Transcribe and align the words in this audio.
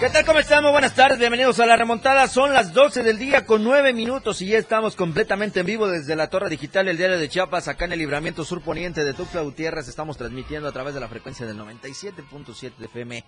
¿Qué 0.00 0.10
tal? 0.10 0.26
¿Cómo 0.26 0.40
estamos? 0.40 0.72
Buenas 0.72 0.96
tardes, 0.96 1.20
bienvenidos 1.20 1.60
a 1.60 1.66
la 1.66 1.76
remontada. 1.76 2.26
Son 2.26 2.52
las 2.52 2.74
12 2.74 3.04
del 3.04 3.16
día 3.16 3.46
con 3.46 3.62
9 3.62 3.92
minutos 3.92 4.42
y 4.42 4.48
ya 4.48 4.58
estamos 4.58 4.96
completamente 4.96 5.60
en 5.60 5.66
vivo 5.66 5.86
desde 5.86 6.16
la 6.16 6.28
Torre 6.28 6.50
Digital, 6.50 6.88
el 6.88 6.96
diario 6.96 7.16
de 7.16 7.28
Chiapas, 7.28 7.68
acá 7.68 7.84
en 7.84 7.92
el 7.92 8.00
libramiento 8.00 8.44
sur 8.44 8.60
poniente 8.60 9.04
de 9.04 9.14
Tuxtla 9.14 9.42
Gutiérrez. 9.42 9.86
Estamos 9.86 10.18
transmitiendo 10.18 10.68
a 10.68 10.72
través 10.72 10.94
de 10.94 11.00
la 11.00 11.08
frecuencia 11.08 11.46
del 11.46 11.56
97.7 11.58 12.76
de 12.76 12.86
FM, 12.86 13.24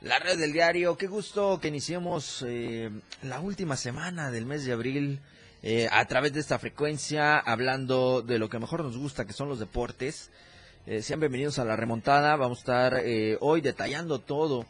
la 0.00 0.18
red 0.18 0.38
del 0.38 0.54
diario. 0.54 0.96
Qué 0.96 1.06
gusto 1.06 1.60
que 1.60 1.68
iniciemos 1.68 2.42
eh, 2.48 2.90
la 3.22 3.38
última 3.40 3.76
semana 3.76 4.30
del 4.30 4.46
mes 4.46 4.64
de 4.64 4.72
abril 4.72 5.20
eh, 5.62 5.86
a 5.92 6.06
través 6.06 6.32
de 6.32 6.40
esta 6.40 6.58
frecuencia, 6.58 7.38
hablando 7.38 8.22
de 8.22 8.38
lo 8.38 8.48
que 8.48 8.58
mejor 8.58 8.82
nos 8.82 8.96
gusta, 8.96 9.26
que 9.26 9.34
son 9.34 9.50
los 9.50 9.58
deportes. 9.58 10.30
Eh, 10.86 11.02
sean 11.02 11.20
bienvenidos 11.20 11.58
a 11.58 11.66
la 11.66 11.76
remontada. 11.76 12.36
Vamos 12.36 12.58
a 12.58 12.60
estar 12.60 13.02
hoy 13.40 13.60
detallando 13.60 14.18
todo 14.18 14.64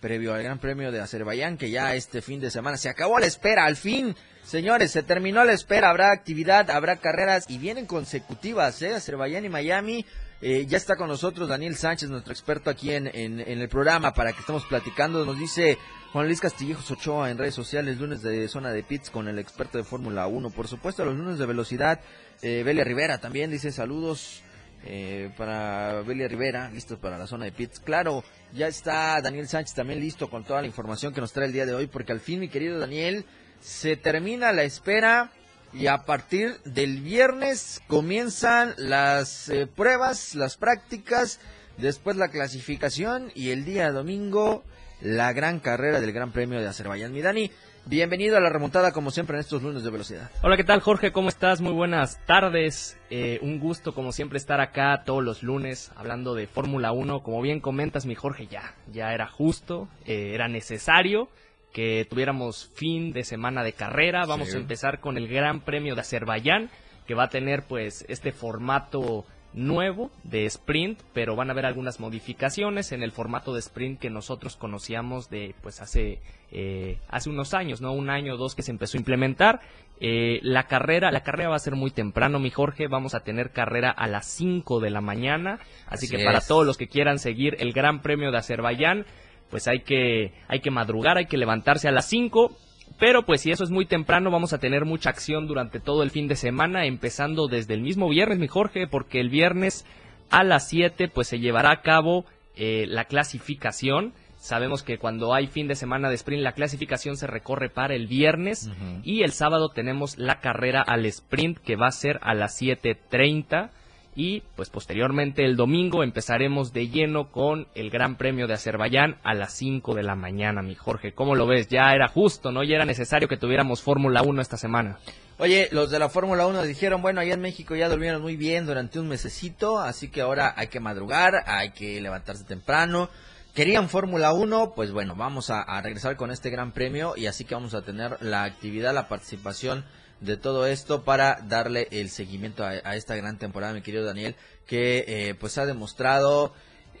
previo 0.00 0.34
al 0.34 0.42
Gran 0.42 0.58
Premio 0.58 0.90
de 0.90 1.00
Azerbaiyán, 1.00 1.56
que 1.56 1.70
ya 1.70 1.94
este 1.94 2.22
fin 2.22 2.40
de 2.40 2.50
semana 2.50 2.76
se 2.76 2.88
acabó 2.88 3.18
la 3.18 3.26
espera, 3.26 3.66
al 3.66 3.76
fin, 3.76 4.16
señores, 4.42 4.90
se 4.90 5.02
terminó 5.02 5.44
la 5.44 5.52
espera, 5.52 5.90
habrá 5.90 6.10
actividad, 6.10 6.70
habrá 6.70 6.96
carreras 6.96 7.44
y 7.48 7.58
vienen 7.58 7.86
consecutivas, 7.86 8.80
¿eh? 8.82 8.94
Azerbaiyán 8.94 9.44
y 9.44 9.48
Miami. 9.48 10.06
Eh, 10.42 10.64
ya 10.66 10.78
está 10.78 10.96
con 10.96 11.08
nosotros 11.08 11.50
Daniel 11.50 11.76
Sánchez, 11.76 12.08
nuestro 12.08 12.32
experto 12.32 12.70
aquí 12.70 12.92
en, 12.92 13.08
en, 13.08 13.40
el 13.40 13.68
programa, 13.68 14.14
para 14.14 14.32
que 14.32 14.40
estemos 14.40 14.64
platicando. 14.64 15.26
Nos 15.26 15.38
dice 15.38 15.76
Juan 16.12 16.26
Luis 16.26 16.40
Castillejos 16.40 16.90
Ochoa 16.90 17.30
en 17.30 17.36
redes 17.36 17.54
sociales, 17.54 17.98
lunes 17.98 18.22
de 18.22 18.48
zona 18.48 18.72
de 18.72 18.82
pits 18.82 19.10
con 19.10 19.28
el 19.28 19.38
experto 19.38 19.76
de 19.76 19.84
Fórmula 19.84 20.26
1. 20.26 20.48
Por 20.48 20.66
supuesto, 20.66 21.04
los 21.04 21.14
lunes 21.14 21.38
de 21.38 21.44
velocidad. 21.44 22.00
Eh, 22.40 22.62
Belia 22.64 22.84
Rivera 22.84 23.18
también 23.18 23.50
dice 23.50 23.70
saludos 23.70 24.42
eh, 24.84 25.30
para 25.36 26.02
Belia 26.02 26.28
Rivera, 26.28 26.70
listos 26.70 26.98
para 26.98 27.18
la 27.18 27.26
zona 27.26 27.44
de 27.44 27.52
pits. 27.52 27.80
Claro, 27.80 28.24
ya 28.52 28.68
está 28.68 29.20
Daniel 29.20 29.48
Sánchez 29.48 29.74
también 29.74 30.00
listo 30.00 30.30
con 30.30 30.44
toda 30.44 30.60
la 30.60 30.66
información 30.66 31.12
que 31.12 31.20
nos 31.20 31.32
trae 31.32 31.46
el 31.46 31.52
día 31.52 31.66
de 31.66 31.74
hoy, 31.74 31.86
porque 31.86 32.12
al 32.12 32.20
fin, 32.20 32.40
mi 32.40 32.48
querido 32.48 32.78
Daniel, 32.78 33.24
se 33.60 33.96
termina 33.96 34.52
la 34.52 34.62
espera 34.62 35.32
y 35.72 35.86
a 35.86 35.98
partir 36.04 36.60
del 36.64 37.00
viernes 37.00 37.80
comienzan 37.86 38.74
las 38.76 39.48
eh, 39.50 39.66
pruebas, 39.66 40.34
las 40.34 40.56
prácticas, 40.56 41.40
después 41.76 42.16
la 42.16 42.28
clasificación 42.28 43.30
y 43.34 43.50
el 43.50 43.64
día 43.64 43.92
domingo 43.92 44.64
la 45.00 45.32
gran 45.32 45.60
carrera 45.60 46.00
del 46.00 46.12
Gran 46.12 46.32
Premio 46.32 46.60
de 46.60 46.68
Azerbaiyán. 46.68 47.12
Mi 47.12 47.22
Dani, 47.22 47.50
Bienvenido 47.86 48.36
a 48.36 48.40
la 48.40 48.50
remontada 48.50 48.92
como 48.92 49.10
siempre 49.10 49.36
en 49.36 49.40
estos 49.40 49.62
lunes 49.62 49.82
de 49.82 49.90
velocidad. 49.90 50.30
Hola, 50.42 50.56
¿qué 50.56 50.64
tal 50.64 50.80
Jorge? 50.80 51.10
¿Cómo 51.12 51.28
estás? 51.28 51.60
Muy 51.60 51.72
buenas 51.72 52.24
tardes. 52.26 53.00
Eh, 53.10 53.38
un 53.42 53.58
gusto 53.58 53.94
como 53.94 54.12
siempre 54.12 54.38
estar 54.38 54.60
acá 54.60 55.02
todos 55.04 55.24
los 55.24 55.42
lunes 55.42 55.90
hablando 55.96 56.34
de 56.34 56.46
Fórmula 56.46 56.92
1. 56.92 57.22
Como 57.22 57.42
bien 57.42 57.60
comentas 57.60 58.06
mi 58.06 58.14
Jorge, 58.14 58.46
ya, 58.46 58.74
ya 58.92 59.12
era 59.12 59.26
justo, 59.26 59.88
eh, 60.04 60.32
era 60.34 60.46
necesario 60.46 61.28
que 61.72 62.06
tuviéramos 62.08 62.70
fin 62.74 63.12
de 63.12 63.24
semana 63.24 63.64
de 63.64 63.72
carrera. 63.72 64.24
Vamos 64.26 64.54
a 64.54 64.58
empezar 64.58 65.00
con 65.00 65.16
el 65.16 65.28
Gran 65.28 65.60
Premio 65.60 65.94
de 65.94 66.02
Azerbaiyán, 66.02 66.70
que 67.06 67.14
va 67.14 67.24
a 67.24 67.28
tener 67.28 67.64
pues 67.66 68.04
este 68.08 68.32
formato 68.32 69.24
nuevo 69.52 70.10
de 70.22 70.46
sprint, 70.46 71.00
pero 71.12 71.36
van 71.36 71.48
a 71.48 71.52
haber 71.52 71.66
algunas 71.66 72.00
modificaciones 72.00 72.92
en 72.92 73.02
el 73.02 73.12
formato 73.12 73.52
de 73.52 73.60
sprint 73.60 74.00
que 74.00 74.10
nosotros 74.10 74.56
conocíamos 74.56 75.28
de 75.28 75.54
pues 75.62 75.80
hace 75.80 76.20
eh, 76.52 76.98
hace 77.08 77.30
unos 77.30 77.54
años, 77.54 77.80
no 77.80 77.92
un 77.92 78.10
año 78.10 78.34
o 78.34 78.36
dos 78.36 78.54
que 78.54 78.62
se 78.62 78.70
empezó 78.70 78.96
a 78.96 79.00
implementar. 79.00 79.60
Eh, 80.00 80.40
la 80.42 80.66
carrera 80.66 81.10
la 81.10 81.22
carrera 81.22 81.50
va 81.50 81.56
a 81.56 81.60
ser 81.60 81.74
muy 81.74 81.90
temprano, 81.90 82.38
mi 82.38 82.50
Jorge. 82.50 82.88
Vamos 82.88 83.14
a 83.14 83.20
tener 83.20 83.50
carrera 83.50 83.90
a 83.90 84.06
las 84.06 84.26
5 84.26 84.80
de 84.80 84.90
la 84.90 85.00
mañana, 85.00 85.58
así, 85.86 86.08
que 86.08 86.24
para 86.24 86.40
todos 86.40 86.66
los 86.66 86.76
que 86.76 86.88
quieran 86.88 87.18
seguir 87.18 87.56
el 87.60 87.72
Gran 87.72 88.02
Premio 88.02 88.30
de 88.30 88.38
Azerbaiyán, 88.38 89.04
pues 89.50 89.68
hay 89.68 89.80
que 89.80 90.32
hay 90.48 90.60
que 90.60 90.70
madrugar, 90.70 91.18
hay 91.18 91.26
que 91.26 91.36
levantarse 91.36 91.88
a 91.88 91.92
las 91.92 92.08
5 92.08 92.56
pero 92.98 93.24
pues 93.24 93.42
si 93.42 93.50
eso 93.50 93.64
es 93.64 93.70
muy 93.70 93.86
temprano, 93.86 94.30
vamos 94.30 94.52
a 94.52 94.58
tener 94.58 94.84
mucha 94.84 95.10
acción 95.10 95.46
durante 95.46 95.80
todo 95.80 96.02
el 96.02 96.10
fin 96.10 96.28
de 96.28 96.36
semana, 96.36 96.84
empezando 96.84 97.48
desde 97.48 97.74
el 97.74 97.80
mismo 97.80 98.08
viernes, 98.08 98.38
mi 98.38 98.48
Jorge, 98.48 98.86
porque 98.86 99.20
el 99.20 99.30
viernes 99.30 99.86
a 100.30 100.44
las 100.44 100.68
7 100.68 101.08
pues 101.08 101.28
se 101.28 101.40
llevará 101.40 101.72
a 101.72 101.82
cabo 101.82 102.24
eh, 102.56 102.86
la 102.88 103.04
clasificación. 103.04 104.12
Sabemos 104.38 104.82
que 104.82 104.98
cuando 104.98 105.34
hay 105.34 105.46
fin 105.46 105.68
de 105.68 105.74
semana 105.74 106.08
de 106.08 106.14
sprint, 106.14 106.42
la 106.42 106.52
clasificación 106.52 107.16
se 107.16 107.26
recorre 107.26 107.68
para 107.68 107.94
el 107.94 108.06
viernes 108.06 108.70
y 109.02 109.22
el 109.22 109.32
sábado 109.32 109.68
tenemos 109.68 110.16
la 110.16 110.40
carrera 110.40 110.80
al 110.80 111.04
sprint 111.04 111.58
que 111.58 111.76
va 111.76 111.88
a 111.88 111.92
ser 111.92 112.18
a 112.22 112.32
las 112.32 112.60
7.30 112.60 113.70
y 114.14 114.42
pues 114.56 114.70
posteriormente 114.70 115.44
el 115.44 115.56
domingo 115.56 116.02
empezaremos 116.02 116.72
de 116.72 116.88
lleno 116.88 117.30
con 117.30 117.68
el 117.74 117.90
Gran 117.90 118.16
Premio 118.16 118.46
de 118.46 118.54
Azerbaiyán 118.54 119.18
a 119.22 119.34
las 119.34 119.54
5 119.54 119.94
de 119.94 120.02
la 120.02 120.16
mañana, 120.16 120.62
mi 120.62 120.74
Jorge. 120.74 121.12
¿Cómo 121.12 121.34
lo 121.34 121.46
ves? 121.46 121.68
Ya 121.68 121.92
era 121.94 122.08
justo, 122.08 122.50
¿no? 122.50 122.64
Ya 122.64 122.76
era 122.76 122.84
necesario 122.84 123.28
que 123.28 123.36
tuviéramos 123.36 123.82
Fórmula 123.82 124.22
1 124.22 124.42
esta 124.42 124.56
semana. 124.56 124.98
Oye, 125.38 125.68
los 125.72 125.90
de 125.90 125.98
la 125.98 126.08
Fórmula 126.08 126.46
1 126.46 126.62
dijeron, 126.64 127.00
bueno, 127.00 127.20
allá 127.20 127.34
en 127.34 127.40
México 127.40 127.74
ya 127.74 127.88
durmieron 127.88 128.20
muy 128.20 128.36
bien 128.36 128.66
durante 128.66 128.98
un 128.98 129.08
mesecito, 129.08 129.78
así 129.78 130.08
que 130.08 130.20
ahora 130.20 130.52
hay 130.56 130.68
que 130.68 130.80
madrugar, 130.80 131.44
hay 131.46 131.70
que 131.70 132.00
levantarse 132.00 132.44
temprano. 132.44 133.08
Querían 133.54 133.88
Fórmula 133.88 134.32
1, 134.32 134.74
pues 134.74 134.92
bueno, 134.92 135.14
vamos 135.16 135.50
a, 135.50 135.62
a 135.62 135.80
regresar 135.80 136.16
con 136.16 136.30
este 136.30 136.50
gran 136.50 136.72
premio 136.72 137.14
y 137.16 137.26
así 137.26 137.44
que 137.44 137.54
vamos 137.54 137.74
a 137.74 137.82
tener 137.82 138.18
la 138.20 138.44
actividad, 138.44 138.92
la 138.92 139.08
participación 139.08 139.84
de 140.20 140.36
todo 140.36 140.66
esto 140.66 141.02
para 141.02 141.40
darle 141.46 141.88
el 141.90 142.10
seguimiento 142.10 142.64
a, 142.64 142.96
esta 142.96 143.16
gran 143.16 143.38
temporada, 143.38 143.72
mi 143.72 143.82
querido 143.82 144.04
Daniel, 144.04 144.36
que 144.66 145.04
eh, 145.06 145.34
pues 145.34 145.58
ha 145.58 145.66
demostrado 145.66 146.52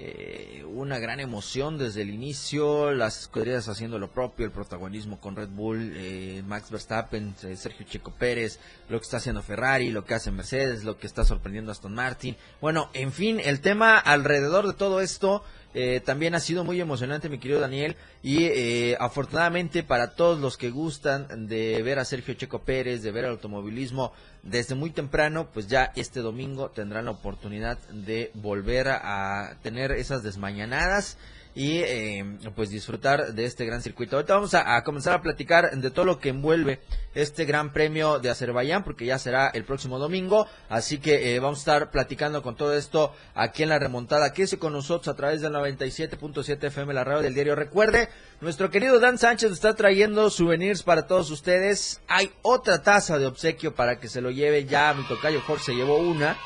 eh, 0.02 0.64
una 0.66 0.98
gran 0.98 1.20
emoción 1.20 1.76
desde 1.76 2.00
el 2.00 2.08
inicio, 2.08 2.90
las 2.92 3.20
escuderías 3.20 3.68
haciendo 3.68 3.98
lo 3.98 4.10
propio, 4.10 4.46
el 4.46 4.50
protagonismo 4.50 5.20
con 5.20 5.36
Red 5.36 5.50
Bull, 5.50 5.92
eh, 5.94 6.42
Max 6.46 6.70
Verstappen, 6.70 7.34
Sergio 7.36 7.84
Checo 7.84 8.10
Pérez, 8.12 8.58
lo 8.88 8.98
que 8.98 9.04
está 9.04 9.18
haciendo 9.18 9.42
Ferrari, 9.42 9.90
lo 9.90 10.06
que 10.06 10.14
hace 10.14 10.30
Mercedes, 10.30 10.84
lo 10.84 10.96
que 10.96 11.06
está 11.06 11.24
sorprendiendo 11.26 11.70
Aston 11.70 11.92
Martin. 11.92 12.34
Bueno, 12.62 12.88
en 12.94 13.12
fin, 13.12 13.40
el 13.44 13.60
tema 13.60 13.98
alrededor 13.98 14.66
de 14.66 14.72
todo 14.72 15.02
esto 15.02 15.44
eh, 15.74 16.00
también 16.04 16.34
ha 16.34 16.40
sido 16.40 16.64
muy 16.64 16.80
emocionante, 16.80 17.28
mi 17.28 17.38
querido 17.38 17.60
Daniel, 17.60 17.96
y 18.22 18.44
eh, 18.44 18.96
afortunadamente 18.98 19.82
para 19.82 20.14
todos 20.14 20.40
los 20.40 20.56
que 20.56 20.70
gustan 20.70 21.46
de 21.48 21.82
ver 21.82 21.98
a 21.98 22.04
Sergio 22.04 22.34
Checo 22.34 22.60
Pérez, 22.60 23.02
de 23.02 23.12
ver 23.12 23.24
el 23.24 23.30
automovilismo 23.30 24.12
desde 24.42 24.74
muy 24.74 24.90
temprano, 24.90 25.48
pues 25.52 25.68
ya 25.68 25.92
este 25.94 26.20
domingo 26.20 26.70
tendrán 26.70 27.04
la 27.04 27.12
oportunidad 27.12 27.78
de 27.90 28.30
volver 28.34 28.88
a 28.88 29.56
tener 29.62 29.92
esas 29.92 30.22
desmañanadas 30.22 31.18
y 31.54 31.78
eh, 31.78 32.24
pues 32.54 32.70
disfrutar 32.70 33.34
de 33.34 33.44
este 33.44 33.64
gran 33.64 33.82
circuito. 33.82 34.16
Ahorita 34.16 34.34
vamos 34.34 34.54
a, 34.54 34.82
comenzar 34.82 35.14
a 35.14 35.22
platicar 35.22 35.70
de 35.76 35.90
todo 35.90 36.04
lo 36.04 36.18
que 36.18 36.28
envuelve 36.30 36.80
este 37.14 37.44
gran 37.44 37.72
premio 37.72 38.18
de 38.18 38.30
Azerbaiyán 38.30 38.84
porque 38.84 39.04
ya 39.04 39.18
será 39.18 39.48
el 39.48 39.64
próximo 39.64 39.98
domingo, 39.98 40.46
así 40.68 40.98
que 40.98 41.34
eh, 41.34 41.40
vamos 41.40 41.58
a 41.58 41.60
estar 41.60 41.90
platicando 41.90 42.42
con 42.42 42.56
todo 42.56 42.74
esto 42.74 43.12
aquí 43.34 43.62
en 43.62 43.70
la 43.70 43.78
remontada. 43.78 44.32
Quédese 44.32 44.58
con 44.58 44.72
nosotros 44.72 45.08
a 45.08 45.16
través 45.16 45.40
del 45.40 45.52
97.7 45.52 46.64
FM, 46.64 46.94
la 46.94 47.04
radio 47.04 47.22
del 47.22 47.34
diario. 47.34 47.56
Recuerde, 47.56 48.08
nuestro 48.40 48.70
querido 48.70 49.00
Dan 49.00 49.18
Sánchez 49.18 49.50
está 49.50 49.74
trayendo 49.74 50.30
souvenirs 50.30 50.82
para 50.82 51.06
todos 51.06 51.30
ustedes. 51.30 52.00
Hay 52.06 52.30
otra 52.42 52.82
taza 52.82 53.18
de 53.18 53.26
obsequio 53.26 53.74
para 53.74 53.98
que 53.98 54.08
se 54.08 54.20
lo 54.20 54.30
lleve 54.30 54.64
ya, 54.64 54.94
mi 54.94 55.04
tocayo 55.04 55.40
Jorge 55.40 55.64
se 55.64 55.74
llevó 55.74 55.98
una. 55.98 56.36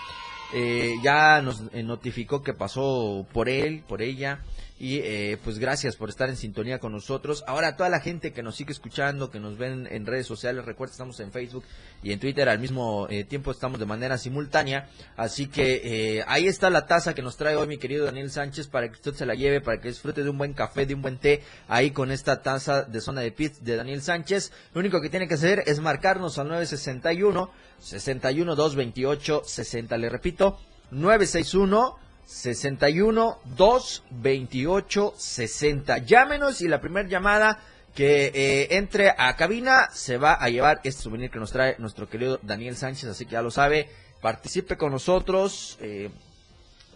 Eh, 0.57 0.95
ya 1.03 1.43
nos 1.43 1.63
notificó 1.73 2.43
que 2.43 2.55
pasó 2.55 3.27
por 3.33 3.49
él, 3.49 3.83
por 3.89 4.03
ella. 4.03 4.45
Y 4.85 5.01
eh, 5.03 5.39
pues 5.43 5.59
gracias 5.59 5.97
por 5.97 6.11
estar 6.11 6.29
en 6.29 6.37
sintonía 6.37 6.79
con 6.79 6.93
nosotros. 6.93 7.43
Ahora, 7.47 7.75
toda 7.75 7.89
la 7.89 8.01
gente 8.01 8.35
que 8.35 8.43
nos 8.43 8.57
sigue 8.57 8.73
escuchando, 8.73 9.31
que 9.31 9.41
nos 9.41 9.57
ven 9.57 9.89
en 9.91 10.05
redes 10.05 10.27
sociales, 10.27 10.67
recuerda, 10.67 10.93
estamos 10.93 11.19
en 11.21 11.33
Facebook 11.33 11.65
y 12.03 12.13
en 12.13 12.21
Twitter 12.21 12.51
al 12.51 12.59
mismo 12.59 13.07
eh, 13.09 13.25
tiempo, 13.25 13.51
estamos 13.51 13.81
de 13.81 13.87
manera 13.87 14.19
simultánea. 14.19 14.91
Así 15.17 15.47
que 15.47 16.19
eh, 16.19 16.25
ahí 16.27 16.49
está 16.49 16.69
la 16.69 16.85
taza 16.85 17.15
que 17.15 17.23
nos 17.23 17.39
trae 17.39 17.57
hoy 17.57 17.67
mi 17.67 17.79
querido 17.79 18.05
Daniel 18.05 18.31
Sánchez 18.31 18.69
para 18.69 18.89
que 18.89 18.97
usted 18.97 19.15
se 19.15 19.25
la 19.25 19.35
lleve, 19.35 19.63
para 19.63 19.81
que 19.81 19.89
disfrute 19.89 20.23
de 20.23 20.29
un 20.29 20.37
buen 20.37 20.53
café, 20.53 20.85
de 20.85 20.93
un 20.93 21.01
buen 21.01 21.17
té, 21.17 21.43
ahí 21.67 21.91
con 21.91 22.11
esta 22.11 22.43
taza 22.43 22.83
de 22.83 23.01
zona 23.01 23.23
de 23.23 23.33
pits 23.33 23.65
de 23.65 23.77
Daniel 23.77 24.03
Sánchez. 24.03 24.53
Lo 24.75 24.81
único 24.81 25.01
que 25.01 25.09
tiene 25.09 25.27
que 25.27 25.33
hacer 25.33 25.63
es 25.65 25.81
marcarnos 25.81 26.39
al 26.39 26.49
961 26.49 27.51
61 27.79 28.55
228 28.55 29.45
60. 29.47 29.97
Le 29.97 30.11
repito, 30.11 30.59
961 30.91 32.04
61 32.27 33.39
2 33.57 34.05
28 34.11 35.15
60. 35.17 35.99
Llámenos 35.99 36.61
y 36.61 36.69
la 36.69 36.81
primera 36.81 37.09
llamada 37.09 37.59
que 37.95 38.33
eh, 38.35 38.77
entre 38.77 39.15
a 39.17 39.37
cabina, 39.37 39.89
se 39.93 40.19
va 40.19 40.35
a 40.35 40.49
llevar 40.49 40.81
este 40.85 41.03
souvenir 41.03 41.31
que 41.31 41.39
nos 41.39 41.53
trae 41.53 41.77
nuestro 41.79 42.09
querido 42.09 42.41
Daniel 42.43 42.77
Sánchez, 42.77 43.09
así 43.09 43.25
que 43.25 43.33
ya 43.33 43.43
lo 43.43 43.53
sabe, 43.53 43.89
participe 44.21 44.77
con 44.77 44.91
nosotros. 44.91 45.79
Eh, 45.81 46.11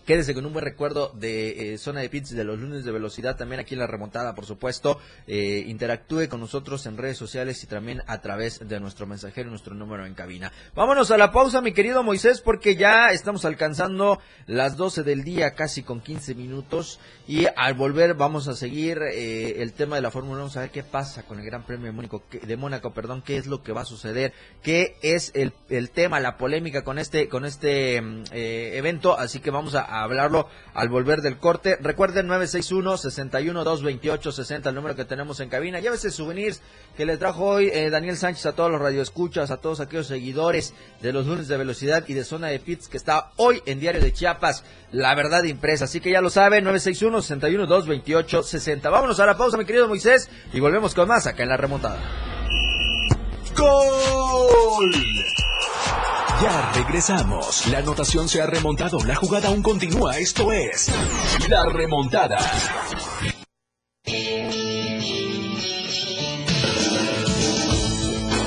Quédese 0.09 0.33
con 0.33 0.47
un 0.47 0.55
buen 0.55 0.65
recuerdo 0.65 1.13
de 1.17 1.75
eh, 1.75 1.77
Zona 1.77 2.01
de 2.01 2.09
Pits 2.09 2.31
de 2.31 2.43
los 2.43 2.59
lunes 2.59 2.83
de 2.83 2.93
velocidad, 2.93 3.37
también 3.37 3.61
aquí 3.61 3.75
en 3.75 3.81
la 3.81 3.87
remontada, 3.87 4.35
por 4.35 4.47
supuesto. 4.47 4.99
Eh, 5.27 5.65
interactúe 5.67 6.31
con 6.31 6.41
nosotros 6.41 6.87
en 6.87 6.97
redes 6.97 7.19
sociales 7.19 7.63
y 7.63 7.67
también 7.67 8.01
a 8.07 8.23
través 8.23 8.67
de 8.67 8.81
nuestro 8.81 9.07
mensajero, 9.07 9.51
nuestro 9.51 9.75
número 9.75 10.07
en 10.07 10.15
cabina. 10.15 10.51
Vámonos 10.75 11.11
a 11.11 11.19
la 11.19 11.31
pausa, 11.31 11.61
mi 11.61 11.73
querido 11.73 12.03
Moisés, 12.03 12.41
porque 12.41 12.75
ya 12.75 13.09
estamos 13.09 13.45
alcanzando 13.45 14.19
las 14.47 14.79
12 14.79 15.03
del 15.03 15.25
día, 15.25 15.51
casi 15.51 15.83
con 15.83 16.01
15 16.01 16.35
minutos. 16.35 17.01
Y 17.27 17.45
al 17.55 17.75
volver 17.75 18.15
vamos 18.15 18.49
a 18.49 18.55
seguir 18.55 19.03
eh, 19.13 19.61
el 19.61 19.75
tema 19.75 19.97
de 19.97 20.01
la 20.01 20.11
Fórmula 20.11 20.41
1, 20.41 20.49
saber 20.49 20.71
qué 20.71 20.85
pasa 20.85 21.25
con 21.25 21.39
el 21.39 21.45
Gran 21.45 21.67
Premio 21.67 21.85
de 21.85 21.93
Mónaco, 21.93 22.23
de 22.31 22.57
Mónaco, 22.57 22.95
perdón, 22.95 23.21
qué 23.21 23.37
es 23.37 23.47
lo 23.47 23.63
que 23.63 23.73
va 23.73 23.83
a 23.83 23.85
suceder, 23.85 24.33
qué 24.63 24.97
es 25.03 25.33
el, 25.35 25.53
el 25.69 25.91
tema, 25.91 26.19
la 26.19 26.39
polémica 26.39 26.83
con 26.83 26.99
este, 26.99 27.29
con 27.29 27.45
este 27.45 28.01
mm, 28.01 28.25
evento. 28.33 29.19
Así 29.19 29.41
que 29.41 29.51
vamos 29.51 29.75
a 29.75 29.98
hablarlo 30.03 30.49
al 30.75 30.89
volver 30.89 31.21
del 31.21 31.39
corte. 31.39 31.79
Recuerden 31.81 32.27
961-61-228-60, 32.29 34.69
el 34.69 34.75
número 34.75 34.97
que 34.97 35.05
tenemos 35.05 35.39
en 35.41 35.49
cabina. 35.49 35.79
Llévese 35.81 36.11
souvenirs 36.11 36.61
que 36.97 37.07
le 37.07 37.17
trajo 37.17 37.45
hoy 37.45 37.71
eh, 37.73 37.89
Daniel 37.91 38.17
Sánchez 38.17 38.47
a 38.47 38.53
todos 38.53 38.71
los 38.71 38.81
radioescuchas, 38.81 39.51
a 39.51 39.57
todos 39.59 39.81
aquellos 39.81 40.07
seguidores 40.07 40.75
de 41.01 41.13
los 41.13 41.27
lunes 41.27 41.49
de 41.49 41.57
velocidad 41.57 42.05
y 42.09 42.15
de 42.15 42.23
zona 42.25 42.47
de 42.49 42.61
pits 42.61 42.89
que 42.89 42.97
está 42.97 43.33
hoy 43.37 43.63
en 43.67 43.81
Diario 43.81 44.01
de 44.01 44.13
Chiapas, 44.13 44.65
la 44.93 45.15
verdad 45.15 45.43
impresa. 45.45 45.87
Así 45.87 46.01
que 46.01 46.11
ya 46.11 46.21
lo 46.21 46.29
saben, 46.31 46.65
961-61-228-60. 46.67 48.91
Vámonos 48.91 49.21
a 49.21 49.27
la 49.27 49.37
pausa, 49.37 49.57
mi 49.57 49.65
querido 49.65 49.87
Moisés, 49.89 50.29
y 50.53 50.59
volvemos 50.61 50.95
con 50.95 51.09
más 51.09 51.27
acá 51.27 51.43
en 51.43 51.49
la 51.49 51.57
remontada. 51.57 51.99
¡Gol! 53.57 54.95
Ya 56.41 56.73
regresamos. 56.73 57.67
La 57.67 57.79
anotación 57.79 58.29
se 58.29 58.41
ha 58.41 58.47
remontado. 58.47 58.99
La 59.05 59.17
jugada 59.17 59.49
aún 59.49 59.61
continúa. 59.61 60.19
Esto 60.19 60.53
es 60.53 60.89
La 61.49 61.65
Remontada. 61.67 62.39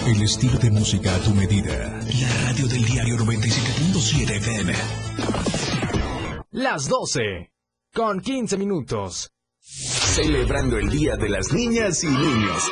El 0.07 0.21
estilo 0.21 0.57
de 0.57 0.71
música 0.71 1.13
a 1.13 1.19
tu 1.19 1.31
medida. 1.31 1.99
La 2.21 2.47
radio 2.47 2.67
del 2.67 2.85
diario 2.85 3.17
97.7 3.17 4.37
FM. 4.37 4.73
Las 6.51 6.87
12. 6.87 7.51
Con 7.93 8.21
15 8.21 8.57
minutos. 8.57 9.31
Celebrando 9.59 10.77
el 10.77 10.89
Día 10.89 11.17
de 11.17 11.27
las 11.27 11.51
Niñas 11.51 12.05
y 12.05 12.07
Niños. 12.07 12.71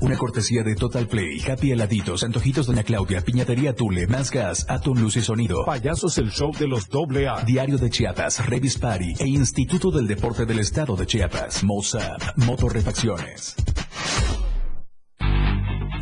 Una 0.00 0.16
cortesía 0.16 0.62
de 0.62 0.74
Total 0.74 1.06
Play, 1.06 1.40
Happy 1.40 1.72
Heladitos, 1.72 2.24
Antojitos 2.24 2.66
Doña 2.66 2.82
Claudia, 2.82 3.20
Piñatería 3.20 3.74
Tule, 3.74 4.06
Más 4.06 4.30
Gas, 4.30 4.64
Atom 4.68 4.98
Luz 4.98 5.16
y 5.16 5.20
Sonido. 5.20 5.64
Payasos 5.66 6.16
el 6.18 6.30
show 6.30 6.52
de 6.58 6.66
los 6.66 6.88
doble 6.88 7.28
A. 7.28 7.42
Diario 7.44 7.76
de 7.76 7.90
Chiapas, 7.90 8.46
Revis 8.46 8.78
Party 8.78 9.14
e 9.18 9.28
Instituto 9.28 9.90
del 9.90 10.06
Deporte 10.06 10.46
del 10.46 10.60
Estado 10.60 10.96
de 10.96 11.06
Chiapas. 11.06 11.62
Mozart, 11.64 12.36
Motorrefacciones. 12.36 13.56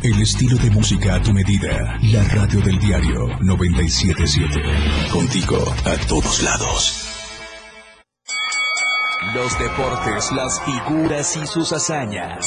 El 0.01 0.23
estilo 0.23 0.57
de 0.59 0.71
música 0.71 1.17
a 1.17 1.23
tu 1.23 1.33
medida. 1.33 1.99
La 2.13 2.23
radio 2.23 2.61
del 2.61 2.79
diario 2.79 3.27
977. 3.41 5.11
Contigo 5.11 5.57
a 5.85 5.97
todos 6.07 6.43
lados. 6.45 7.05
Los 9.35 9.59
deportes, 9.59 10.31
las 10.33 10.61
figuras 10.63 11.37
y 11.37 11.47
sus 11.47 11.73
hazañas. 11.73 12.47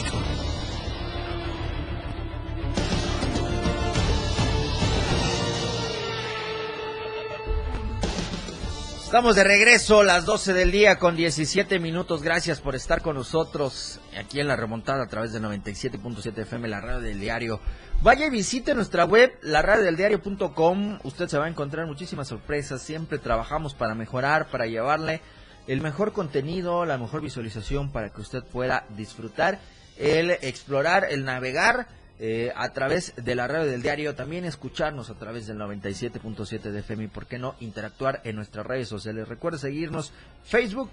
Estamos 9.11 9.35
de 9.35 9.43
regreso, 9.43 10.03
las 10.03 10.23
12 10.23 10.53
del 10.53 10.71
día 10.71 10.97
con 10.97 11.17
17 11.17 11.79
minutos. 11.79 12.23
Gracias 12.23 12.61
por 12.61 12.75
estar 12.75 13.01
con 13.01 13.17
nosotros 13.17 13.99
aquí 14.17 14.39
en 14.39 14.47
la 14.47 14.55
remontada 14.55 15.03
a 15.03 15.07
través 15.09 15.33
de 15.33 15.41
97.7 15.41 16.37
FM, 16.43 16.69
la 16.69 16.79
radio 16.79 17.01
del 17.01 17.19
diario. 17.19 17.59
Vaya 18.01 18.27
y 18.27 18.29
visite 18.29 18.73
nuestra 18.73 19.03
web, 19.03 19.37
laradiodeldiario.com. 19.41 20.99
Usted 21.03 21.27
se 21.27 21.37
va 21.37 21.43
a 21.43 21.49
encontrar 21.49 21.87
muchísimas 21.87 22.29
sorpresas. 22.29 22.83
Siempre 22.83 23.19
trabajamos 23.19 23.73
para 23.73 23.95
mejorar, 23.95 24.47
para 24.47 24.65
llevarle 24.65 25.19
el 25.67 25.81
mejor 25.81 26.13
contenido, 26.13 26.85
la 26.85 26.97
mejor 26.97 27.19
visualización 27.19 27.91
para 27.91 28.11
que 28.11 28.21
usted 28.21 28.45
pueda 28.45 28.85
disfrutar, 28.95 29.59
el 29.97 30.31
explorar, 30.31 31.07
el 31.09 31.25
navegar 31.25 31.85
eh, 32.23 32.53
a 32.55 32.69
través 32.69 33.15
de 33.15 33.33
la 33.33 33.47
radio 33.47 33.65
del 33.65 33.81
diario, 33.81 34.13
también 34.13 34.45
escucharnos 34.45 35.09
a 35.09 35.15
través 35.15 35.47
del 35.47 35.57
97.7 35.57 36.61
de 36.69 36.81
FM 36.81 37.05
y 37.05 37.07
por 37.07 37.25
qué 37.25 37.39
no 37.39 37.55
interactuar 37.59 38.21
en 38.25 38.35
nuestras 38.35 38.63
redes 38.63 38.87
sociales. 38.87 39.27
Recuerde 39.27 39.57
seguirnos 39.57 40.13
Facebook, 40.43 40.91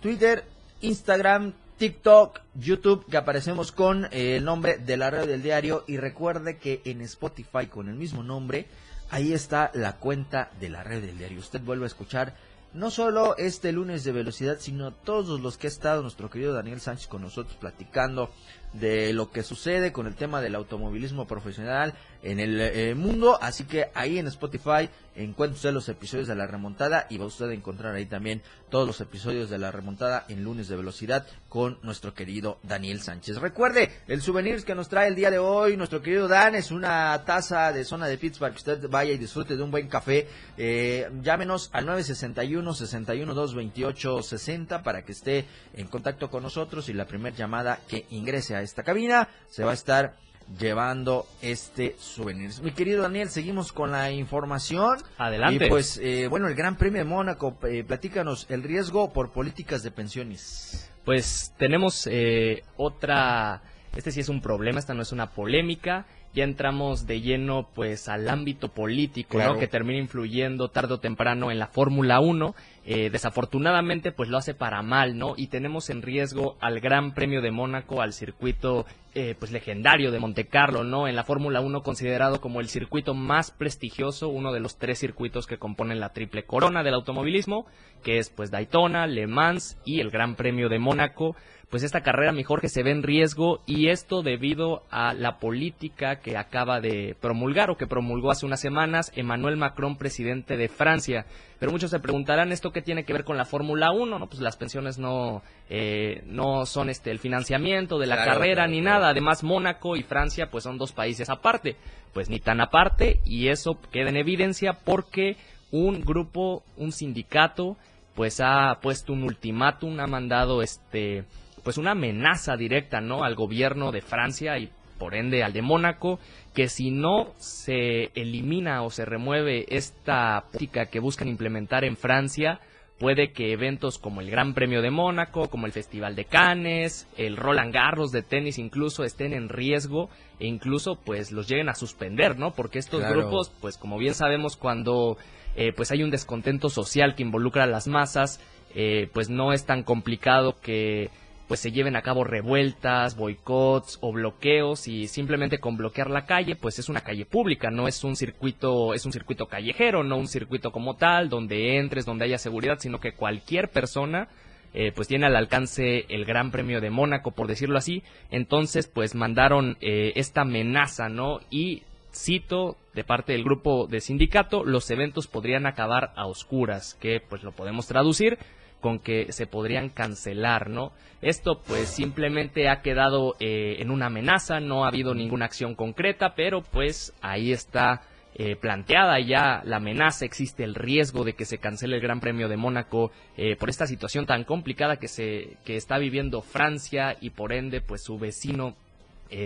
Twitter, 0.00 0.42
Instagram, 0.80 1.52
TikTok, 1.76 2.40
YouTube, 2.54 3.04
que 3.10 3.18
aparecemos 3.18 3.72
con 3.72 4.06
eh, 4.06 4.36
el 4.36 4.44
nombre 4.46 4.78
de 4.78 4.96
la 4.96 5.10
radio 5.10 5.26
del 5.26 5.42
diario 5.42 5.84
y 5.86 5.98
recuerde 5.98 6.56
que 6.56 6.80
en 6.86 7.02
Spotify 7.02 7.66
con 7.66 7.90
el 7.90 7.96
mismo 7.96 8.22
nombre, 8.22 8.66
ahí 9.10 9.34
está 9.34 9.70
la 9.74 9.96
cuenta 9.96 10.50
de 10.60 10.70
la 10.70 10.82
red 10.82 11.02
del 11.02 11.18
diario. 11.18 11.40
Usted 11.40 11.60
vuelve 11.60 11.84
a 11.84 11.88
escuchar 11.88 12.34
no 12.72 12.90
solo 12.90 13.36
este 13.36 13.72
lunes 13.72 14.04
de 14.04 14.12
velocidad, 14.12 14.56
sino 14.60 14.92
todos 14.92 15.40
los 15.40 15.58
que 15.58 15.66
ha 15.66 15.68
estado 15.68 16.00
nuestro 16.02 16.30
querido 16.30 16.54
Daniel 16.54 16.80
Sánchez 16.80 17.08
con 17.08 17.20
nosotros 17.20 17.56
platicando 17.56 18.30
de 18.72 19.12
lo 19.12 19.30
que 19.30 19.42
sucede 19.42 19.92
con 19.92 20.06
el 20.06 20.14
tema 20.14 20.40
del 20.40 20.54
automovilismo 20.54 21.26
profesional 21.26 21.94
en 22.22 22.40
el 22.40 22.60
eh, 22.60 22.94
mundo. 22.94 23.38
Así 23.40 23.64
que 23.64 23.90
ahí 23.94 24.18
en 24.18 24.26
Spotify 24.26 24.88
encuentra 25.14 25.56
usted 25.56 25.72
los 25.72 25.88
episodios 25.88 26.28
de 26.28 26.36
la 26.36 26.46
remontada 26.46 27.06
y 27.10 27.18
va 27.18 27.26
usted 27.26 27.50
a 27.50 27.54
encontrar 27.54 27.94
ahí 27.94 28.06
también 28.06 28.42
todos 28.70 28.86
los 28.86 29.00
episodios 29.00 29.50
de 29.50 29.58
la 29.58 29.72
remontada 29.72 30.24
en 30.28 30.44
lunes 30.44 30.68
de 30.68 30.76
velocidad 30.76 31.26
con 31.48 31.78
nuestro 31.82 32.14
querido 32.14 32.58
Daniel 32.62 33.00
Sánchez. 33.00 33.38
Recuerde, 33.38 33.90
el 34.06 34.22
souvenir 34.22 34.64
que 34.64 34.74
nos 34.74 34.88
trae 34.88 35.08
el 35.08 35.16
día 35.16 35.30
de 35.30 35.38
hoy 35.38 35.76
nuestro 35.76 36.00
querido 36.00 36.28
Dan 36.28 36.54
es 36.54 36.70
una 36.70 37.22
taza 37.24 37.72
de 37.72 37.84
zona 37.84 38.06
de 38.06 38.18
que 38.18 38.28
usted 38.28 38.88
vaya 38.88 39.12
y 39.12 39.18
disfrute 39.18 39.56
de 39.56 39.62
un 39.62 39.70
buen 39.70 39.88
café. 39.88 40.28
Eh, 40.56 41.10
llámenos 41.22 41.70
al 41.72 41.86
961 41.86 42.74
61 42.74 43.34
228 43.34 44.22
60 44.22 44.82
para 44.82 45.04
que 45.04 45.12
esté 45.12 45.46
en 45.74 45.88
contacto 45.88 46.30
con 46.30 46.42
nosotros 46.42 46.88
y 46.88 46.92
la 46.92 47.06
primera 47.06 47.34
llamada 47.34 47.80
que 47.88 48.06
ingrese 48.10 48.54
a 48.54 48.59
esta 48.62 48.82
cabina 48.82 49.28
se 49.48 49.64
va 49.64 49.72
a 49.72 49.74
estar 49.74 50.16
llevando 50.58 51.26
este 51.42 51.96
souvenir. 51.98 52.50
Mi 52.62 52.72
querido 52.72 53.02
Daniel, 53.02 53.28
seguimos 53.28 53.72
con 53.72 53.92
la 53.92 54.10
información. 54.10 54.98
Adelante. 55.18 55.66
Y 55.66 55.68
pues, 55.68 55.98
eh, 56.02 56.26
bueno, 56.28 56.48
el 56.48 56.54
Gran 56.54 56.76
Premio 56.76 56.98
de 56.98 57.08
Mónaco, 57.08 57.56
eh, 57.62 57.84
platícanos 57.84 58.46
el 58.48 58.62
riesgo 58.62 59.12
por 59.12 59.30
políticas 59.30 59.82
de 59.82 59.90
pensiones. 59.90 60.90
Pues 61.04 61.54
tenemos 61.56 62.08
eh, 62.10 62.62
otra, 62.76 63.62
este 63.96 64.10
sí 64.10 64.20
es 64.20 64.28
un 64.28 64.40
problema, 64.40 64.78
esta 64.78 64.94
no 64.94 65.02
es 65.02 65.12
una 65.12 65.30
polémica. 65.30 66.06
Ya 66.32 66.44
entramos 66.44 67.06
de 67.06 67.20
lleno 67.20 67.68
pues 67.74 68.08
al 68.08 68.28
ámbito 68.28 68.68
político, 68.68 69.36
Claro. 69.38 69.54
¿no? 69.54 69.58
Que 69.58 69.66
termina 69.66 69.98
influyendo 69.98 70.68
tarde 70.68 70.94
o 70.94 71.00
temprano 71.00 71.50
en 71.50 71.58
la 71.58 71.66
Fórmula 71.66 72.20
1. 72.20 72.54
Eh, 72.86 73.10
desafortunadamente 73.10 74.12
pues 74.12 74.28
lo 74.28 74.38
hace 74.38 74.54
para 74.54 74.82
mal, 74.82 75.18
¿no? 75.18 75.34
Y 75.36 75.48
tenemos 75.48 75.90
en 75.90 76.02
riesgo 76.02 76.56
al 76.60 76.80
Gran 76.80 77.14
Premio 77.14 77.42
de 77.42 77.50
Mónaco, 77.50 78.00
al 78.00 78.12
circuito 78.12 78.86
eh, 79.14 79.34
pues 79.38 79.50
legendario 79.50 80.10
de 80.10 80.18
Monte 80.18 80.46
Carlo, 80.46 80.84
¿no? 80.84 81.08
En 81.08 81.16
la 81.16 81.24
Fórmula 81.24 81.60
1 81.60 81.82
considerado 81.82 82.40
como 82.40 82.60
el 82.60 82.68
circuito 82.68 83.14
más 83.14 83.50
prestigioso, 83.50 84.28
uno 84.28 84.52
de 84.52 84.60
los 84.60 84.78
tres 84.78 84.98
circuitos 84.98 85.46
que 85.46 85.58
componen 85.58 86.00
la 86.00 86.12
triple 86.12 86.44
corona 86.44 86.82
del 86.82 86.94
automovilismo, 86.94 87.66
que 88.02 88.18
es 88.18 88.30
pues 88.30 88.50
Daytona, 88.50 89.06
Le 89.06 89.26
Mans 89.26 89.78
y 89.84 90.00
el 90.00 90.10
Gran 90.10 90.36
Premio 90.36 90.68
de 90.68 90.78
Mónaco 90.78 91.36
pues 91.70 91.84
esta 91.84 92.02
carrera, 92.02 92.32
mi 92.32 92.42
Jorge, 92.42 92.68
se 92.68 92.82
ve 92.82 92.90
en 92.90 93.04
riesgo 93.04 93.62
y 93.64 93.90
esto 93.90 94.22
debido 94.22 94.82
a 94.90 95.14
la 95.14 95.38
política 95.38 96.16
que 96.16 96.36
acaba 96.36 96.80
de 96.80 97.16
promulgar 97.20 97.70
o 97.70 97.76
que 97.76 97.86
promulgó 97.86 98.32
hace 98.32 98.44
unas 98.44 98.60
semanas 98.60 99.12
Emmanuel 99.14 99.56
Macron, 99.56 99.96
presidente 99.96 100.56
de 100.56 100.68
Francia. 100.68 101.26
Pero 101.60 101.72
muchos 101.72 101.90
se 101.90 102.00
preguntarán 102.00 102.52
esto 102.52 102.72
qué 102.72 102.80
tiene 102.80 103.04
que 103.04 103.12
ver 103.12 103.22
con 103.22 103.36
la 103.36 103.44
Fórmula 103.44 103.92
1, 103.92 104.18
no, 104.18 104.26
pues 104.26 104.40
las 104.40 104.56
pensiones 104.56 104.98
no 104.98 105.42
eh, 105.68 106.22
no 106.24 106.64
son 106.64 106.88
este 106.88 107.10
el 107.10 107.18
financiamiento 107.18 107.98
de 107.98 108.06
la 108.06 108.24
carrera 108.24 108.66
ni 108.66 108.80
nada. 108.80 109.10
Además 109.10 109.44
Mónaco 109.44 109.94
y 109.94 110.02
Francia 110.02 110.50
pues 110.50 110.64
son 110.64 110.78
dos 110.78 110.92
países 110.92 111.28
aparte, 111.28 111.76
pues 112.14 112.30
ni 112.30 112.40
tan 112.40 112.62
aparte 112.62 113.20
y 113.26 113.48
eso 113.48 113.78
queda 113.92 114.08
en 114.08 114.16
evidencia 114.16 114.72
porque 114.72 115.36
un 115.70 116.00
grupo, 116.00 116.64
un 116.78 116.92
sindicato 116.92 117.76
pues 118.14 118.40
ha 118.40 118.78
puesto 118.80 119.12
un 119.12 119.22
ultimátum, 119.22 120.00
ha 120.00 120.06
mandado 120.06 120.62
este 120.62 121.24
pues 121.62 121.76
una 121.76 121.90
amenaza 121.90 122.56
directa, 122.56 123.02
¿no? 123.02 123.22
Al 123.22 123.34
gobierno 123.34 123.92
de 123.92 124.00
Francia 124.00 124.58
y 124.58 124.70
por 124.98 125.14
ende 125.14 125.42
al 125.42 125.52
de 125.52 125.62
Mónaco, 125.62 126.20
que 126.54 126.68
si 126.68 126.90
no 126.90 127.32
se 127.38 128.10
elimina 128.14 128.82
o 128.82 128.90
se 128.90 129.04
remueve 129.04 129.66
esta 129.68 130.44
política 130.50 130.86
que 130.86 131.00
buscan 131.00 131.28
implementar 131.28 131.84
en 131.84 131.96
Francia, 131.96 132.60
puede 132.98 133.32
que 133.32 133.52
eventos 133.52 133.98
como 133.98 134.20
el 134.20 134.30
Gran 134.30 134.52
Premio 134.52 134.82
de 134.82 134.90
Mónaco, 134.90 135.48
como 135.48 135.66
el 135.66 135.72
Festival 135.72 136.16
de 136.16 136.26
Cannes, 136.26 137.08
el 137.16 137.36
Roland 137.36 137.72
Garros 137.72 138.12
de 138.12 138.22
tenis 138.22 138.58
incluso 138.58 139.04
estén 139.04 139.32
en 139.32 139.48
riesgo 139.48 140.10
e 140.38 140.46
incluso 140.46 140.96
pues 140.96 141.32
los 141.32 141.48
lleguen 141.48 141.70
a 141.70 141.74
suspender, 141.74 142.38
¿no? 142.38 142.52
Porque 142.52 142.78
estos 142.78 143.02
grupos, 143.08 143.52
pues 143.60 143.78
como 143.78 143.96
bien 143.96 144.14
sabemos 144.14 144.56
cuando 144.56 145.16
eh, 145.56 145.72
pues 145.74 145.90
hay 145.92 146.02
un 146.02 146.10
descontento 146.10 146.68
social 146.68 147.14
que 147.14 147.22
involucra 147.22 147.64
a 147.64 147.66
las 147.66 147.88
masas, 147.88 148.38
eh, 148.74 149.08
pues 149.14 149.30
no 149.30 149.52
es 149.52 149.64
tan 149.64 149.82
complicado 149.82 150.56
que 150.60 151.10
pues 151.50 151.58
se 151.58 151.72
lleven 151.72 151.96
a 151.96 152.02
cabo 152.02 152.22
revueltas, 152.22 153.16
boicots 153.16 153.98
o 154.02 154.12
bloqueos 154.12 154.86
y 154.86 155.08
simplemente 155.08 155.58
con 155.58 155.76
bloquear 155.76 156.08
la 156.08 156.24
calle, 156.24 156.54
pues 156.54 156.78
es 156.78 156.88
una 156.88 157.00
calle 157.00 157.26
pública, 157.26 157.72
no 157.72 157.88
es 157.88 158.04
un 158.04 158.14
circuito, 158.14 158.94
es 158.94 159.04
un 159.04 159.12
circuito 159.12 159.46
callejero, 159.46 160.04
no 160.04 160.16
un 160.16 160.28
circuito 160.28 160.70
como 160.70 160.94
tal, 160.94 161.28
donde 161.28 161.78
entres, 161.78 162.06
donde 162.06 162.26
haya 162.26 162.38
seguridad, 162.38 162.78
sino 162.78 163.00
que 163.00 163.14
cualquier 163.14 163.68
persona 163.68 164.28
eh, 164.74 164.92
pues 164.94 165.08
tiene 165.08 165.26
al 165.26 165.34
alcance 165.34 166.06
el 166.08 166.24
Gran 166.24 166.52
Premio 166.52 166.80
de 166.80 166.90
Mónaco, 166.90 167.32
por 167.32 167.48
decirlo 167.48 167.78
así. 167.78 168.04
Entonces, 168.30 168.86
pues 168.86 169.16
mandaron 169.16 169.76
eh, 169.80 170.12
esta 170.14 170.42
amenaza, 170.42 171.08
¿no? 171.08 171.40
Y 171.50 171.82
cito 172.12 172.76
de 172.94 173.02
parte 173.02 173.32
del 173.32 173.42
grupo 173.42 173.88
de 173.88 174.00
sindicato, 174.00 174.62
los 174.64 174.88
eventos 174.92 175.26
podrían 175.26 175.66
acabar 175.66 176.12
a 176.14 176.26
oscuras, 176.26 176.96
que 177.00 177.20
pues 177.20 177.42
lo 177.42 177.50
podemos 177.50 177.88
traducir 177.88 178.38
con 178.80 178.98
que 178.98 179.32
se 179.32 179.46
podrían 179.46 179.90
cancelar, 179.90 180.70
¿no? 180.70 180.92
Esto 181.22 181.60
pues 181.66 181.88
simplemente 181.88 182.68
ha 182.68 182.80
quedado 182.80 183.36
eh, 183.40 183.76
en 183.80 183.90
una 183.90 184.06
amenaza, 184.06 184.58
no 184.58 184.84
ha 184.84 184.88
habido 184.88 185.14
ninguna 185.14 185.44
acción 185.44 185.74
concreta, 185.74 186.34
pero 186.34 186.62
pues 186.62 187.12
ahí 187.20 187.52
está 187.52 188.02
eh, 188.34 188.56
planteada 188.56 189.20
ya 189.20 189.60
la 189.64 189.76
amenaza, 189.76 190.24
existe 190.24 190.64
el 190.64 190.74
riesgo 190.74 191.24
de 191.24 191.34
que 191.34 191.44
se 191.44 191.58
cancele 191.58 191.96
el 191.96 192.02
Gran 192.02 192.20
Premio 192.20 192.48
de 192.48 192.56
Mónaco 192.56 193.12
eh, 193.36 193.56
por 193.56 193.68
esta 193.68 193.86
situación 193.86 194.24
tan 194.24 194.44
complicada 194.44 194.96
que 194.96 195.08
se 195.08 195.58
que 195.64 195.76
está 195.76 195.98
viviendo 195.98 196.40
Francia 196.40 197.16
y 197.20 197.30
por 197.30 197.52
ende 197.52 197.82
pues 197.82 198.02
su 198.02 198.18
vecino 198.18 198.74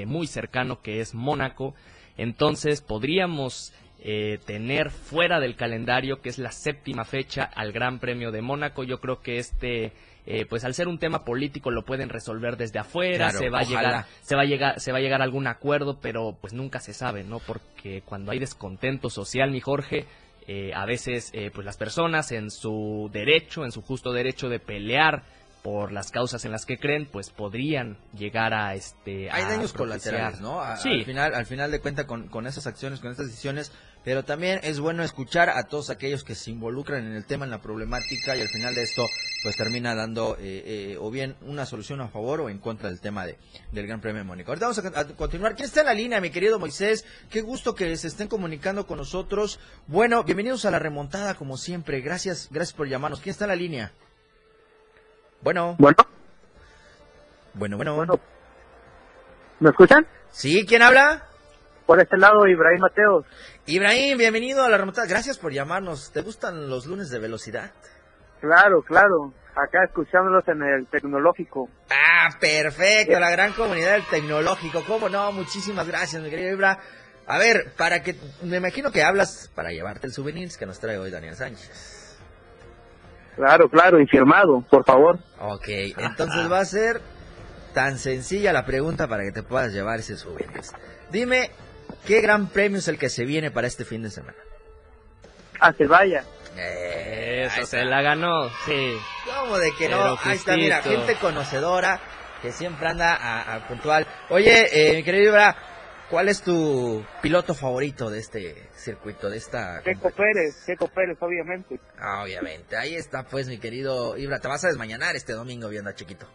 muy 0.07 0.26
cercano 0.26 0.81
que 0.81 1.00
es 1.00 1.12
Mónaco. 1.12 1.75
Entonces 2.17 2.81
podríamos 2.81 3.75
eh, 4.06 4.38
tener 4.44 4.90
fuera 4.90 5.40
del 5.40 5.56
calendario, 5.56 6.20
que 6.20 6.28
es 6.28 6.38
la 6.38 6.52
séptima 6.52 7.06
fecha 7.06 7.42
al 7.42 7.73
Gran 7.73 8.00
Premio 8.00 8.32
de 8.32 8.42
Mónaco. 8.42 8.84
Yo 8.84 9.00
creo 9.00 9.23
que 9.23 9.38
este, 9.38 9.92
eh, 10.26 10.44
pues 10.44 10.62
al 10.66 10.75
ser 10.75 10.88
un 10.88 10.99
tema 10.99 11.25
político 11.25 11.70
lo 11.70 11.87
pueden 11.87 12.11
resolver 12.11 12.58
desde 12.58 12.78
afuera, 12.78 13.30
se 13.30 13.49
va 13.49 13.61
a 13.61 13.62
llegar, 13.62 14.04
se 14.20 14.37
va 14.37 14.42
a 14.42 14.44
llegar, 14.44 14.78
se 14.78 14.92
va 14.92 14.99
a 14.99 15.00
llegar 15.00 15.23
a 15.23 15.25
algún 15.25 15.46
acuerdo, 15.46 16.00
pero 16.02 16.37
pues 16.38 16.52
nunca 16.52 16.80
se 16.80 16.92
sabe, 16.92 17.25
¿no? 17.25 17.38
Porque 17.38 18.02
cuando 18.04 18.30
hay 18.30 18.40
descontento 18.40 19.08
social, 19.08 19.50
mi 19.50 19.61
Jorge, 19.61 20.04
eh, 20.46 20.73
a 20.75 20.84
veces 20.84 21.32
pues 21.54 21.64
las 21.64 21.78
personas 21.78 22.30
en 22.30 22.50
su 22.50 23.08
derecho, 23.11 23.64
en 23.64 23.73
su 23.73 23.80
justo 23.80 24.12
derecho 24.12 24.50
de 24.50 24.58
pelear 24.61 25.23
por 25.62 25.92
las 25.92 26.11
causas 26.11 26.44
en 26.44 26.52
las 26.52 26.66
que 26.66 26.76
creen, 26.76 27.08
pues 27.11 27.30
podrían 27.30 27.96
llegar 28.12 28.52
a 28.52 28.75
este. 28.75 29.30
Hay 29.30 29.44
daños 29.44 29.73
colaterales, 29.73 30.42
¿no? 30.42 30.61
sí. 30.76 30.90
Al 30.90 31.04
final, 31.06 31.34
al 31.34 31.46
final 31.46 31.70
de 31.70 31.80
cuenta 31.80 32.06
con, 32.06 32.28
con 32.28 32.46
esas 32.46 32.66
acciones, 32.66 33.00
con 33.00 33.11
estas 33.11 33.28
decisiones, 33.28 33.73
pero 34.04 34.23
también 34.23 34.61
es 34.62 34.80
bueno 34.80 35.02
escuchar 35.02 35.49
a 35.49 35.64
todos 35.64 35.88
aquellos 35.88 36.25
que 36.25 36.34
se 36.34 36.50
involucran 36.50 37.06
en 37.06 37.14
el 37.14 37.25
tema, 37.25 37.46
en 37.46 37.50
la 37.50 37.62
problemática 37.62 38.37
y 38.37 38.42
al 38.42 38.49
final 38.49 38.75
de 38.75 38.82
esto 38.82 39.06
pues 39.42 39.56
termina 39.56 39.94
dando 39.94 40.37
eh, 40.38 40.62
eh, 40.92 40.99
o 41.00 41.11
bien 41.11 41.37
una 41.42 41.64
solución 41.64 42.02
a 42.02 42.08
favor 42.08 42.42
o 42.42 42.50
en 42.50 42.58
contra 42.58 42.90
del 42.90 43.00
tema 43.00 43.25
de, 43.25 43.38
del 43.73 43.87
Gran 43.87 44.02
Premio 44.02 44.18
de 44.18 44.25
Mónica. 44.25 44.50
Ahorita 44.50 44.66
vamos 44.66 44.78
a, 44.84 45.04
continuar. 45.16 45.54
¿Quién 45.54 45.66
está 45.66 45.80
en 45.80 45.87
la 45.87 45.94
línea, 45.94 46.20
mi 46.20 46.30
querido 46.30 46.58
Moisés? 46.58 47.06
Qué 47.30 47.40
gusto 47.40 47.75
que 47.75 47.96
se 47.96 48.08
estén 48.08 48.28
comunicando 48.28 48.87
con 48.87 48.99
nosotros. 48.99 49.58
Bueno, 49.87 50.23
bienvenidos 50.23 50.66
a 50.66 50.70
la 50.70 50.78
remontada 50.78 51.34
como 51.34 51.56
siempre. 51.56 52.00
Gracias, 52.02 52.49
gracias 52.50 52.76
por 52.76 52.88
llamarnos. 52.88 53.20
¿Quién 53.20 53.32
está 53.32 53.46
en 53.46 53.50
la 53.50 53.56
línea? 53.56 53.92
Bueno. 55.40 55.76
Bueno. 55.78 55.96
Bueno, 57.54 57.76
bueno. 57.76 57.94
bueno. 57.96 58.20
¿Me 59.61 59.70
escuchan? 59.70 60.06
Sí, 60.30 60.66
¿quién 60.66 60.82
habla? 60.82 61.28
Por 61.87 62.00
este 62.00 62.17
lado, 62.17 62.47
Ibrahim 62.47 62.81
Mateos. 62.81 63.26
Ibrahim, 63.67 64.17
bienvenido 64.17 64.64
a 64.64 64.71
la 64.71 64.79
remontada. 64.79 65.07
Gracias 65.07 65.38
por 65.38 65.53
llamarnos. 65.53 66.12
¿Te 66.12 66.23
gustan 66.23 66.71
los 66.71 66.87
lunes 66.87 67.11
de 67.11 67.19
velocidad? 67.19 67.73
Claro, 68.41 68.83
claro. 68.83 69.35
Acá 69.55 69.85
escuchándolos 69.85 70.49
en 70.49 70.62
el 70.62 70.87
tecnológico. 70.87 71.69
Ah, 71.91 72.31
perfecto. 72.41 73.21
La 73.21 73.31
gran 73.31 73.53
comunidad 73.53 73.93
del 73.93 74.07
tecnológico. 74.07 74.83
¿Cómo 74.87 75.11
no? 75.11 75.31
Muchísimas 75.33 75.87
gracias, 75.87 76.23
mi 76.23 76.31
querido 76.31 76.53
Ibra. 76.53 76.79
A 77.26 77.38
ver, 77.38 77.73
para 77.76 78.03
que. 78.03 78.17
Me 78.43 78.57
imagino 78.57 78.91
que 78.91 79.03
hablas 79.03 79.50
para 79.55 79.71
llevarte 79.71 80.07
el 80.07 80.12
souvenir 80.12 80.50
que 80.59 80.67
nos 80.67 80.81
trae 80.81 80.97
hoy 80.97 81.11
Daniel 81.11 81.37
Sánchez. 81.37 82.19
Claro, 83.37 83.69
claro, 83.69 84.00
y 84.00 84.07
firmado, 84.07 84.64
por 84.71 84.85
favor. 84.85 85.19
Ok, 85.41 85.69
entonces 85.99 86.50
va 86.50 86.61
a 86.61 86.64
ser 86.64 87.00
tan 87.75 87.99
sencilla 87.99 88.53
la 88.53 88.64
pregunta 88.64 89.09
para 89.09 89.25
que 89.25 89.33
te 89.33 89.43
puedas 89.43 89.73
llevar 89.73 89.99
ese 89.99 90.17
souvenir. 90.17 90.62
Dime, 91.11 91.50
¿Qué 92.06 92.20
gran 92.20 92.49
premio 92.49 92.78
es 92.78 92.88
el 92.88 92.99
que 92.99 93.08
se 93.08 93.25
viene 93.25 93.50
para 93.50 93.66
este 93.66 93.84
fin 93.84 94.02
de 94.02 94.11
semana? 94.11 94.37
A 95.61 95.73
vaya. 95.88 96.25
Eh, 96.56 97.46
Eso 97.46 97.66
se 97.66 97.84
la 97.84 98.02
ganó, 98.02 98.49
sí. 98.66 98.96
¿Cómo 99.25 99.58
de 99.58 99.73
que 99.73 99.88
no? 99.88 100.18
Ahí 100.23 100.37
está, 100.37 100.56
mira, 100.56 100.82
gente 100.82 101.16
conocedora 101.16 102.00
que 102.42 102.52
siempre 102.52 102.88
anda 102.88 103.54
a, 103.54 103.66
puntual. 103.66 104.06
Oye, 104.28 104.68
eh, 104.70 104.96
mi 104.96 105.02
querido 105.02 105.30
Ibra, 105.30 105.56
¿cuál 106.11 106.28
es 106.28 106.42
tu 106.42 107.04
piloto 107.23 107.54
favorito 107.54 108.11
de 108.11 108.18
este 108.18 108.68
circuito, 108.76 109.30
de 109.30 109.38
esta... 109.38 109.82
Checo 109.82 110.11
Pérez, 110.11 110.66
Checo 110.66 110.88
Pérez, 110.88 111.16
obviamente. 111.20 111.80
Ah, 111.99 112.23
obviamente, 112.23 112.76
ahí 112.76 112.94
está 112.94 113.23
pues 113.25 113.49
mi 113.49 113.58
querido 113.58 114.18
Ibra, 114.18 114.40
te 114.40 114.49
vas 114.49 114.62
a 114.64 114.68
desmañanar 114.68 115.16
este 115.16 115.32
domingo 115.32 115.70
viendo 115.70 115.90
a 115.90 115.94
Chiquito. 115.94 116.28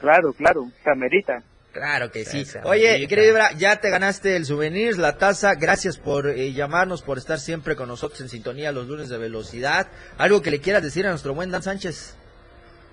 Claro, 0.00 0.34
claro, 0.34 0.68
camerita. 0.84 1.42
Claro 1.74 2.12
que 2.12 2.24
sí. 2.24 2.44
Oye, 2.62 3.04
querido 3.08 3.36
ya 3.58 3.80
te 3.80 3.90
ganaste 3.90 4.36
el 4.36 4.44
souvenir, 4.44 4.96
la 4.96 5.16
taza. 5.16 5.54
Gracias 5.60 5.98
por 5.98 6.28
eh, 6.28 6.52
llamarnos, 6.52 7.02
por 7.02 7.18
estar 7.18 7.40
siempre 7.40 7.74
con 7.74 7.88
nosotros 7.88 8.20
en 8.20 8.28
sintonía 8.28 8.70
los 8.70 8.86
lunes 8.86 9.08
de 9.08 9.18
velocidad. 9.18 9.88
¿Algo 10.16 10.40
que 10.40 10.52
le 10.52 10.60
quieras 10.60 10.84
decir 10.84 11.04
a 11.04 11.10
nuestro 11.10 11.34
buen 11.34 11.50
Dan 11.50 11.64
Sánchez? 11.64 12.16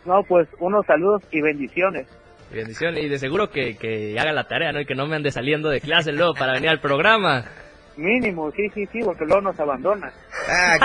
No, 0.04 0.24
pues 0.28 0.48
unos 0.60 0.84
saludos 0.88 1.22
y 1.30 1.42
bendiciones. 1.42 2.08
Bendiciones, 2.52 3.04
y 3.04 3.08
de 3.08 3.20
seguro 3.20 3.52
que, 3.52 3.78
que 3.78 4.20
haga 4.20 4.34
la 4.34 4.48
tarea, 4.48 4.72
¿no? 4.72 4.82
Y 4.82 4.86
que 4.88 4.96
no 4.96 5.06
me 5.06 5.16
ande 5.16 5.30
saliendo 5.30 5.70
de 5.70 5.80
clase 5.80 6.12
luego 6.12 6.34
para 6.34 6.54
venir 6.54 6.70
al 6.70 6.82
programa. 6.82 7.46
Mínimo, 8.02 8.52
sí, 8.52 8.68
sí, 8.74 8.88
sí, 8.92 9.00
porque 9.06 9.26
luego 9.26 9.42
nos 9.42 9.60
abandona. 9.60 10.12
Ah, 10.50 10.80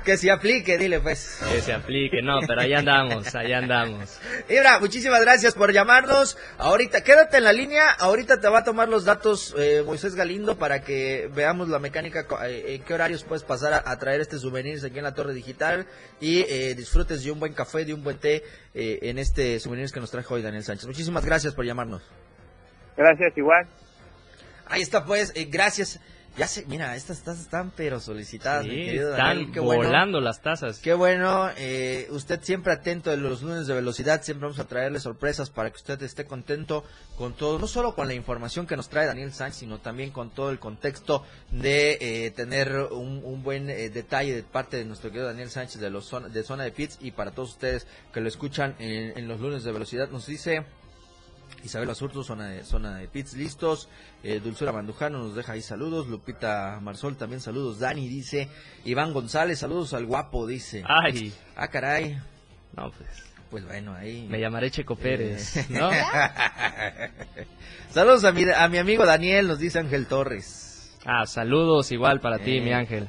que, 0.04 0.16
se 0.16 0.30
aplique, 0.30 0.78
dile 0.78 1.00
pues. 1.00 1.42
Que 1.52 1.60
se 1.60 1.74
aplique, 1.74 2.22
no, 2.22 2.40
pero 2.46 2.62
allá 2.62 2.78
andamos, 2.78 3.34
allá 3.34 3.58
andamos. 3.58 4.18
Ibra, 4.48 4.80
muchísimas 4.80 5.20
gracias 5.20 5.54
por 5.54 5.70
llamarnos. 5.70 6.38
Ahorita, 6.56 7.04
quédate 7.04 7.36
en 7.36 7.44
la 7.44 7.52
línea, 7.52 7.90
ahorita 7.90 8.40
te 8.40 8.48
va 8.48 8.60
a 8.60 8.64
tomar 8.64 8.88
los 8.88 9.04
datos 9.04 9.54
eh, 9.58 9.82
Moisés 9.84 10.14
Galindo 10.14 10.56
para 10.56 10.80
que 10.80 11.28
veamos 11.34 11.68
la 11.68 11.78
mecánica, 11.78 12.26
eh, 12.46 12.76
en 12.76 12.82
qué 12.84 12.94
horarios 12.94 13.22
puedes 13.22 13.44
pasar 13.44 13.82
a, 13.84 13.98
traer 13.98 14.22
este 14.22 14.38
souvenirs 14.38 14.82
aquí 14.82 14.96
en 14.96 15.04
la 15.04 15.12
Torre 15.12 15.34
Digital 15.34 15.86
y 16.20 16.40
eh, 16.48 16.74
disfrutes 16.74 17.22
de 17.22 17.32
un 17.32 17.38
buen 17.38 17.52
café, 17.52 17.84
de 17.84 17.92
un 17.92 18.02
buen 18.02 18.16
té 18.16 18.44
en 18.72 19.18
este 19.18 19.60
souvenirs 19.60 19.92
que 19.92 20.00
nos 20.00 20.10
trajo 20.10 20.34
hoy 20.34 20.42
Daniel 20.42 20.64
Sánchez. 20.64 20.86
Muchísimas 20.86 21.26
gracias 21.26 21.54
por 21.54 21.66
llamarnos. 21.66 22.02
Gracias, 22.96 23.36
igual. 23.36 23.66
Ahí 24.64 24.80
está 24.80 25.04
pues, 25.04 25.34
gracias. 25.50 26.00
Ya 26.38 26.46
sé, 26.46 26.64
mira, 26.66 26.96
estas 26.96 27.22
tazas 27.22 27.42
están 27.42 27.72
pero 27.76 28.00
solicitadas, 28.00 28.64
Sí, 28.64 28.70
mi 28.70 28.84
querido 28.86 29.10
están 29.10 29.26
Daniel, 29.26 29.50
qué 29.52 29.60
bueno. 29.60 29.84
volando 29.84 30.20
las 30.20 30.40
tazas. 30.40 30.78
Qué 30.78 30.94
bueno, 30.94 31.50
eh, 31.58 32.06
usted 32.10 32.40
siempre 32.42 32.72
atento 32.72 33.10
de 33.10 33.18
los 33.18 33.42
lunes 33.42 33.66
de 33.66 33.74
velocidad, 33.74 34.22
siempre 34.22 34.46
vamos 34.46 34.58
a 34.58 34.64
traerle 34.66 34.98
sorpresas 34.98 35.50
para 35.50 35.68
que 35.70 35.76
usted 35.76 36.02
esté 36.02 36.24
contento 36.24 36.84
con 37.18 37.34
todo, 37.34 37.58
no 37.58 37.66
solo 37.66 37.94
con 37.94 38.08
la 38.08 38.14
información 38.14 38.66
que 38.66 38.78
nos 38.78 38.88
trae 38.88 39.06
Daniel 39.06 39.32
Sánchez, 39.34 39.58
sino 39.58 39.78
también 39.80 40.10
con 40.10 40.30
todo 40.30 40.50
el 40.50 40.58
contexto 40.58 41.22
de 41.50 41.98
eh, 42.00 42.30
tener 42.30 42.74
un, 42.76 43.20
un 43.22 43.42
buen 43.42 43.68
eh, 43.68 43.90
detalle 43.90 44.34
de 44.34 44.42
parte 44.42 44.78
de 44.78 44.86
nuestro 44.86 45.10
querido 45.10 45.26
Daniel 45.26 45.50
Sánchez 45.50 45.82
de, 45.82 45.90
los 45.90 46.06
zona, 46.06 46.28
de 46.28 46.42
Zona 46.42 46.64
de 46.64 46.72
Pits 46.72 46.96
y 47.02 47.10
para 47.10 47.32
todos 47.32 47.50
ustedes 47.50 47.86
que 48.10 48.22
lo 48.22 48.28
escuchan 48.28 48.74
en, 48.78 49.18
en 49.18 49.28
los 49.28 49.38
lunes 49.38 49.64
de 49.64 49.72
velocidad, 49.72 50.08
nos 50.08 50.24
dice... 50.26 50.64
Isabel 51.64 51.88
Asurto, 51.90 52.22
zona 52.24 52.48
de, 52.48 52.64
zona 52.64 52.96
de 52.98 53.08
pits, 53.08 53.34
listos. 53.34 53.88
Eh, 54.22 54.40
Dulzura 54.42 54.72
Mandujano 54.72 55.18
nos 55.18 55.34
deja 55.34 55.52
ahí 55.52 55.62
saludos. 55.62 56.06
Lupita 56.08 56.78
Marsol 56.82 57.16
también 57.16 57.40
saludos. 57.40 57.78
Dani 57.78 58.08
dice. 58.08 58.48
Iván 58.84 59.12
González, 59.12 59.58
saludos 59.60 59.94
al 59.94 60.06
guapo, 60.06 60.46
dice. 60.46 60.82
Ay, 60.86 61.32
Ah, 61.56 61.68
caray. 61.68 62.18
no, 62.76 62.90
pues 62.90 63.08
Pues 63.50 63.64
bueno, 63.66 63.94
ahí. 63.94 64.26
me 64.30 64.40
llamaré 64.40 64.70
Checo 64.70 64.94
Eh, 64.94 65.02
Pérez, 65.02 65.66
¿no? 65.70 65.90
saludos 67.90 68.24
a 68.24 68.32
mi, 68.32 68.44
a 68.48 68.68
mi 68.68 68.78
amigo 68.78 69.04
Daniel, 69.06 69.48
nos 69.48 69.58
dice 69.58 69.78
Ángel 69.78 70.06
Torres. 70.06 70.96
Ah, 71.04 71.26
saludos 71.26 71.90
igual 71.92 72.20
para 72.20 72.38
ti, 72.38 72.58
Eh, 72.58 72.60
mi 72.60 72.72
ángel. 72.72 73.08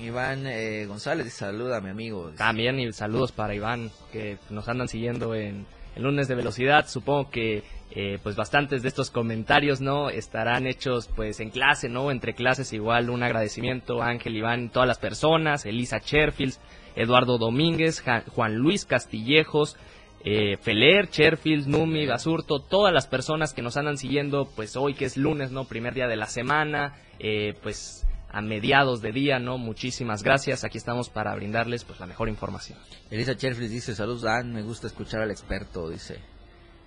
Iván 0.00 0.46
eh, 0.46 0.86
González 0.86 1.32
saluda 1.34 1.76
a 1.76 1.80
mi 1.80 1.90
amigo. 1.90 2.26
Dice, 2.30 2.38
También 2.38 2.78
y 2.80 2.92
saludos 2.92 3.32
para 3.32 3.54
Iván, 3.54 3.90
que 4.10 4.38
nos 4.48 4.66
andan 4.68 4.88
siguiendo 4.88 5.34
en 5.34 5.66
el 5.96 6.02
lunes 6.02 6.28
de 6.28 6.34
velocidad. 6.34 6.88
Supongo 6.88 7.30
que 7.30 7.62
eh, 7.94 8.18
pues 8.22 8.36
bastantes 8.36 8.82
de 8.82 8.88
estos 8.88 9.10
comentarios, 9.10 9.82
¿no? 9.82 10.08
Estarán 10.08 10.66
hechos 10.66 11.10
pues 11.14 11.40
en 11.40 11.50
clase, 11.50 11.90
¿no? 11.90 12.10
Entre 12.10 12.34
clases 12.34 12.72
igual 12.72 13.10
un 13.10 13.22
agradecimiento 13.22 14.02
a 14.02 14.08
Ángel, 14.08 14.36
Iván, 14.36 14.70
todas 14.70 14.88
las 14.88 14.98
personas, 14.98 15.66
Elisa 15.66 16.00
Cherfield, 16.00 16.54
Eduardo 16.96 17.36
Domínguez, 17.36 18.02
Juan 18.34 18.54
Luis 18.54 18.86
Castillejos, 18.86 19.76
eh, 20.24 20.56
Feler, 20.58 21.08
Cherfield, 21.10 21.66
Numi, 21.66 22.06
Basurto, 22.06 22.60
todas 22.60 22.94
las 22.94 23.06
personas 23.06 23.52
que 23.52 23.60
nos 23.60 23.76
andan 23.76 23.98
siguiendo, 23.98 24.48
pues 24.56 24.76
hoy 24.76 24.94
que 24.94 25.04
es 25.04 25.18
lunes, 25.18 25.50
¿no? 25.50 25.64
Primer 25.64 25.92
día 25.92 26.06
de 26.06 26.16
la 26.16 26.26
semana, 26.26 26.94
eh, 27.18 27.54
pues 27.62 28.06
a 28.32 28.40
mediados 28.40 29.02
de 29.02 29.12
día, 29.12 29.38
¿no? 29.38 29.58
Muchísimas 29.58 30.22
gracias. 30.22 30.64
Aquí 30.64 30.78
estamos 30.78 31.08
para 31.10 31.34
brindarles 31.34 31.84
pues 31.84 32.00
la 32.00 32.06
mejor 32.06 32.28
información. 32.28 32.78
Elisa 33.10 33.36
Cherflis 33.36 33.70
dice 33.70 33.94
saludos 33.94 34.22
Dan, 34.22 34.52
me 34.52 34.62
gusta 34.62 34.86
escuchar 34.86 35.20
al 35.20 35.30
experto, 35.30 35.88
dice. 35.90 36.18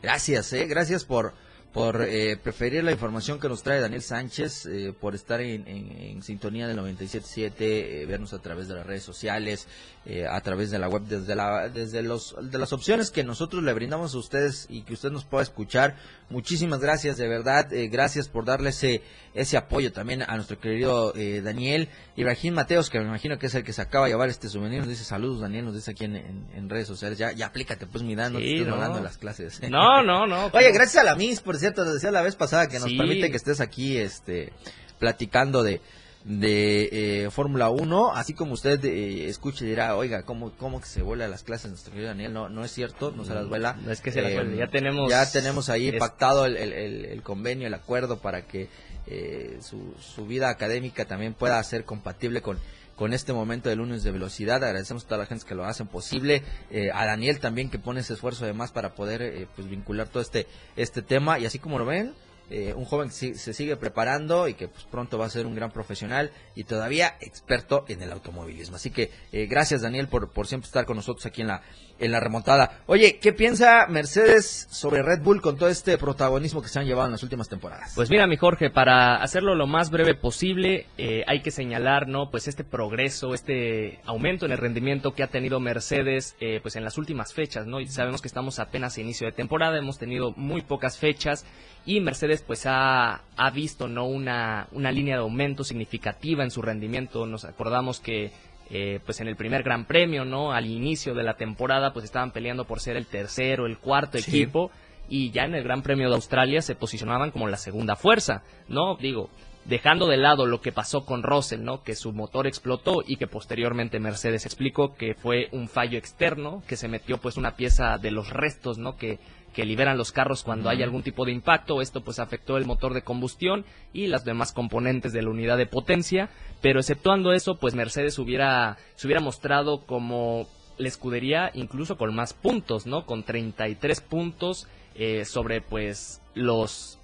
Gracias, 0.01 0.51
eh, 0.53 0.65
gracias 0.67 1.05
por 1.05 1.33
por 1.71 2.01
eh, 2.03 2.37
preferir 2.41 2.85
la 2.85 2.93
información 2.93 3.37
que 3.37 3.49
nos 3.49 3.61
trae 3.61 3.81
Daniel 3.81 4.01
Sánchez, 4.01 4.65
eh, 4.65 4.93
por 4.97 5.13
estar 5.13 5.41
en, 5.41 5.67
en- 5.67 6.23
sintonía 6.23 6.67
del 6.69 6.77
97.7, 6.77 7.51
eh, 7.59 8.05
vernos 8.07 8.31
a 8.33 8.39
través 8.41 8.69
de 8.69 8.75
las 8.75 8.85
redes 8.85 9.03
sociales, 9.03 9.67
eh, 10.07 10.27
a 10.29 10.39
través 10.41 10.69
de 10.69 10.77
la 10.79 10.88
web, 10.88 11.03
desde 11.03 11.35
la 11.35 11.67
desde 11.69 12.03
los 12.03 12.35
de 12.39 12.57
las 12.59 12.74
opciones 12.74 13.09
que 13.09 13.24
nosotros 13.24 13.63
le 13.63 13.74
brindamos 13.74 14.13
a 14.13 14.17
ustedes 14.19 14.67
y 14.69 14.83
que 14.83 14.93
usted 14.93 15.09
nos 15.12 15.25
pueda 15.25 15.41
escuchar. 15.43 15.95
Muchísimas 16.29 16.79
gracias, 16.79 17.17
de 17.17 17.27
verdad, 17.27 17.71
eh, 17.74 17.88
gracias 17.88 18.27
por 18.29 18.45
darle 18.45 18.69
ese 18.69 19.01
ese 19.33 19.57
apoyo 19.57 19.91
también 19.91 20.21
a 20.21 20.35
nuestro 20.35 20.59
querido 20.59 21.13
eh, 21.15 21.41
Daniel 21.43 21.89
Ibrahim 22.15 22.53
Mateos, 22.53 22.89
que 22.89 23.00
me 23.00 23.05
imagino 23.05 23.38
que 23.38 23.47
es 23.47 23.55
el 23.55 23.63
que 23.63 23.74
se 23.74 23.81
acaba 23.81 24.05
de 24.05 24.12
llevar 24.12 24.29
este 24.29 24.47
souvenir, 24.47 24.79
nos 24.79 24.88
dice 24.89 25.03
saludos 25.03 25.41
Daniel, 25.41 25.65
nos 25.65 25.74
dice 25.75 25.91
aquí 25.91 26.05
en, 26.05 26.15
en- 26.15 26.45
en 26.55 26.69
redes 26.69 26.88
sociales, 26.88 27.17
ya 27.17 27.31
ya 27.31 27.47
aplícate 27.47 27.88
pues 27.88 28.03
mi 28.03 28.15
Dan, 28.15 28.33
no 28.33 28.39
te 28.39 28.45
Sí, 28.45 28.51
estés 28.53 28.67
no. 28.67 28.77
mandando 28.77 29.01
las 29.03 29.17
clases. 29.17 29.59
No, 29.69 30.03
no, 30.03 30.25
no. 30.27 30.45
Oye, 30.53 30.71
gracias 30.71 30.97
a 30.97 31.03
la 31.03 31.15
Miss, 31.15 31.41
por 31.41 31.57
cierto, 31.57 31.83
nos 31.83 31.95
decía 31.95 32.12
la 32.12 32.21
vez 32.21 32.35
pasada 32.35 32.67
que 32.67 32.79
nos 32.79 32.89
Sí. 32.89 32.97
permite 32.97 33.29
que 33.31 33.38
estés 33.38 33.59
aquí 33.59 33.97
este 33.97 34.53
platicando 35.00 35.63
de 35.63 35.81
de 36.25 37.24
eh, 37.25 37.29
Fórmula 37.29 37.70
1, 37.70 38.13
así 38.15 38.34
como 38.34 38.53
usted 38.53 38.84
eh, 38.84 39.27
escuche 39.27 39.63
y 39.63 39.70
dirá, 39.70 39.96
oiga, 39.96 40.24
¿cómo, 40.24 40.51
cómo 40.58 40.82
que 40.82 40.88
se 40.88 41.03
vuela 41.03 41.27
las 41.27 41.44
clases 41.44 41.70
nuestro 41.70 41.91
querido 41.94 42.10
Daniel? 42.10 42.34
No, 42.34 42.50
no 42.50 42.65
es 42.65 42.72
cierto, 42.72 43.12
no 43.15 43.24
se 43.25 43.34
las 43.36 43.48
vuela. 43.48 43.74
No 43.74 43.91
es 43.91 44.01
que 44.01 44.12
se 44.12 44.22
las 44.24 44.32
Eh, 44.32 44.36
vuelve, 44.36 44.58
ya 44.58 44.67
tenemos- 44.67 45.10
Ya 45.10 45.32
tenemos 45.32 45.70
ahí 45.70 45.89
es- 45.89 46.00
pactado 46.00 46.46
el, 46.46 46.58
el- 46.58 46.74
el- 46.74 47.05
el 47.05 47.22
convenio, 47.22 47.67
el 47.67 47.74
acuerdo 47.75 48.17
para 48.17 48.48
que 48.48 48.70
eh, 49.08 49.60
su, 49.62 49.94
su 50.00 50.25
vida 50.25 50.50
académica 50.50 51.05
también 51.05 51.36
pueda 51.36 51.62
ser 51.63 51.86
compatible 51.86 52.41
con 52.41 52.58
con 52.96 53.12
este 53.12 53.34
momento 53.34 53.67
de 53.67 53.75
lunes 53.75 54.03
de 54.03 54.12
velocidad. 54.12 54.63
Agradecemos 54.63 55.03
a 55.03 55.08
toda 55.10 55.17
la 55.17 55.25
gente 55.25 55.46
que 55.46 55.53
lo 55.53 55.65
hacen 55.65 55.86
posible. 55.86 56.44
eh, 56.72 56.91
a 56.94 57.05
Daniel 57.05 57.41
también 57.41 57.70
que 57.70 57.77
pone 57.77 58.00
ese 58.00 58.13
esfuerzo 58.13 58.46
además 58.46 58.71
para 58.71 58.95
poder 58.95 59.21
eh, 59.21 59.47
pues 59.54 59.69
vincular 59.69 60.08
todo 60.08 60.23
este, 60.23 60.47
este 60.78 61.02
tema. 61.02 61.38
Y 61.38 61.45
así 61.45 61.60
como 61.60 61.78
lo 61.78 61.86
ven, 61.86 62.13
eh, 62.49 62.73
un 62.75 62.86
joven 62.86 63.10
que 63.10 63.36
se 63.36 63.53
sigue 63.53 63.75
preparando 63.75 64.47
y 64.47 64.53
que 64.53 64.67
pues, 64.67 64.84
pronto 64.84 65.17
va 65.17 65.25
a 65.25 65.29
ser 65.29 65.45
un 65.45 65.55
gran 65.55 65.71
profesional 65.71 66.31
y 66.53 66.65
todavía 66.65 67.15
experto 67.19 67.86
en 67.88 68.01
el 68.01 68.12
automovilismo. 68.12 68.75
Así 68.75 68.91
que 68.91 69.12
eh, 69.31 69.47
gracias 69.47 69.81
Daniel 69.81 70.08
por, 70.08 70.31
por 70.31 70.47
siempre 70.47 70.67
estar 70.67 70.86
con 70.86 70.95
nosotros 70.95 71.25
aquí 71.25 71.41
en 71.41 71.47
la, 71.47 71.63
en 71.99 72.12
la 72.12 72.19
remontada. 72.19 72.81
Oye, 72.88 73.19
¿qué 73.19 73.34
piensa 73.34 73.88
Mercedes 73.88 74.67
sobre 74.69 75.01
Red 75.01 75.21
Bull 75.21 75.41
con 75.41 75.58
todo 75.58 75.69
este 75.69 75.97
protagonismo 75.97 76.62
que 76.62 76.67
se 76.67 76.79
han 76.79 76.86
llevado 76.86 77.08
en 77.08 77.13
las 77.13 77.23
últimas 77.23 77.49
temporadas? 77.49 77.93
Pues 77.95 78.10
mira, 78.10 78.27
mi 78.27 78.38
Jorge, 78.38 78.69
para 78.69 79.15
hacerlo 79.15 79.55
lo 79.55 79.67
más 79.67 79.89
breve 79.89 80.15
posible, 80.15 80.88
eh, 80.97 81.23
hay 81.27 81.41
que 81.41 81.51
señalar, 81.51 82.08
¿no? 82.08 82.29
Pues 82.31 82.47
este 82.47 82.63
progreso, 82.63 83.34
este 83.34 83.99
aumento 84.05 84.45
en 84.45 84.51
el 84.51 84.58
rendimiento 84.58 85.13
que 85.13 85.23
ha 85.23 85.27
tenido 85.27 85.60
Mercedes, 85.60 86.36
eh, 86.39 86.60
pues 86.62 86.75
en 86.75 86.84
las 86.84 86.97
últimas 86.97 87.34
fechas, 87.34 87.65
¿no? 87.65 87.79
Y 87.79 87.88
sabemos 87.88 88.21
que 88.21 88.27
estamos 88.27 88.60
apenas 88.60 88.97
a 88.97 89.01
inicio 89.01 89.27
de 89.27 89.34
temporada, 89.34 89.77
hemos 89.77 89.97
tenido 89.97 90.31
muy 90.31 90.62
pocas 90.62 90.97
fechas 90.97 91.45
y 91.86 92.01
Mercedes, 92.01 92.41
pues 92.41 92.65
ha, 92.65 93.21
ha 93.38 93.49
visto, 93.51 93.88
¿no? 93.88 94.05
Una, 94.05 94.67
una 94.71 94.91
línea 94.91 95.15
de 95.15 95.21
aumento 95.21 95.63
significativa 95.63 96.43
en 96.43 96.51
su 96.51 96.62
rendimiento. 96.62 97.25
Nos 97.25 97.45
acordamos 97.45 97.99
que 97.99 98.31
eh, 98.69 98.99
pues 99.06 99.19
en 99.21 99.28
el 99.28 99.36
primer 99.36 99.63
Gran 99.63 99.86
Premio, 99.86 100.25
¿no? 100.25 100.51
Al 100.51 100.65
inicio 100.65 101.13
de 101.13 101.23
la 101.23 101.36
temporada, 101.36 101.93
pues 101.93 102.06
estaban 102.06 102.32
peleando 102.32 102.65
por 102.65 102.80
ser 102.80 102.97
el 102.97 103.06
tercero, 103.06 103.65
el 103.65 103.78
cuarto 103.78 104.17
Sí. 104.17 104.30
equipo 104.30 104.71
y 105.08 105.32
ya 105.32 105.43
en 105.43 105.56
el 105.56 105.63
Gran 105.63 105.84
Premio 105.84 106.10
de 106.10 106.15
Australia 106.15 106.62
se 106.62 106.75
posicionaban 106.75 107.32
como 107.32 107.47
la 107.47 107.58
segunda 107.58 107.95
fuerza, 107.95 108.43
¿no? 108.67 108.95
Digo, 108.95 109.30
dejando 109.65 110.08
de 110.08 110.17
lado 110.17 110.45
lo 110.45 110.62
que 110.62 110.71
pasó 110.71 111.06
con 111.06 111.23
Russell, 111.23 111.63
¿no? 111.63 111.84
Que 111.84 111.95
su 111.95 112.12
motor 112.13 112.47
explotó 112.47 113.04
y 113.06 113.17
que 113.17 113.28
posteriormente 113.28 113.99
Mercedes 113.99 114.45
explicó 114.45 114.95
que 114.95 115.13
fue 115.15 115.49
un 115.51 115.67
fallo 115.67 115.97
externo, 115.97 116.63
que 116.67 116.75
se 116.75 116.88
metió 116.88 117.17
pues 117.17 117.38
una 117.38 117.56
pieza 117.56 117.97
de 117.97 118.12
los 118.12 118.30
restos, 118.30 118.78
¿no? 118.78 118.95
Que 118.95 119.19
que 119.56 119.65
liberan 119.65 119.98
los 119.98 120.12
carros 120.12 120.44
cuando 120.44 120.70
hay 120.70 120.84
algún 120.84 121.02
tipo 121.02 121.24
de 121.24 121.32
impacto. 121.32 121.82
Esto 121.82 122.02
pues 122.02 122.20
afectó 122.20 122.58
el 122.58 122.65
motor 122.65 122.94
de 122.94 123.04
combustión 123.04 123.65
y 123.94 124.08
las 124.08 124.26
demás 124.26 124.52
componentes 124.52 125.13
de 125.13 125.22
la 125.22 125.30
unidad 125.30 125.58
de 125.58 125.65
potencia. 125.65 126.30
Pero 126.62 126.82
exceptuando 126.82 127.32
eso, 127.32 127.56
pues 127.56 127.74
Mercedes 127.74 128.20
hubiera, 128.20 128.78
se 128.96 129.08
hubiera 129.08 129.22
mostrado 129.22 129.86
como 129.86 130.50
la 130.78 130.89
escudería 130.89 131.52
incluso 131.54 131.98
con 131.98 132.13
más 132.13 132.34
puntos, 132.34 132.86
¿no? 132.86 133.06
Con 133.06 133.24
33 133.24 134.02
puntos 134.02 134.68
eh, 134.94 135.24
sobre 135.24 135.62
pues 135.62 136.22
los 136.34 137.00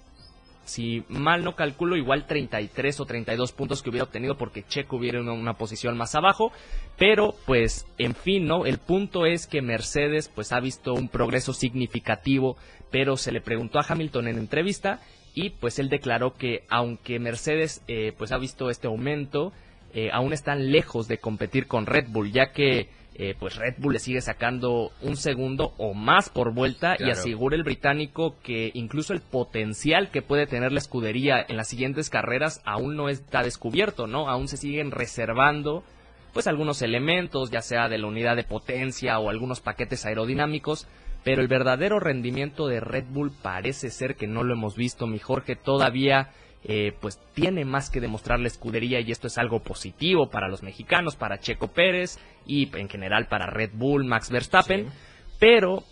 si 0.64 1.04
mal 1.08 1.44
no 1.44 1.56
calculo, 1.56 1.96
igual 1.96 2.26
33 2.26 3.00
o 3.00 3.04
32 3.04 3.52
puntos 3.52 3.82
que 3.82 3.90
hubiera 3.90 4.04
obtenido 4.04 4.36
porque 4.36 4.62
Checo 4.62 4.96
hubiera 4.96 5.20
una, 5.20 5.32
una 5.32 5.54
posición 5.54 5.96
más 5.96 6.14
abajo. 6.14 6.52
Pero, 6.98 7.34
pues, 7.46 7.86
en 7.98 8.14
fin, 8.14 8.46
¿no? 8.46 8.64
El 8.64 8.78
punto 8.78 9.26
es 9.26 9.46
que 9.46 9.62
Mercedes, 9.62 10.28
pues, 10.28 10.52
ha 10.52 10.60
visto 10.60 10.94
un 10.94 11.08
progreso 11.08 11.52
significativo, 11.52 12.56
pero 12.90 13.16
se 13.16 13.32
le 13.32 13.40
preguntó 13.40 13.78
a 13.78 13.86
Hamilton 13.88 14.28
en 14.28 14.38
entrevista 14.38 15.00
y, 15.34 15.50
pues, 15.50 15.78
él 15.78 15.88
declaró 15.88 16.34
que 16.34 16.64
aunque 16.68 17.18
Mercedes, 17.18 17.82
eh, 17.88 18.12
pues, 18.16 18.32
ha 18.32 18.38
visto 18.38 18.70
este 18.70 18.86
aumento, 18.86 19.52
eh, 19.94 20.10
aún 20.12 20.32
están 20.32 20.70
lejos 20.70 21.08
de 21.08 21.18
competir 21.18 21.66
con 21.66 21.86
Red 21.86 22.06
Bull, 22.08 22.32
ya 22.32 22.52
que 22.52 22.88
eh, 23.14 23.34
pues 23.38 23.56
Red 23.56 23.74
Bull 23.78 23.92
le 23.92 23.98
sigue 23.98 24.20
sacando 24.22 24.90
un 25.02 25.16
segundo 25.16 25.74
o 25.76 25.92
más 25.92 26.30
por 26.30 26.54
vuelta 26.54 26.96
y 26.98 27.10
asegura 27.10 27.56
el 27.56 27.62
británico 27.62 28.36
que 28.42 28.70
incluso 28.74 29.12
el 29.12 29.20
potencial 29.20 30.10
que 30.10 30.22
puede 30.22 30.46
tener 30.46 30.72
la 30.72 30.78
escudería 30.78 31.44
en 31.46 31.58
las 31.58 31.68
siguientes 31.68 32.08
carreras 32.08 32.62
aún 32.64 32.96
no 32.96 33.10
está 33.10 33.42
descubierto, 33.42 34.06
¿no? 34.06 34.28
Aún 34.28 34.48
se 34.48 34.56
siguen 34.56 34.90
reservando 34.90 35.84
pues 36.32 36.46
algunos 36.46 36.80
elementos, 36.80 37.50
ya 37.50 37.60
sea 37.60 37.90
de 37.90 37.98
la 37.98 38.06
unidad 38.06 38.36
de 38.36 38.44
potencia 38.44 39.18
o 39.18 39.28
algunos 39.28 39.60
paquetes 39.60 40.06
aerodinámicos, 40.06 40.88
pero 41.24 41.42
el 41.42 41.48
verdadero 41.48 42.00
rendimiento 42.00 42.66
de 42.66 42.80
Red 42.80 43.04
Bull 43.10 43.30
parece 43.42 43.90
ser 43.90 44.16
que 44.16 44.26
no 44.26 44.42
lo 44.42 44.54
hemos 44.54 44.74
visto, 44.74 45.06
mi 45.06 45.18
Jorge, 45.18 45.56
todavía 45.56 46.30
eh, 46.64 46.92
pues 47.00 47.18
tiene 47.34 47.64
más 47.64 47.90
que 47.90 48.00
demostrar 48.00 48.38
la 48.38 48.46
escudería 48.46 49.00
y 49.00 49.10
esto 49.10 49.26
es 49.26 49.38
algo 49.38 49.60
positivo 49.60 50.30
para 50.30 50.48
los 50.48 50.62
mexicanos, 50.62 51.16
para 51.16 51.40
Checo 51.40 51.68
Pérez 51.68 52.18
y 52.46 52.74
en 52.76 52.88
general 52.88 53.26
para 53.26 53.46
Red 53.46 53.70
Bull, 53.74 54.04
Max 54.04 54.30
Verstappen, 54.30 54.88
pero 55.40 55.82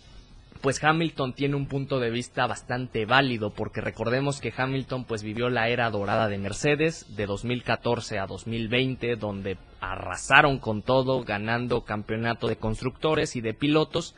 pues 0.61 0.81
Hamilton 0.83 1.33
tiene 1.33 1.55
un 1.55 1.65
punto 1.65 1.99
de 1.99 2.11
vista 2.11 2.45
bastante 2.45 3.05
válido 3.05 3.49
porque 3.49 3.81
recordemos 3.81 4.39
que 4.39 4.53
Hamilton 4.55 5.05
pues 5.05 5.23
vivió 5.23 5.49
la 5.49 5.69
era 5.69 5.89
dorada 5.89 6.27
de 6.27 6.37
Mercedes 6.37 7.15
de 7.15 7.25
2014 7.25 8.19
a 8.19 8.27
2020 8.27 9.15
donde 9.15 9.57
arrasaron 9.81 10.59
con 10.59 10.83
todo 10.83 11.23
ganando 11.23 11.83
campeonato 11.83 12.47
de 12.47 12.57
constructores 12.57 13.35
y 13.35 13.41
de 13.41 13.55
pilotos 13.55 14.15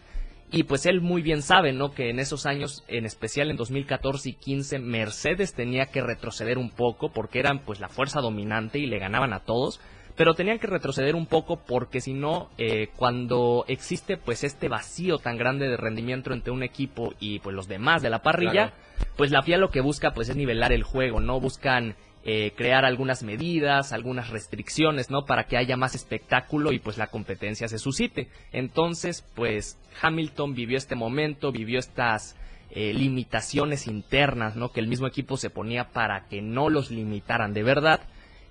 Y 0.55 0.63
pues 0.63 0.85
él 0.85 1.01
muy 1.01 1.23
bien 1.23 1.41
sabe, 1.41 1.73
¿no? 1.73 1.93
Que 1.93 2.11
en 2.11 2.19
esos 2.19 2.45
años, 2.45 2.83
en 2.87 3.07
especial 3.07 3.49
en 3.49 3.57
2014 3.57 4.29
y 4.29 4.33
15, 4.33 4.77
Mercedes 4.77 5.55
tenía 5.55 5.87
que 5.87 5.99
retroceder 5.99 6.59
un 6.59 6.69
poco 6.69 7.11
porque 7.11 7.39
eran 7.39 7.57
pues 7.57 7.79
la 7.79 7.89
fuerza 7.89 8.21
dominante 8.21 8.77
y 8.77 8.85
le 8.85 8.99
ganaban 8.99 9.33
a 9.33 9.39
todos. 9.39 9.81
Pero 10.15 10.35
tenían 10.35 10.59
que 10.59 10.67
retroceder 10.67 11.15
un 11.15 11.25
poco 11.25 11.57
porque 11.65 12.01
si 12.01 12.13
no, 12.13 12.51
eh, 12.59 12.89
cuando 12.95 13.65
existe 13.67 14.15
pues 14.15 14.43
este 14.43 14.69
vacío 14.69 15.17
tan 15.17 15.37
grande 15.37 15.67
de 15.67 15.75
rendimiento 15.75 16.31
entre 16.31 16.51
un 16.51 16.61
equipo 16.61 17.15
y 17.19 17.39
pues 17.39 17.55
los 17.55 17.67
demás 17.67 18.03
de 18.03 18.11
la 18.11 18.21
parrilla, 18.21 18.73
pues 19.17 19.31
la 19.31 19.41
FIA 19.41 19.57
lo 19.57 19.71
que 19.71 19.81
busca 19.81 20.11
pues 20.11 20.29
es 20.29 20.35
nivelar 20.35 20.71
el 20.71 20.83
juego, 20.83 21.19
¿no? 21.19 21.39
Buscan 21.39 21.95
eh, 22.25 22.53
crear 22.55 22.85
algunas 22.85 23.21
medidas, 23.21 23.91
algunas 23.91 24.29
restricciones, 24.29 25.09
¿no? 25.09 25.25
Para 25.25 25.43
que 25.43 25.57
haya 25.57 25.75
más 25.75 25.93
espectáculo 25.93 26.71
y 26.71 26.79
pues 26.79 26.97
la 26.97 27.07
competencia 27.07 27.67
se 27.67 27.79
suscite. 27.79 28.29
Entonces, 28.53 29.25
pues 29.35 29.77
Hamilton 30.01 30.53
vivió 30.53 30.77
este 30.77 30.95
momento, 30.95 31.51
vivió 31.51 31.79
estas 31.79 32.37
eh, 32.71 32.93
limitaciones 32.93 33.87
internas, 33.87 34.55
¿no? 34.55 34.71
Que 34.71 34.79
el 34.79 34.87
mismo 34.87 35.05
equipo 35.05 35.35
se 35.35 35.49
ponía 35.49 35.89
para 35.89 36.27
que 36.27 36.41
no 36.41 36.69
los 36.69 36.91
limitaran 36.91 37.53
de 37.53 37.63
verdad. 37.63 37.99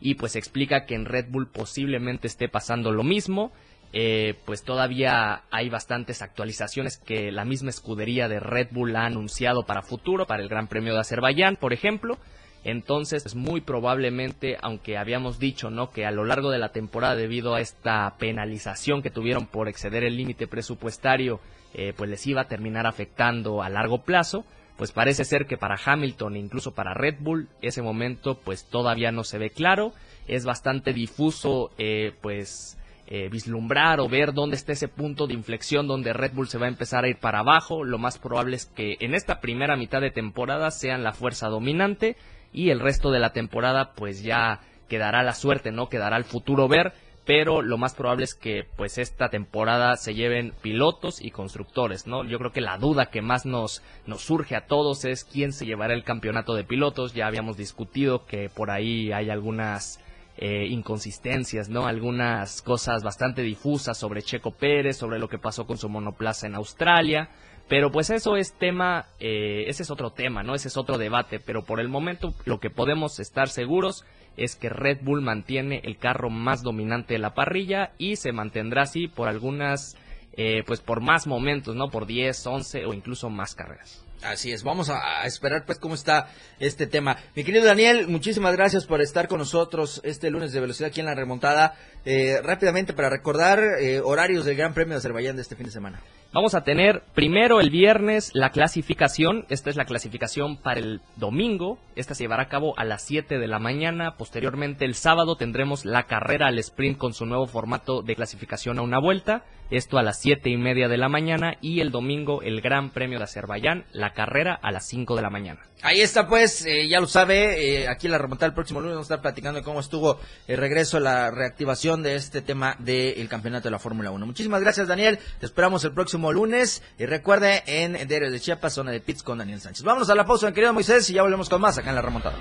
Y 0.00 0.16
pues 0.16 0.36
explica 0.36 0.84
que 0.84 0.94
en 0.94 1.06
Red 1.06 1.30
Bull 1.30 1.48
posiblemente 1.48 2.26
esté 2.26 2.48
pasando 2.48 2.92
lo 2.92 3.04
mismo. 3.04 3.52
Eh, 3.94 4.34
pues 4.44 4.64
todavía 4.64 5.42
hay 5.50 5.70
bastantes 5.70 6.22
actualizaciones 6.22 6.98
que 6.98 7.32
la 7.32 7.44
misma 7.44 7.70
escudería 7.70 8.28
de 8.28 8.38
Red 8.38 8.68
Bull 8.70 8.96
ha 8.96 9.06
anunciado 9.06 9.64
para 9.64 9.82
futuro, 9.82 10.26
para 10.26 10.42
el 10.42 10.48
Gran 10.48 10.68
Premio 10.68 10.92
de 10.92 11.00
Azerbaiyán, 11.00 11.56
por 11.56 11.72
ejemplo. 11.72 12.18
Entonces, 12.64 13.24
pues, 13.24 13.34
muy 13.34 13.60
probablemente, 13.60 14.56
aunque 14.60 14.96
habíamos 14.96 15.38
dicho, 15.38 15.70
¿no? 15.70 15.90
Que 15.90 16.06
a 16.06 16.12
lo 16.12 16.24
largo 16.24 16.50
de 16.50 16.58
la 16.58 16.70
temporada, 16.70 17.16
debido 17.16 17.54
a 17.54 17.60
esta 17.60 18.14
penalización 18.18 19.02
que 19.02 19.10
tuvieron 19.10 19.46
por 19.46 19.68
exceder 19.68 20.04
el 20.04 20.16
límite 20.16 20.46
presupuestario, 20.46 21.40
eh, 21.74 21.92
pues 21.96 22.08
les 22.08 22.26
iba 22.26 22.42
a 22.42 22.48
terminar 22.48 22.86
afectando 22.86 23.62
a 23.62 23.68
largo 23.68 24.02
plazo, 24.02 24.44
pues 24.76 24.92
parece 24.92 25.24
ser 25.24 25.46
que 25.46 25.56
para 25.56 25.78
Hamilton 25.82 26.36
incluso 26.36 26.72
para 26.72 26.94
Red 26.94 27.16
Bull, 27.20 27.48
ese 27.62 27.82
momento, 27.82 28.38
pues 28.38 28.64
todavía 28.64 29.10
no 29.12 29.24
se 29.24 29.38
ve 29.38 29.50
claro. 29.50 29.92
Es 30.28 30.44
bastante 30.44 30.92
difuso, 30.92 31.72
eh, 31.78 32.12
pues, 32.20 32.78
eh, 33.08 33.28
vislumbrar 33.28 34.00
o 34.00 34.08
ver 34.08 34.32
dónde 34.32 34.56
está 34.56 34.72
ese 34.72 34.88
punto 34.88 35.26
de 35.26 35.34
inflexión 35.34 35.86
donde 35.86 36.12
Red 36.12 36.32
Bull 36.32 36.48
se 36.48 36.58
va 36.58 36.66
a 36.66 36.68
empezar 36.68 37.04
a 37.04 37.08
ir 37.08 37.16
para 37.16 37.40
abajo. 37.40 37.84
Lo 37.84 37.98
más 37.98 38.18
probable 38.18 38.56
es 38.56 38.66
que 38.66 38.96
en 39.00 39.14
esta 39.14 39.40
primera 39.40 39.76
mitad 39.76 40.00
de 40.00 40.10
temporada 40.10 40.70
sean 40.70 41.02
la 41.02 41.12
fuerza 41.12 41.48
dominante 41.48 42.16
y 42.52 42.70
el 42.70 42.80
resto 42.80 43.10
de 43.10 43.18
la 43.18 43.32
temporada 43.32 43.92
pues 43.94 44.22
ya 44.22 44.60
quedará 44.88 45.22
la 45.22 45.34
suerte, 45.34 45.72
¿no? 45.72 45.88
Quedará 45.88 46.16
el 46.16 46.24
futuro 46.24 46.68
ver, 46.68 46.92
pero 47.24 47.62
lo 47.62 47.78
más 47.78 47.94
probable 47.94 48.24
es 48.24 48.34
que 48.34 48.66
pues 48.76 48.98
esta 48.98 49.30
temporada 49.30 49.96
se 49.96 50.14
lleven 50.14 50.52
pilotos 50.60 51.22
y 51.22 51.30
constructores, 51.30 52.06
¿no? 52.06 52.24
Yo 52.24 52.38
creo 52.38 52.52
que 52.52 52.60
la 52.60 52.78
duda 52.78 53.06
que 53.06 53.22
más 53.22 53.46
nos, 53.46 53.82
nos 54.06 54.22
surge 54.22 54.56
a 54.56 54.66
todos 54.66 55.04
es 55.04 55.24
quién 55.24 55.52
se 55.52 55.66
llevará 55.66 55.94
el 55.94 56.04
campeonato 56.04 56.54
de 56.54 56.64
pilotos, 56.64 57.14
ya 57.14 57.26
habíamos 57.26 57.56
discutido 57.56 58.26
que 58.26 58.50
por 58.50 58.70
ahí 58.70 59.12
hay 59.12 59.30
algunas 59.30 60.00
eh, 60.38 60.66
inconsistencias, 60.66 61.68
¿no? 61.68 61.86
Algunas 61.86 62.62
cosas 62.62 63.02
bastante 63.02 63.42
difusas 63.42 63.98
sobre 63.98 64.22
Checo 64.22 64.50
Pérez, 64.50 64.96
sobre 64.96 65.18
lo 65.18 65.28
que 65.28 65.38
pasó 65.38 65.66
con 65.66 65.76
su 65.76 65.88
monoplaza 65.88 66.46
en 66.46 66.54
Australia, 66.54 67.28
pero 67.72 67.90
pues 67.90 68.10
eso 68.10 68.36
es 68.36 68.52
tema, 68.52 69.06
eh, 69.18 69.64
ese 69.66 69.82
es 69.82 69.90
otro 69.90 70.10
tema, 70.10 70.42
¿no? 70.42 70.54
Ese 70.54 70.68
es 70.68 70.76
otro 70.76 70.98
debate, 70.98 71.40
pero 71.40 71.64
por 71.64 71.80
el 71.80 71.88
momento 71.88 72.34
lo 72.44 72.60
que 72.60 72.68
podemos 72.68 73.18
estar 73.18 73.48
seguros 73.48 74.04
es 74.36 74.56
que 74.56 74.68
Red 74.68 74.98
Bull 75.00 75.22
mantiene 75.22 75.80
el 75.82 75.96
carro 75.96 76.28
más 76.28 76.62
dominante 76.62 77.14
de 77.14 77.18
la 77.18 77.32
parrilla 77.32 77.92
y 77.96 78.16
se 78.16 78.32
mantendrá 78.32 78.82
así 78.82 79.08
por 79.08 79.26
algunas, 79.26 79.96
eh, 80.36 80.64
pues 80.66 80.80
por 80.80 81.00
más 81.00 81.26
momentos, 81.26 81.74
¿no? 81.74 81.88
Por 81.88 82.04
10, 82.04 82.46
11 82.46 82.84
o 82.84 82.92
incluso 82.92 83.30
más 83.30 83.54
carreras. 83.54 84.04
Así 84.22 84.52
es, 84.52 84.64
vamos 84.64 84.90
a, 84.90 85.24
esperar 85.24 85.64
pues 85.64 85.78
cómo 85.78 85.94
está 85.94 86.28
este 86.60 86.86
tema. 86.86 87.16
Mi 87.34 87.42
querido 87.42 87.64
Daniel, 87.64 88.06
muchísimas 88.06 88.54
gracias 88.54 88.84
por 88.84 89.00
estar 89.00 89.28
con 89.28 89.38
nosotros 89.38 90.02
este 90.04 90.30
lunes 90.30 90.52
de 90.52 90.60
velocidad 90.60 90.90
aquí 90.90 91.00
en 91.00 91.06
la 91.06 91.14
remontada. 91.14 91.74
Eh, 92.04 92.38
rápidamente 92.42 92.92
para 92.92 93.08
recordar 93.08 93.60
eh, 93.80 94.02
horarios 94.04 94.44
del 94.44 94.56
Gran 94.56 94.74
Premio 94.74 94.92
de 94.92 94.98
Azerbaiyán 94.98 95.36
de 95.36 95.42
este 95.42 95.56
fin 95.56 95.64
de 95.64 95.72
semana. 95.72 96.02
Vamos 96.34 96.54
a 96.54 96.64
tener 96.64 97.02
primero 97.14 97.60
el 97.60 97.68
viernes 97.68 98.30
la 98.32 98.52
clasificación, 98.52 99.44
esta 99.50 99.68
es 99.68 99.76
la 99.76 99.84
clasificación 99.84 100.56
para 100.56 100.80
el 100.80 101.02
domingo, 101.16 101.78
esta 101.94 102.14
se 102.14 102.24
llevará 102.24 102.44
a 102.44 102.48
cabo 102.48 102.72
a 102.78 102.84
las 102.84 103.02
7 103.02 103.38
de 103.38 103.46
la 103.46 103.58
mañana, 103.58 104.16
posteriormente 104.16 104.86
el 104.86 104.94
sábado 104.94 105.36
tendremos 105.36 105.84
la 105.84 106.04
carrera 106.04 106.46
al 106.46 106.58
sprint 106.58 106.96
con 106.96 107.12
su 107.12 107.26
nuevo 107.26 107.46
formato 107.46 108.00
de 108.00 108.16
clasificación 108.16 108.78
a 108.78 108.82
una 108.82 108.98
vuelta, 108.98 109.44
esto 109.72 109.96
a 109.96 110.02
las 110.02 110.20
7 110.20 110.50
y 110.50 110.56
media 110.56 110.88
de 110.88 110.98
la 110.98 111.08
mañana. 111.08 111.54
Y 111.60 111.80
el 111.80 111.90
domingo 111.90 112.42
el 112.42 112.60
Gran 112.60 112.90
Premio 112.90 113.18
de 113.18 113.24
Azerbaiyán, 113.24 113.86
la 113.92 114.12
carrera 114.12 114.54
a 114.54 114.70
las 114.70 114.86
5 114.86 115.16
de 115.16 115.22
la 115.22 115.30
mañana. 115.30 115.60
Ahí 115.82 116.00
está 116.00 116.28
pues, 116.28 116.64
eh, 116.64 116.86
ya 116.88 117.00
lo 117.00 117.06
sabe, 117.06 117.88
aquí 117.88 118.06
la 118.06 118.18
remontada 118.18 118.46
el 118.46 118.54
próximo 118.54 118.80
lunes. 118.80 118.94
Vamos 118.94 119.10
a 119.10 119.14
estar 119.14 119.22
platicando 119.22 119.60
de 119.60 119.64
cómo 119.64 119.80
estuvo 119.80 120.20
el 120.46 120.58
regreso, 120.58 121.00
la 121.00 121.30
reactivación 121.30 122.02
de 122.02 122.14
este 122.14 122.42
tema 122.42 122.76
del 122.78 123.28
campeonato 123.28 123.64
de 123.64 123.72
la 123.72 123.78
Fórmula 123.78 124.10
1. 124.10 124.26
Muchísimas 124.26 124.60
gracias 124.60 124.86
Daniel, 124.86 125.18
te 125.40 125.46
esperamos 125.46 125.84
el 125.84 125.92
próximo 125.92 126.21
lunes. 126.30 126.82
Y 126.98 127.06
recuerde, 127.06 127.62
en 127.66 128.06
Diario 128.06 128.30
de 128.30 128.38
Chiapas, 128.38 128.74
zona 128.74 128.90
de 128.90 129.00
pits 129.00 129.22
con 129.22 129.38
Daniel 129.38 129.60
Sánchez. 129.60 129.82
Vámonos 129.82 130.10
a 130.10 130.14
la 130.14 130.26
pausa, 130.26 130.46
mi 130.46 130.52
querido 130.52 130.74
Moisés, 130.74 131.08
y 131.08 131.14
ya 131.14 131.22
volvemos 131.22 131.48
con 131.48 131.60
más 131.60 131.78
acá 131.78 131.88
en 131.88 131.96
la 131.96 132.02
remontada. 132.02 132.36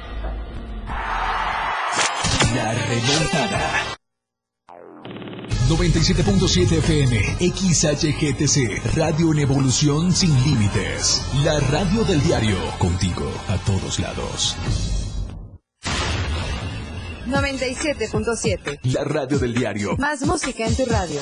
La 2.53 2.73
remontada. 2.73 3.97
97.7 5.71 6.79
FM, 6.79 7.37
XHGTC, 7.39 8.97
Radio 8.97 9.31
en 9.31 9.39
Evolución 9.39 10.11
Sin 10.11 10.33
Límites. 10.43 11.23
La 11.45 11.57
radio 11.61 12.03
del 12.03 12.21
diario, 12.21 12.57
contigo 12.77 13.31
a 13.47 13.55
todos 13.59 13.97
lados. 13.99 14.57
97.7. 17.27 18.79
La 18.83 19.05
radio 19.05 19.39
del 19.39 19.53
diario. 19.53 19.95
Más 19.95 20.25
música 20.25 20.65
en 20.65 20.75
tu 20.75 20.85
radio. 20.85 21.21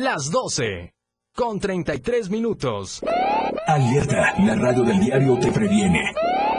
Las 0.00 0.30
12. 0.30 0.94
Con 1.34 1.58
33 1.58 2.30
minutos. 2.30 3.02
Alerta, 3.66 4.32
la 4.38 4.54
radio 4.54 4.84
del 4.84 5.00
diario 5.00 5.36
te 5.40 5.50
previene. 5.50 6.14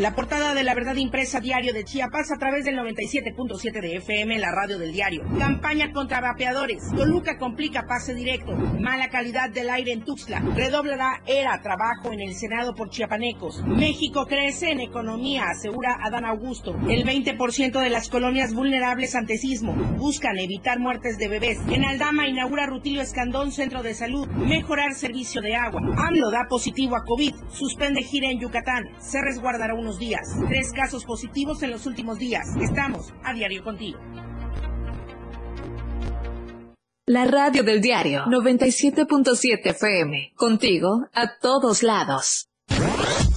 La 0.00 0.14
portada 0.14 0.54
de 0.54 0.64
la 0.64 0.74
verdad 0.74 0.94
impresa 0.94 1.40
diario 1.40 1.74
de 1.74 1.84
Chiapas 1.84 2.32
a 2.32 2.38
través 2.38 2.64
del 2.64 2.78
97.7 2.78 3.82
de 3.82 3.96
FM, 3.96 4.38
la 4.38 4.50
radio 4.50 4.78
del 4.78 4.92
diario. 4.92 5.22
Campaña 5.38 5.92
contra 5.92 6.22
vapeadores. 6.22 6.88
Toluca 6.96 7.36
complica 7.36 7.84
pase 7.86 8.14
directo. 8.14 8.52
Mala 8.80 9.10
calidad 9.10 9.50
del 9.50 9.68
aire 9.68 9.92
en 9.92 10.02
Tuxtla. 10.02 10.40
Redoblará 10.56 11.20
era 11.26 11.60
trabajo 11.60 12.14
en 12.14 12.20
el 12.20 12.34
Senado 12.34 12.74
por 12.74 12.88
chiapanecos. 12.88 13.62
México 13.66 14.24
crece 14.24 14.70
en 14.70 14.80
economía, 14.80 15.50
asegura 15.50 15.98
Adán 16.02 16.24
Augusto. 16.24 16.74
El 16.88 17.04
20% 17.04 17.78
de 17.78 17.90
las 17.90 18.08
colonias 18.08 18.54
vulnerables 18.54 19.14
ante 19.14 19.36
sismo 19.36 19.74
buscan 19.98 20.38
evitar 20.38 20.78
muertes 20.78 21.18
de 21.18 21.28
bebés. 21.28 21.58
En 21.70 21.84
Aldama 21.84 22.26
inaugura 22.26 22.64
Rutilio 22.64 23.02
Escandón 23.02 23.52
Centro 23.52 23.82
de 23.82 23.92
Salud. 23.92 24.26
Mejorar 24.28 24.94
servicio 24.94 25.42
de 25.42 25.56
agua. 25.56 25.82
AMLO 25.98 26.30
da 26.30 26.46
positivo 26.48 26.96
a 26.96 27.04
COVID. 27.04 27.34
Suspende 27.50 28.02
gira 28.02 28.30
en 28.30 28.40
Yucatán. 28.40 28.84
Se 28.98 29.20
resguardará 29.20 29.74
días. 29.98 30.28
Tres 30.48 30.72
casos 30.72 31.04
positivos 31.04 31.62
en 31.62 31.70
los 31.70 31.86
últimos 31.86 32.18
días. 32.18 32.46
Estamos 32.60 33.12
a 33.24 33.32
diario 33.32 33.64
contigo. 33.64 33.98
La 37.06 37.24
radio 37.24 37.64
del 37.64 37.80
diario 37.80 38.24
97.7 38.26 39.70
FM. 39.70 40.32
Contigo 40.36 41.08
a 41.12 41.38
todos 41.40 41.82
lados. 41.82 42.48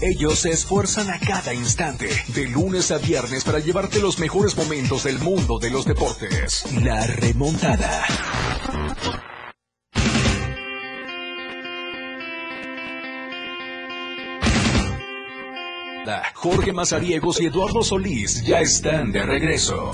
Ellos 0.01 0.39
se 0.39 0.51
esfuerzan 0.51 1.09
a 1.09 1.19
cada 1.19 1.53
instante, 1.53 2.09
de 2.35 2.47
lunes 2.47 2.91
a 2.91 2.97
viernes, 2.97 3.43
para 3.43 3.59
llevarte 3.59 3.99
los 3.99 4.19
mejores 4.19 4.55
momentos 4.55 5.05
del 5.05 5.17
mundo 5.17 5.59
de 5.59 5.71
los 5.71 5.85
deportes. 5.85 6.65
La 6.83 7.07
remontada. 7.07 8.03
Jorge 16.33 16.73
Mazariegos 16.73 17.39
y 17.39 17.45
Eduardo 17.45 17.81
Solís 17.83 18.43
ya 18.43 18.59
están 18.59 19.11
de 19.11 19.23
regreso. 19.23 19.91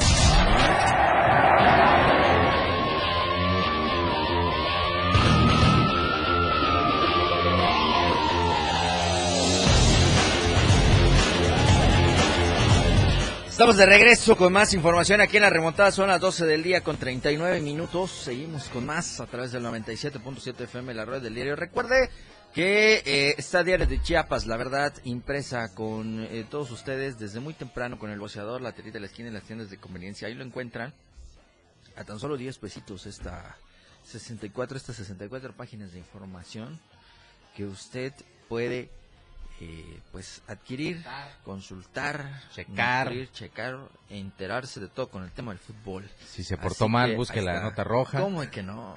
Estamos 13.50 13.76
de 13.76 13.86
regreso 13.86 14.38
con 14.38 14.54
más 14.54 14.74
información 14.74 15.20
aquí 15.20 15.36
en 15.36 15.44
la 15.44 15.50
remontada. 15.50 15.92
Son 15.92 16.08
las 16.08 16.22
12 16.22 16.46
del 16.46 16.64
día 16.64 16.82
con 16.82 16.96
39 16.96 17.60
minutos. 17.60 18.10
Seguimos 18.10 18.70
con 18.70 18.86
más 18.86 19.20
a 19.20 19.26
través 19.26 19.52
del 19.52 19.64
97.7 19.66 20.62
FM, 20.62 20.94
la 20.94 21.04
red 21.04 21.22
del 21.22 21.36
diario. 21.36 21.58
Recuerde 21.58 22.10
que 22.54 23.04
eh, 23.06 23.36
está 23.38 23.64
Diario 23.64 23.86
de 23.86 24.02
Chiapas, 24.02 24.48
la 24.48 24.58
verdad, 24.58 24.94
impresa 25.04 25.74
con 25.74 26.24
eh, 26.24 26.46
todos 26.50 26.72
ustedes 26.72 27.20
desde 27.20 27.40
muy 27.40 27.54
temprano 27.54 28.00
con 28.00 28.10
el 28.10 28.20
boceador, 28.20 28.62
la 28.62 28.72
terita 28.72 28.94
de 28.94 29.02
la 29.02 29.08
esquina 29.08 29.30
y 29.30 29.34
las 29.34 29.44
tiendas 29.44 29.70
de 29.70 29.78
conveniencia. 29.78 30.28
Ahí 30.28 30.34
lo 30.34 30.44
encuentran 30.44 30.94
a 31.96 32.04
tan 32.04 32.20
solo 32.20 32.38
10 32.38 32.58
pesitos 32.58 33.06
esta 33.06 33.58
64, 34.04 34.78
estas 34.78 34.96
64 34.96 35.54
páginas 35.54 35.92
de 35.92 36.00
información 36.00 36.80
que 37.56 37.66
usted 37.66 38.14
puede 38.48 38.90
eh, 39.62 40.00
pues 40.14 40.42
adquirir, 40.48 41.04
consultar, 41.44 42.44
checar, 42.56 43.08
nutrir, 43.08 43.30
checar, 43.32 43.78
enterarse 44.10 44.80
de 44.80 44.88
todo 44.88 45.10
con 45.10 45.24
el 45.24 45.32
tema 45.32 45.52
del 45.52 45.60
fútbol. 45.60 46.10
Si 46.26 46.46
se 46.46 46.56
portó 46.56 46.88
mal, 46.88 47.18
busque 47.18 47.42
la 47.42 47.62
nota 47.62 47.84
roja. 47.84 48.22
¿Cómo 48.22 48.42
es 48.42 48.50
que 48.50 48.64
no? 48.64 48.96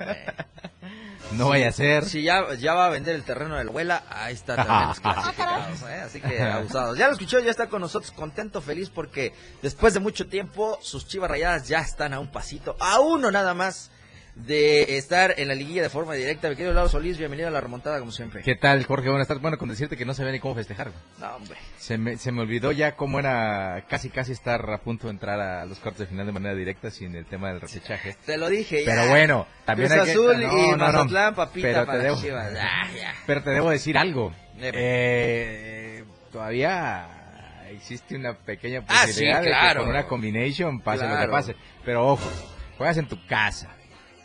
no 1.32 1.48
vaya 1.48 1.68
a 1.68 1.72
ser. 1.72 2.04
Si 2.04 2.22
ya, 2.22 2.54
ya 2.54 2.74
va 2.74 2.86
a 2.86 2.90
vender 2.90 3.16
el 3.16 3.24
terreno 3.24 3.56
de 3.56 3.64
la 3.64 3.70
abuela, 3.70 4.04
ahí 4.08 4.34
está 4.34 4.54
también 4.54 4.88
los 4.88 5.00
clasificados, 5.00 5.82
¿eh? 5.82 6.00
así 6.00 6.20
que 6.20 6.40
abusados. 6.40 6.96
Ya 6.96 7.08
lo 7.08 7.14
escuchó, 7.14 7.40
ya 7.40 7.50
está 7.50 7.68
con 7.68 7.80
nosotros, 7.80 8.12
contento, 8.12 8.60
feliz, 8.60 8.88
porque 8.88 9.34
después 9.62 9.94
de 9.94 10.00
mucho 10.00 10.28
tiempo, 10.28 10.78
sus 10.80 11.08
chivas 11.08 11.28
rayadas 11.28 11.66
ya 11.66 11.80
están 11.80 12.12
a 12.14 12.20
un 12.20 12.30
pasito, 12.30 12.76
a 12.78 13.00
uno 13.00 13.32
nada 13.32 13.52
más 13.52 13.90
de 14.34 14.96
estar 14.96 15.34
en 15.36 15.48
la 15.48 15.54
liguilla 15.54 15.82
de 15.82 15.90
forma 15.90 16.14
directa. 16.14 16.48
Mi 16.48 16.56
querido 16.56 16.72
Lalo 16.72 16.88
Solís, 16.88 17.18
bienvenido 17.18 17.48
a 17.48 17.50
la 17.50 17.60
remontada 17.60 17.98
como 17.98 18.10
siempre. 18.12 18.42
¿Qué 18.42 18.54
tal, 18.54 18.84
Jorge? 18.84 19.10
Buenas 19.10 19.28
tardes. 19.28 19.42
Bueno, 19.42 19.58
con 19.58 19.68
decirte 19.68 19.96
que 19.96 20.04
no 20.06 20.14
sabía 20.14 20.32
ni 20.32 20.40
cómo 20.40 20.54
festejar. 20.54 20.90
No, 21.18 21.36
hombre. 21.36 21.58
Se 21.78 21.98
me, 21.98 22.16
se 22.16 22.32
me 22.32 22.40
olvidó 22.40 22.72
ya 22.72 22.96
cómo 22.96 23.18
era 23.18 23.84
casi 23.88 24.08
casi 24.08 24.32
estar 24.32 24.68
a 24.70 24.78
punto 24.78 25.08
de 25.08 25.12
entrar 25.12 25.38
a 25.38 25.66
los 25.66 25.78
cuartos 25.80 26.00
de 26.00 26.06
final 26.06 26.26
de 26.26 26.32
manera 26.32 26.54
directa 26.54 26.90
sin 26.90 27.14
el 27.14 27.26
tema 27.26 27.48
del 27.48 27.60
repechaje. 27.60 28.16
Te 28.24 28.38
lo 28.38 28.48
dije. 28.48 28.82
Pero 28.86 29.08
bueno, 29.08 29.46
también 29.66 29.90
Cruz 29.90 30.00
hay 30.00 30.06
que... 30.06 30.12
Azul 30.12 30.40
no, 30.40 30.58
y 30.58 30.70
no, 30.70 30.76
Mazatlán, 30.78 31.34
papita 31.34 31.68
pero 31.68 31.86
para 31.86 31.98
te 31.98 32.04
debo, 32.04 32.16
Chivas. 32.20 32.52
Ah, 32.58 32.88
ya. 32.96 33.14
Pero 33.26 33.42
te 33.42 33.50
debo 33.50 33.70
decir 33.70 33.98
algo. 33.98 34.34
Eh, 34.58 36.04
todavía 36.30 37.68
existe 37.70 38.16
una 38.16 38.34
pequeña 38.34 38.82
Ah, 38.88 39.02
sí, 39.02 39.08
posibilidad 39.08 39.42
de 39.42 39.50
que 39.74 39.78
con 39.78 39.88
una 39.88 40.06
combination 40.06 40.80
pase 40.80 41.06
lo 41.06 41.18
que 41.18 41.28
pase. 41.28 41.56
Pero 41.84 42.06
ojo, 42.06 42.30
juegas 42.78 42.96
en 42.96 43.08
tu 43.08 43.26
casa 43.26 43.68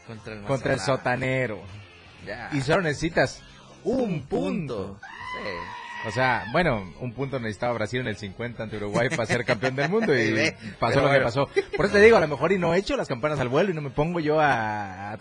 Contra 0.08 0.34
el, 0.34 0.42
contra 0.44 0.74
el 0.74 0.78
Mazatlán. 0.80 0.98
sotanero 0.98 1.62
Ya. 2.26 2.50
y 2.54 2.62
solo 2.62 2.82
necesitas 2.84 3.44
un 3.84 4.22
punto. 4.24 5.00
Sí. 5.02 6.08
O 6.08 6.12
sea, 6.12 6.46
bueno, 6.52 6.94
un 7.00 7.14
punto 7.14 7.40
necesitaba 7.40 7.74
Brasil 7.74 8.00
en 8.02 8.08
el 8.08 8.16
50 8.18 8.64
ante 8.64 8.78
Uruguay 8.78 9.10
para 9.10 9.26
ser 9.26 9.44
campeón 9.46 9.76
del 9.76 9.90
mundo 9.90 10.18
y 10.18 10.54
pasó 10.80 10.96
lo 11.02 11.08
que 11.08 11.08
bueno. 11.10 11.26
pasó. 11.26 11.50
Por 11.76 11.86
eso 11.86 11.96
te 11.96 12.02
digo, 12.02 12.18
a 12.18 12.22
lo 12.22 12.28
mejor 12.28 12.52
y 12.52 12.58
no 12.60 12.74
echo 12.74 12.96
las 12.96 13.08
campanas 13.08 13.40
al 13.40 13.50
vuelo 13.50 13.72
y 13.72 13.74
no 13.74 13.82
me 13.82 13.90
pongo 13.90 14.20
yo 14.20 14.40
a... 14.40 15.14
a- 15.14 15.18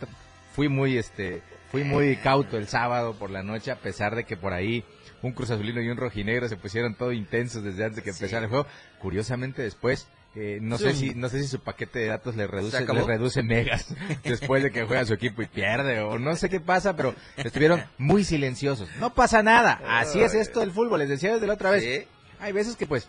fui 0.54 0.68
muy, 0.68 0.96
este, 0.96 1.42
fui 1.70 1.82
muy 1.84 2.16
cauto 2.16 2.56
el 2.56 2.66
sábado 2.68 3.14
por 3.18 3.30
la 3.30 3.42
noche 3.42 3.70
a 3.70 3.76
pesar 3.76 4.14
de 4.14 4.24
que 4.24 4.36
por 4.36 4.52
ahí 4.52 4.84
un 5.22 5.32
Cruz 5.32 5.50
Azulino 5.50 5.80
y 5.82 5.88
un 5.88 5.96
Rojinegro 5.96 6.48
se 6.48 6.56
pusieron 6.56 6.94
todo 6.94 7.12
intensos 7.12 7.62
desde 7.62 7.84
antes 7.84 7.96
de 7.96 8.02
que 8.02 8.12
Sí. 8.12 8.24
empezara 8.24 8.44
el 8.44 8.50
juego. 8.50 8.66
Curiosamente 9.00 9.62
después... 9.62 10.08
eh, 10.36 10.58
no 10.60 10.78
sé 10.78 10.94
si 10.94 11.14
no 11.14 11.28
sé 11.28 11.42
si 11.42 11.48
su 11.48 11.60
paquete 11.60 11.98
de 12.00 12.06
datos 12.06 12.36
le 12.36 12.46
reduce 12.46 12.80
le 12.84 13.02
reduce 13.02 13.42
megas 13.42 13.94
después 14.22 14.62
de 14.62 14.70
que 14.70 14.84
juega 14.84 15.04
su 15.04 15.14
equipo 15.14 15.42
y 15.42 15.46
pierde 15.46 16.00
o 16.00 16.18
no 16.18 16.36
sé 16.36 16.48
qué 16.48 16.60
pasa 16.60 16.94
pero 16.94 17.14
estuvieron 17.36 17.82
muy 17.98 18.22
silenciosos 18.22 18.88
no 19.00 19.12
pasa 19.14 19.42
nada 19.42 19.80
así 19.88 20.20
es 20.20 20.34
esto 20.34 20.60
del 20.60 20.70
fútbol 20.72 21.00
les 21.00 21.08
decía 21.08 21.32
desde 21.34 21.46
la 21.46 21.54
otra 21.54 21.70
vez 21.70 21.82
Sí. 21.82 22.06
hay 22.38 22.52
veces 22.52 22.76
que 22.76 22.86
pues 22.86 23.08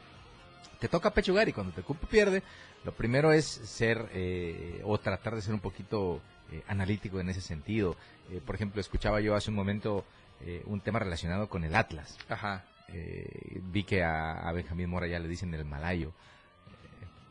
te 0.80 0.88
toca 0.88 1.12
pechugar 1.12 1.50
y 1.50 1.54
cuando 1.54 1.74
tu 1.74 1.82
equipo 1.82 2.08
pierde, 2.08 2.44
lo 2.86 2.92
primero 2.94 3.32
es 3.32 3.46
ser 3.46 4.10
eh, 4.14 4.80
o 4.86 5.00
tratar 5.00 5.34
de 5.36 5.42
ser 5.42 5.54
un 5.56 5.60
poquito 5.60 6.22
eh, 6.52 6.62
analítico 6.68 7.20
en 7.20 7.30
ese 7.30 7.42
sentido. 7.42 7.96
Eh, 8.32 8.42
por 8.46 8.54
ejemplo, 8.54 8.80
escuchaba 8.80 9.20
yo 9.20 9.34
hace 9.36 9.50
un 9.50 9.56
momento 9.56 10.06
eh, 10.46 10.62
un 10.68 10.80
tema 10.82 11.00
relacionado 11.00 11.50
con 11.50 11.64
el 11.64 11.76
Atlas. 11.76 12.16
Ajá. 12.30 12.64
Eh, 12.90 13.60
vi 13.64 13.86
que 13.86 14.04
a, 14.04 14.34
a 14.48 14.52
Benjamín 14.52 14.88
Mora 14.88 15.08
ya 15.08 15.18
le 15.18 15.28
dicen 15.28 15.52
el 15.56 15.66
malayo 15.66 16.14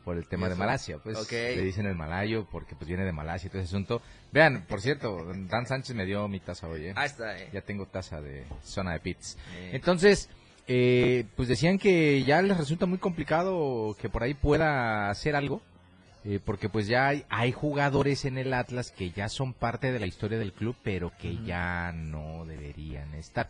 por 0.07 0.15
el 0.15 0.25
tema 0.25 0.47
¿Y 0.47 0.51
de? 0.51 0.55
Malasia, 0.55 0.99
pues 0.99 1.29
le 1.29 1.61
dicen 1.63 1.85
el 1.85 1.95
malayo 1.95 2.47
porque 2.49 2.77
pues 2.77 2.87
viene 2.87 3.03
de 3.03 3.11
Malasia 3.11 3.47
y 3.47 3.49
todo 3.49 3.61
ese 3.61 3.67
asunto. 3.67 4.01
Vean, 4.31 4.63
por 4.65 4.79
cierto, 4.79 5.33
Dan 5.49 5.65
Sánchez 5.65 5.93
me 5.97 6.05
dio 6.05 6.25
mi 6.29 6.39
taza 6.39 6.69
hoy, 6.69 6.85
¿eh? 6.85 6.95
Está. 7.03 7.37
eh. 7.37 7.49
ya 7.51 7.59
tengo 7.59 7.87
taza 7.87 8.21
de 8.21 8.45
zona 8.63 8.93
de 8.93 9.01
pits. 9.01 9.37
Eh. 9.57 9.71
Entonces, 9.73 10.29
eh, 10.65 11.25
pues 11.35 11.49
decían 11.49 11.77
que 11.77 12.23
ya 12.23 12.41
les 12.41 12.55
resulta 12.55 12.85
muy 12.85 12.99
complicado 12.99 13.97
que 13.99 14.07
por 14.07 14.23
ahí 14.23 14.33
pueda 14.33 15.09
hacer 15.09 15.35
algo, 15.35 15.61
eh, 16.23 16.39
porque 16.41 16.69
pues 16.69 16.87
ya 16.87 17.09
hay, 17.09 17.25
hay 17.27 17.51
jugadores 17.51 18.23
en 18.23 18.37
el 18.37 18.53
Atlas 18.53 18.91
que 18.91 19.11
ya 19.11 19.27
son 19.27 19.53
parte 19.53 19.91
de 19.91 19.99
la 19.99 20.05
historia 20.05 20.39
del 20.39 20.53
club, 20.53 20.77
pero 20.83 21.11
que 21.19 21.35
ya 21.43 21.91
no 21.91 22.45
deberían 22.45 23.13
estar. 23.13 23.49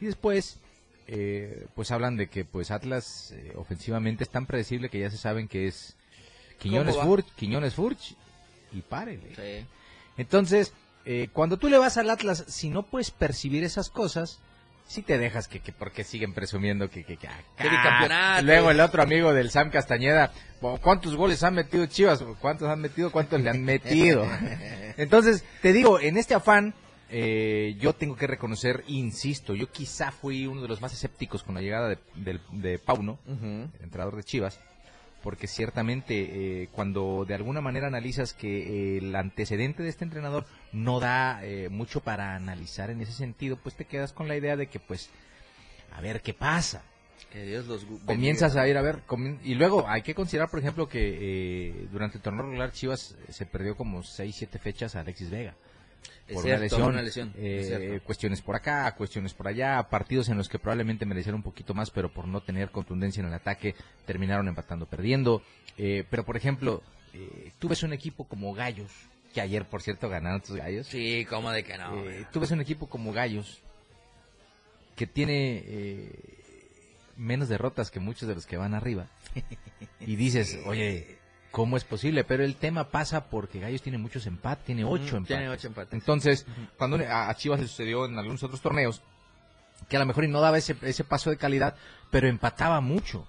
Y 0.00 0.06
después, 0.06 0.60
eh, 1.08 1.66
pues 1.74 1.90
hablan 1.90 2.16
de 2.16 2.28
que 2.28 2.44
pues 2.44 2.70
Atlas 2.70 3.32
eh, 3.32 3.52
ofensivamente 3.56 4.24
es 4.24 4.30
tan 4.30 4.46
predecible 4.46 4.88
que 4.88 4.98
ya 5.00 5.10
se 5.10 5.16
saben 5.18 5.48
que 5.48 5.66
es 5.68 5.96
Quiñones. 6.58 6.96
Furch, 6.96 7.26
Quiñones 7.36 7.74
Furch 7.74 8.16
y 8.72 8.80
párele. 8.80 9.34
Sí. 9.36 9.66
Entonces, 10.16 10.72
eh, 11.04 11.28
cuando 11.32 11.58
tú 11.58 11.68
le 11.68 11.78
vas 11.78 11.96
al 11.96 12.10
Atlas, 12.10 12.44
si 12.48 12.68
no 12.70 12.82
puedes 12.82 13.10
percibir 13.10 13.62
esas 13.62 13.90
cosas, 13.90 14.40
sí 14.86 15.02
te 15.02 15.18
dejas 15.18 15.46
que, 15.48 15.60
que 15.60 15.72
porque 15.72 16.02
siguen 16.02 16.32
presumiendo 16.32 16.90
que, 16.90 17.04
que, 17.04 17.16
que 17.16 17.28
acá. 17.28 17.44
Que 17.56 17.68
bicampeonato. 17.68 18.42
Luego 18.44 18.70
el 18.70 18.80
otro 18.80 19.02
amigo 19.02 19.32
del 19.32 19.50
Sam 19.50 19.70
Castañeda, 19.70 20.32
"Bueno, 20.60 20.78
¿cuántos 20.82 21.14
goles 21.14 21.42
han 21.42 21.54
metido 21.54 21.86
Chivas? 21.86 22.24
¿Cuántos 22.40 22.68
han 22.68 22.80
metido? 22.80 23.12
¿Cuántos 23.12 23.40
le 23.40 23.50
han 23.50 23.62
metido? 23.62 24.26
Entonces, 24.96 25.44
te 25.62 25.72
digo, 25.72 26.00
en 26.00 26.16
este 26.16 26.34
afán, 26.34 26.74
eh, 27.10 27.76
yo 27.78 27.92
tengo 27.92 28.16
que 28.16 28.26
reconocer, 28.26 28.84
insisto, 28.88 29.54
yo 29.54 29.70
quizá 29.70 30.10
fui 30.10 30.46
uno 30.46 30.62
de 30.62 30.68
los 30.68 30.80
más 30.80 30.92
escépticos 30.92 31.42
con 31.42 31.54
la 31.54 31.60
llegada 31.60 31.88
de, 31.88 32.40
de 32.52 32.78
Pauno, 32.78 33.18
el 33.26 33.70
entrenador 33.82 34.16
de 34.16 34.24
Chivas, 34.24 34.60
porque 35.22 35.46
ciertamente 35.46 36.62
eh, 36.62 36.68
cuando 36.72 37.24
de 37.26 37.34
alguna 37.34 37.60
manera 37.60 37.88
analizas 37.88 38.32
que 38.32 38.96
eh, 38.96 38.98
el 38.98 39.14
antecedente 39.14 39.82
de 39.82 39.88
este 39.88 40.04
entrenador 40.04 40.46
no 40.72 41.00
da 41.00 41.44
eh, 41.44 41.68
mucho 41.68 42.00
para 42.00 42.36
analizar 42.36 42.90
en 42.90 43.00
ese 43.00 43.12
sentido, 43.12 43.56
pues 43.56 43.74
te 43.74 43.86
quedas 43.86 44.12
con 44.12 44.28
la 44.28 44.36
idea 44.36 44.56
de 44.56 44.68
que 44.68 44.78
pues 44.78 45.10
a 45.92 46.00
ver 46.00 46.20
qué 46.22 46.34
pasa. 46.34 46.82
Que 47.32 47.44
Dios 47.44 47.66
los 47.66 47.84
Comienzas 48.04 48.56
a 48.56 48.68
ir 48.68 48.76
a 48.76 48.82
ver, 48.82 49.02
y 49.42 49.54
luego 49.54 49.88
hay 49.88 50.02
que 50.02 50.14
considerar, 50.14 50.48
por 50.48 50.60
ejemplo, 50.60 50.88
que 50.88 51.16
eh, 51.18 51.88
durante 51.90 52.18
el 52.18 52.22
torneo 52.22 52.44
regular 52.44 52.70
Chivas 52.72 53.16
se 53.28 53.46
perdió 53.46 53.76
como 53.76 54.02
6, 54.02 54.34
7 54.36 54.58
fechas 54.58 54.94
a 54.94 55.00
Alexis 55.00 55.30
Vega. 55.30 55.56
Por 56.32 56.42
cierto, 56.42 56.56
una 56.56 56.58
lesión, 56.58 56.82
una 56.82 57.02
lesión, 57.02 57.32
eh, 57.36 58.00
cuestiones 58.04 58.42
por 58.42 58.56
acá, 58.56 58.92
cuestiones 58.96 59.32
por 59.32 59.46
allá, 59.46 59.80
partidos 59.88 60.28
en 60.28 60.36
los 60.36 60.48
que 60.48 60.58
probablemente 60.58 61.06
merecieron 61.06 61.38
un 61.38 61.44
poquito 61.44 61.72
más, 61.72 61.90
pero 61.90 62.08
por 62.08 62.26
no 62.26 62.40
tener 62.40 62.70
contundencia 62.70 63.20
en 63.20 63.28
el 63.28 63.34
ataque 63.34 63.76
terminaron 64.06 64.48
empatando, 64.48 64.86
perdiendo. 64.86 65.42
Eh, 65.78 66.04
pero 66.10 66.24
por 66.24 66.36
ejemplo, 66.36 66.82
eh, 67.14 67.52
tú 67.58 67.68
ves 67.68 67.82
un 67.82 67.92
equipo 67.92 68.24
como 68.24 68.52
Gallos, 68.54 68.90
que 69.32 69.40
ayer 69.40 69.64
por 69.64 69.82
cierto 69.82 70.08
ganaron 70.08 70.40
tus 70.40 70.56
Gallos. 70.56 70.86
Sí, 70.86 71.26
¿cómo 71.28 71.50
de 71.50 71.62
que 71.62 71.78
no? 71.78 71.96
Eh, 72.08 72.26
tú 72.32 72.40
ves 72.40 72.50
un 72.50 72.60
equipo 72.60 72.88
como 72.88 73.12
Gallos 73.12 73.60
que 74.96 75.06
tiene 75.06 75.62
eh, 75.66 76.10
menos 77.16 77.48
derrotas 77.48 77.90
que 77.90 78.00
muchos 78.00 78.28
de 78.28 78.34
los 78.34 78.46
que 78.46 78.56
van 78.56 78.74
arriba 78.74 79.06
y 80.00 80.16
dices, 80.16 80.58
oye, 80.66 81.18
¿cómo 81.50 81.76
es 81.76 81.84
posible? 81.84 82.24
Pero 82.24 82.44
el 82.44 82.56
tema 82.56 82.88
pasa 82.90 83.26
porque 83.26 83.60
Gallos 83.60 83.82
tiene 83.82 83.98
muchos 83.98 84.26
empates, 84.26 84.64
tiene 84.66 84.84
ocho 84.84 85.16
empates. 85.16 85.26
tiene 85.26 85.48
ocho 85.48 85.66
empates. 85.68 85.92
Entonces, 85.94 86.46
cuando 86.76 86.98
a 87.08 87.34
Chivas 87.34 87.60
le 87.60 87.68
sucedió 87.68 88.06
en 88.06 88.18
algunos 88.18 88.42
otros 88.42 88.60
torneos, 88.60 89.02
que 89.88 89.96
a 89.96 90.00
lo 90.00 90.06
mejor 90.06 90.28
no 90.28 90.40
daba 90.40 90.58
ese, 90.58 90.76
ese 90.82 91.04
paso 91.04 91.30
de 91.30 91.36
calidad, 91.36 91.76
pero 92.10 92.28
empataba 92.28 92.80
mucho. 92.80 93.26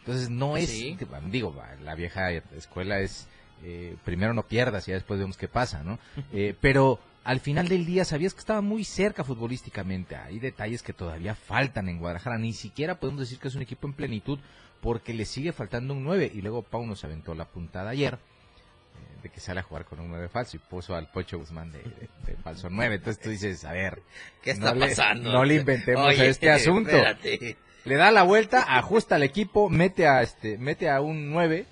Entonces 0.00 0.30
no 0.30 0.56
es, 0.56 0.68
Sí. 0.70 0.96
digo, 1.30 1.54
la 1.82 1.94
vieja 1.94 2.30
escuela 2.32 3.00
es, 3.00 3.28
eh, 3.62 3.96
primero 4.04 4.32
no 4.34 4.42
pierdas 4.44 4.86
y 4.88 4.90
ya 4.90 4.94
después 4.96 5.20
vemos 5.20 5.36
qué 5.36 5.48
pasa, 5.48 5.82
¿no? 5.82 5.98
Eh, 6.32 6.54
pero 6.60 6.98
al 7.24 7.40
final 7.40 7.68
del 7.68 7.84
día 7.84 8.04
sabías 8.06 8.32
que 8.32 8.40
estaba 8.40 8.60
muy 8.62 8.84
cerca 8.84 9.22
futbolísticamente. 9.24 10.16
Hay 10.16 10.38
detalles 10.38 10.82
que 10.82 10.92
todavía 10.94 11.34
faltan 11.34 11.88
en 11.88 11.98
Guadalajara. 11.98 12.38
Ni 12.38 12.54
siquiera 12.54 12.98
podemos 12.98 13.20
decir 13.20 13.38
que 13.38 13.48
es 13.48 13.54
un 13.54 13.62
equipo 13.62 13.86
en 13.86 13.92
plenitud 13.92 14.38
porque 14.80 15.12
le 15.14 15.24
sigue 15.24 15.52
faltando 15.52 15.94
un 15.94 16.04
9. 16.04 16.30
Y 16.34 16.40
luego 16.42 16.62
Pau 16.62 16.84
nos 16.86 17.04
aventó 17.04 17.34
la 17.34 17.46
puntada 17.46 17.90
ayer 17.90 18.14
eh, 18.14 19.22
de 19.22 19.28
que 19.30 19.40
sale 19.40 19.60
a 19.60 19.62
jugar 19.62 19.84
con 19.84 20.00
un 20.00 20.08
9 20.10 20.28
falso 20.28 20.56
y 20.56 20.60
puso 20.60 20.94
al 20.94 21.10
Pocho 21.10 21.38
Guzmán 21.38 21.72
de, 21.72 21.78
de- 21.82 22.08
de 22.26 22.36
falso 22.42 22.68
9. 22.70 22.96
Entonces 22.96 23.22
tú 23.22 23.30
dices, 23.30 23.64
a 23.64 23.72
ver, 23.72 24.02
¿Qué 24.42 24.50
está 24.52 24.72
no 24.72 24.80
le- 24.80 24.88
pasando? 24.88 25.32
no 25.32 25.44
le 25.44 25.54
inventemos 25.56 26.06
Oye, 26.06 26.22
a 26.22 26.24
este 26.26 26.50
asunto. 26.50 26.90
espérate. 26.90 27.56
Le 27.84 27.94
da 27.96 28.10
la 28.10 28.22
vuelta, 28.22 28.76
ajusta 28.76 29.14
al 29.14 29.22
equipo, 29.22 29.70
mete 29.70 30.06
a 30.06 30.20
este, 30.22 30.58
mete 30.58 30.90
a 30.90 31.00
un 31.00 31.30
9, 31.30 31.64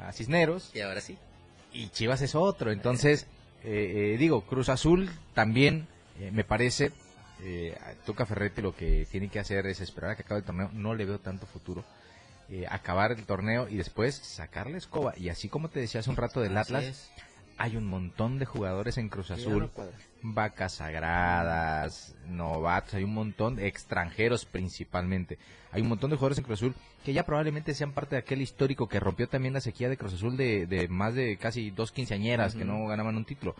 a 0.00 0.12
Cisneros, 0.12 0.70
Y 0.74 0.80
ahora 0.80 1.00
sí. 1.00 1.18
y 1.72 1.88
Chivas 1.88 2.22
es 2.22 2.34
otro. 2.36 2.70
Entonces, 2.70 3.26
eh, 3.64 4.12
eh, 4.14 4.18
digo, 4.18 4.42
Cruz 4.42 4.68
Azul 4.68 5.10
también 5.34 5.88
eh, 6.20 6.30
me 6.32 6.44
parece, 6.44 6.92
eh, 7.42 7.76
a 7.80 7.92
Tuca 8.06 8.24
Ferretti 8.24 8.62
lo 8.62 8.76
que 8.76 9.06
tiene 9.10 9.28
que 9.30 9.40
hacer 9.40 9.66
es 9.66 9.80
esperar 9.80 10.10
a 10.12 10.16
que 10.16 10.22
acabe 10.22 10.40
el 10.40 10.46
torneo. 10.46 10.70
No 10.74 10.94
le 10.94 11.04
veo 11.06 11.18
tanto 11.18 11.46
futuro. 11.46 11.84
Eh, 12.50 12.66
acabar 12.68 13.12
el 13.12 13.24
torneo 13.24 13.68
y 13.68 13.76
después 13.76 14.14
sacar 14.14 14.70
la 14.70 14.78
escoba. 14.78 15.12
Y 15.16 15.28
así 15.28 15.48
como 15.48 15.68
te 15.68 15.80
decía 15.80 16.00
hace 16.00 16.10
un 16.10 16.16
rato 16.16 16.40
del 16.40 16.56
Así 16.56 16.74
Atlas, 16.74 16.84
es. 16.84 17.10
hay 17.58 17.76
un 17.76 17.86
montón 17.86 18.38
de 18.38 18.46
jugadores 18.46 18.96
en 18.96 19.08
Cruz 19.08 19.30
Azul 19.30 19.70
vacas 20.22 20.74
sagradas, 20.74 22.14
novatos, 22.26 22.94
hay 22.94 23.04
un 23.04 23.14
montón 23.14 23.56
de 23.56 23.66
extranjeros 23.66 24.44
principalmente. 24.44 25.38
Hay 25.70 25.82
un 25.82 25.88
montón 25.88 26.10
de 26.10 26.16
jugadores 26.16 26.38
en 26.38 26.44
Cruz 26.44 26.60
Azul 26.60 26.74
que 27.04 27.12
ya 27.12 27.24
probablemente 27.24 27.74
sean 27.74 27.92
parte 27.92 28.16
de 28.16 28.20
aquel 28.20 28.42
histórico 28.42 28.88
que 28.88 29.00
rompió 29.00 29.28
también 29.28 29.54
la 29.54 29.60
sequía 29.60 29.88
de 29.88 29.96
Cruz 29.96 30.14
Azul 30.14 30.36
de, 30.36 30.66
de 30.66 30.88
más 30.88 31.14
de 31.14 31.36
casi 31.36 31.70
dos 31.70 31.92
quinceañeras 31.92 32.54
que 32.54 32.64
no 32.64 32.86
ganaban 32.86 33.16
un 33.16 33.24
título. 33.24 33.54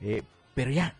Eh, 0.00 0.22
pero 0.54 0.70
ya, 0.70 0.94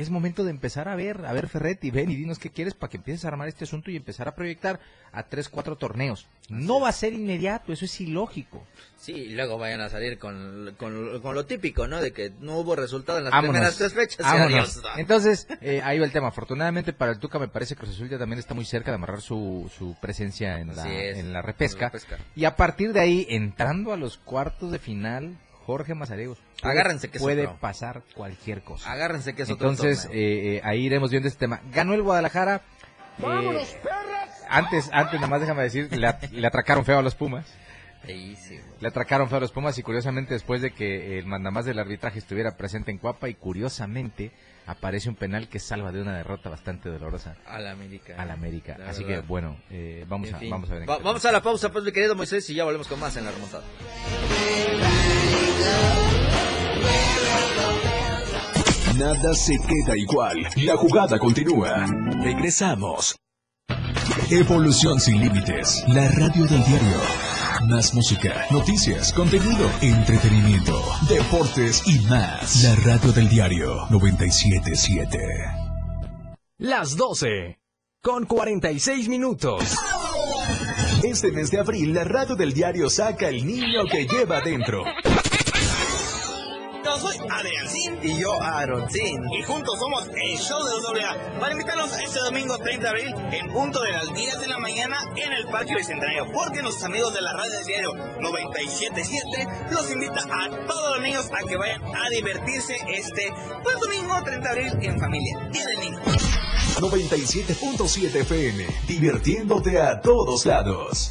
es 0.00 0.10
momento 0.10 0.44
de 0.44 0.50
empezar 0.50 0.88
a 0.88 0.96
ver, 0.96 1.26
a 1.26 1.32
ver 1.32 1.48
Ferretti, 1.48 1.90
ven 1.90 2.10
y 2.10 2.16
dinos 2.16 2.38
qué 2.38 2.50
quieres 2.50 2.74
para 2.74 2.90
que 2.90 2.96
empieces 2.96 3.24
a 3.24 3.28
armar 3.28 3.48
este 3.48 3.64
asunto 3.64 3.90
y 3.90 3.96
empezar 3.96 4.28
a 4.28 4.34
proyectar 4.34 4.80
a 5.12 5.24
tres, 5.24 5.48
cuatro 5.48 5.76
torneos. 5.76 6.26
No 6.48 6.80
va 6.80 6.88
a 6.88 6.92
ser 6.92 7.12
inmediato, 7.12 7.72
eso 7.72 7.84
es 7.84 8.00
ilógico. 8.00 8.64
Sí, 8.96 9.12
y 9.12 9.34
luego 9.34 9.58
vayan 9.58 9.80
a 9.80 9.88
salir 9.88 10.18
con, 10.18 10.74
con, 10.78 11.20
con 11.20 11.34
lo 11.34 11.46
típico, 11.46 11.86
¿no? 11.86 12.00
De 12.00 12.12
que 12.12 12.32
no 12.40 12.58
hubo 12.58 12.76
resultado 12.76 13.18
en 13.18 13.24
las 13.24 13.32
Vámonos. 13.32 13.52
primeras 13.52 13.76
tres 13.76 13.94
fechas. 13.94 14.26
Vámonos. 14.26 14.82
Entonces, 14.96 15.46
eh, 15.60 15.80
ahí 15.84 15.98
va 15.98 16.04
el 16.06 16.12
tema. 16.12 16.28
Afortunadamente 16.28 16.92
para 16.92 17.12
el 17.12 17.18
Tuca 17.18 17.38
me 17.38 17.48
parece 17.48 17.74
que 17.74 17.80
Cruz 17.80 17.94
Azul 17.94 18.08
ya 18.08 18.18
también 18.18 18.38
está 18.38 18.54
muy 18.54 18.64
cerca 18.64 18.90
de 18.90 18.96
amarrar 18.96 19.20
su, 19.20 19.70
su 19.76 19.96
presencia 20.00 20.58
en 20.60 20.74
la, 20.74 20.92
es, 20.92 21.18
en 21.18 21.32
la 21.32 21.42
repesca. 21.42 21.76
en 21.76 21.82
la 21.82 21.88
repesca. 21.88 22.18
Y 22.34 22.44
a 22.44 22.56
partir 22.56 22.92
de 22.92 23.00
ahí, 23.00 23.26
entrando 23.28 23.92
a 23.92 23.96
los 23.96 24.18
cuartos 24.18 24.72
de 24.72 24.78
final, 24.78 25.36
Jorge 25.70 25.94
Mazariegos. 25.94 26.38
puede- 26.60 26.72
Agárrense 26.72 27.08
que 27.10 27.18
Puede 27.20 27.42
otro. 27.46 27.58
pasar 27.60 28.02
cualquier 28.14 28.62
cosa. 28.62 28.90
Agárrense 28.90 29.34
que 29.34 29.42
es 29.42 29.50
otro 29.50 29.70
Entonces, 29.70 30.06
eh, 30.06 30.56
eh, 30.56 30.60
ahí 30.64 30.84
iremos 30.86 31.10
viendo 31.10 31.28
este 31.28 31.38
tema. 31.40 31.60
Ganó 31.72 31.94
el 31.94 32.02
Guadalajara. 32.02 32.62
eh, 33.22 33.66
antes, 34.48 34.90
antes, 34.92 35.20
nomás 35.20 35.40
déjame 35.40 35.62
decir, 35.62 35.88
le, 35.96 36.06
at- 36.06 36.30
le 36.30 36.46
atracaron 36.46 36.84
feo 36.84 36.98
a 36.98 37.02
los 37.02 37.14
Pumas. 37.14 37.46
Le 38.80 38.88
atracaron 38.88 39.28
feo 39.28 39.38
a 39.38 39.40
los 39.40 39.52
Pumas 39.52 39.76
y 39.78 39.82
curiosamente 39.82 40.34
después 40.34 40.62
de 40.62 40.70
que 40.72 41.18
el 41.18 41.26
mandamás 41.26 41.66
del 41.66 41.78
arbitraje 41.78 42.18
estuviera 42.18 42.56
presente 42.56 42.90
en 42.90 42.98
Cuapa 42.98 43.28
y 43.28 43.34
curiosamente 43.34 44.32
aparece 44.70 45.08
un 45.08 45.14
penal 45.16 45.48
que 45.48 45.58
salva 45.58 45.92
de 45.92 46.00
una 46.00 46.16
derrota 46.16 46.48
bastante 46.48 46.88
dolorosa 46.88 47.36
A 47.46 47.58
la 47.58 47.72
América. 47.72 48.14
al 48.16 48.30
América. 48.30 48.76
La 48.78 48.90
Así 48.90 49.04
verdad. 49.04 49.22
que 49.22 49.26
bueno, 49.28 49.56
eh, 49.70 50.04
vamos, 50.08 50.28
En 50.28 50.34
a, 50.34 50.38
fin. 50.38 50.50
vamos 50.50 50.70
a 50.70 50.74
ver. 50.74 50.88
Va- 50.88 50.98
vamos 50.98 51.24
a 51.24 51.32
la 51.32 51.42
pausa, 51.42 51.70
pues, 51.72 51.84
mi 51.84 51.92
querido 51.92 52.14
Moisés, 52.14 52.48
y 52.50 52.54
ya 52.54 52.64
volvemos 52.64 52.88
con 52.88 52.98
más 53.00 53.16
en 53.16 53.24
la 53.24 53.30
remontada. 53.32 53.64
Nada 58.96 59.34
se 59.34 59.56
queda 59.58 59.96
igual. 59.96 60.36
La 60.56 60.76
jugada 60.76 61.18
continúa. 61.18 61.86
Regresamos. 62.22 63.16
Evolución 64.30 65.00
sin 65.00 65.20
límites. 65.20 65.84
La 65.88 66.08
radio 66.08 66.44
del 66.46 66.64
diario. 66.64 67.29
Más 67.68 67.92
música, 67.92 68.46
noticias, 68.50 69.12
contenido, 69.12 69.70
entretenimiento, 69.82 70.82
deportes 71.08 71.82
y 71.86 72.00
más. 72.08 72.62
La 72.64 72.74
radio 72.76 73.12
del 73.12 73.28
diario 73.28 73.86
977. 73.90 75.18
Las 76.56 76.96
12. 76.96 77.60
Con 78.02 78.24
46 78.24 79.08
minutos. 79.08 79.76
Este 81.04 81.32
mes 81.32 81.50
de 81.50 81.58
abril, 81.60 81.92
la 81.92 82.04
radio 82.04 82.34
del 82.34 82.54
diario 82.54 82.88
saca 82.88 83.28
el 83.28 83.46
niño 83.46 83.84
que 83.90 84.06
lleva 84.06 84.40
dentro. 84.40 84.82
Soy 87.00 87.16
Adriancín. 87.30 87.98
Y 88.02 88.20
yo 88.20 88.32
Aaroncín. 88.42 89.22
Y 89.32 89.42
juntos 89.42 89.78
somos 89.78 90.06
el 90.08 90.38
show 90.38 90.62
de 90.62 90.70
los 90.70 90.84
AA. 90.84 91.40
Para 91.40 91.52
invitarnos 91.52 91.98
este 91.98 92.20
domingo 92.20 92.58
30 92.58 92.82
de 92.82 92.88
abril 92.88 93.14
en 93.32 93.52
punto 93.52 93.80
de 93.80 93.92
las 93.92 94.12
10 94.12 94.40
de 94.40 94.48
la 94.48 94.58
mañana 94.58 94.98
en 95.16 95.32
el 95.32 95.46
Parque 95.46 95.74
Bicentenario. 95.76 96.30
Porque 96.32 96.60
nuestros 96.62 96.84
amigos 96.84 97.14
de 97.14 97.22
la 97.22 97.32
radio 97.32 97.52
del 97.52 97.64
diario 97.64 97.94
977 98.20 99.48
los 99.70 99.90
invita 99.90 100.20
a 100.20 100.66
todos 100.66 100.90
los 100.96 101.02
niños 101.02 101.26
a 101.32 101.46
que 101.48 101.56
vayan 101.56 101.82
a 101.84 102.08
divertirse 102.10 102.76
este 102.88 103.32
pues, 103.62 103.76
domingo 103.80 104.14
30 104.22 104.40
de 104.40 104.48
abril 104.48 104.78
en 104.82 105.00
familia. 105.00 105.38
Día 105.50 105.66
del 105.66 105.80
niño. 105.80 105.98
97.7 106.80 108.14
FM. 108.14 108.66
Divirtiéndote 108.86 109.80
a 109.80 110.00
todos 110.00 110.44
lados. 110.44 111.10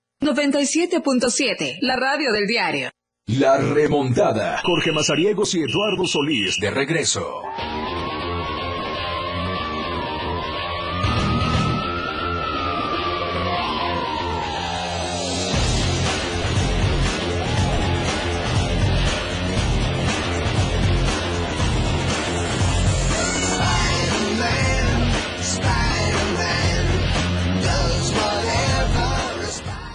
97.7, 0.21 1.79
la 1.81 1.95
radio 1.95 2.31
del 2.31 2.45
diario. 2.45 2.91
La 3.25 3.57
remontada. 3.57 4.61
Jorge 4.63 4.91
Mazariegos 4.91 5.55
y 5.55 5.63
Eduardo 5.63 6.05
Solís 6.05 6.57
de 6.59 6.69
regreso. 6.69 7.41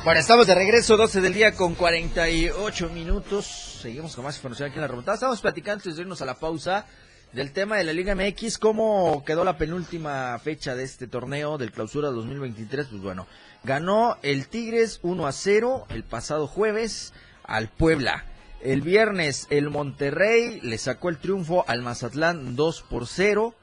Bueno, 0.07 0.21
estamos 0.21 0.47
de 0.47 0.55
regreso, 0.55 0.97
12 0.97 1.21
del 1.21 1.35
día 1.35 1.51
con 1.51 1.75
48 1.75 2.91
minutos. 2.91 3.45
Seguimos 3.83 4.15
con 4.15 4.25
más 4.25 4.37
información 4.37 4.69
aquí 4.69 4.77
en 4.77 4.83
la 4.83 4.87
remontada. 4.87 5.17
Estamos 5.17 5.41
platicando 5.41 5.81
antes 5.81 5.97
de 5.97 6.03
irnos 6.03 6.23
a 6.23 6.25
la 6.25 6.37
pausa 6.37 6.87
del 7.33 7.51
tema 7.51 7.77
de 7.77 7.83
la 7.83 7.93
Liga 7.93 8.15
MX, 8.15 8.59
cómo 8.59 9.25
quedó 9.27 9.43
la 9.43 9.59
penúltima 9.59 10.39
fecha 10.39 10.77
de 10.77 10.85
este 10.85 11.09
torneo 11.09 11.59
del 11.59 11.73
clausura 11.73 12.11
2023. 12.11 12.87
Pues 12.87 13.03
bueno, 13.03 13.27
ganó 13.65 14.17
el 14.23 14.47
Tigres 14.47 15.01
1 15.03 15.27
a 15.27 15.33
0 15.33 15.87
el 15.89 16.05
pasado 16.05 16.47
jueves 16.47 17.13
al 17.43 17.69
Puebla. 17.69 18.27
El 18.61 18.83
viernes 18.83 19.49
el 19.51 19.71
Monterrey 19.71 20.61
le 20.61 20.79
sacó 20.79 21.09
el 21.09 21.19
triunfo 21.19 21.65
al 21.67 21.83
Mazatlán 21.83 22.55
2 22.55 22.83
por 22.89 23.09
0. 23.09 23.57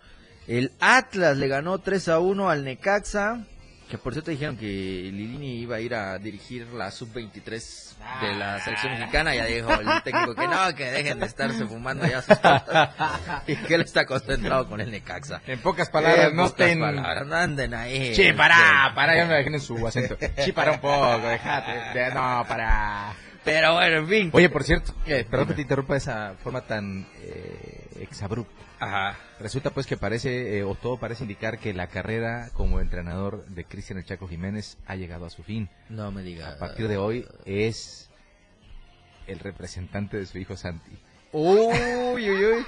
El 0.49 0.73
Atlas 0.81 1.37
le 1.37 1.47
ganó 1.47 1.79
3 1.79 2.09
a 2.09 2.19
1 2.19 2.49
al 2.49 2.65
Necaxa. 2.65 3.45
Que 3.93 3.99
por 3.99 4.11
cierto 4.13 4.31
dijeron 4.31 4.57
que 4.57 4.65
Lilini 4.65 5.59
iba 5.59 5.75
a 5.75 5.79
ir 5.79 5.93
a 5.93 6.17
dirigir 6.17 6.65
la 6.73 6.89
sub-23 6.89 7.93
de 8.21 8.33
la 8.33 8.59
selección 8.59 8.93
mexicana. 8.93 9.35
Ya 9.35 9.45
dijo 9.45 9.71
el 9.71 10.01
técnico 10.01 10.33
que 10.33 10.47
no, 10.47 10.73
que 10.73 10.89
dejen 10.89 11.19
de 11.19 11.27
estarse 11.27 11.63
fumando 11.67 12.03
ya 12.07 12.23
sus 12.23 12.35
cosas. 12.39 12.89
y 13.47 13.55
que 13.55 13.75
él 13.75 13.81
está 13.81 14.07
concentrado 14.07 14.67
con 14.67 14.81
el 14.81 14.89
Necaxa. 14.89 15.43
En 15.45 15.59
pocas 15.59 15.91
palabras, 15.91 16.33
no 16.33 16.47
estén... 16.47 16.79
palabras, 16.79 17.27
no 17.27 17.35
anden 17.35 17.75
ahí. 17.75 18.15
Sí, 18.15 18.33
para, 18.33 18.93
para, 18.95 19.15
ya 19.15 19.27
me 19.27 19.35
dejen 19.35 19.53
en 19.53 19.61
su 19.61 19.85
acento. 19.87 20.17
Sí, 20.43 20.51
para 20.53 20.71
un 20.71 20.79
poco, 20.79 21.19
déjate. 21.19 21.99
de- 21.99 22.13
No, 22.15 22.43
para. 22.47 23.13
Pero 23.43 23.75
bueno, 23.75 23.97
en 23.97 24.07
fin. 24.07 24.29
Oye, 24.33 24.49
por 24.49 24.63
cierto, 24.63 24.95
eh, 25.05 25.23
perdón 25.29 25.49
que 25.49 25.53
te 25.53 25.61
interrumpa 25.61 25.93
de 25.93 25.99
esa 25.99 26.33
forma 26.43 26.61
tan 26.61 27.05
eh, 27.21 27.89
exabrupta. 27.99 28.59
Ajá. 28.79 29.15
Resulta 29.43 29.71
pues 29.71 29.87
que 29.87 29.97
parece, 29.97 30.57
eh, 30.57 30.63
o 30.63 30.73
todo 30.73 30.95
parece 30.95 31.25
indicar 31.25 31.59
que 31.59 31.73
la 31.73 31.87
carrera 31.87 32.49
como 32.53 32.79
entrenador 32.79 33.45
de 33.47 33.65
Cristian 33.65 33.99
El 33.99 34.05
Chaco 34.05 34.25
Jiménez 34.25 34.77
ha 34.85 34.95
llegado 34.95 35.25
a 35.25 35.29
su 35.29 35.43
fin. 35.43 35.69
No 35.89 36.13
me 36.13 36.23
diga. 36.23 36.53
A 36.53 36.57
partir 36.57 36.87
de 36.87 36.95
hoy 36.95 37.27
es 37.43 38.09
el 39.27 39.39
representante 39.39 40.15
de 40.15 40.27
su 40.27 40.37
hijo 40.37 40.55
Santi. 40.55 40.97
Uy, 41.33 41.77
uy, 42.13 42.45
uy. 42.45 42.65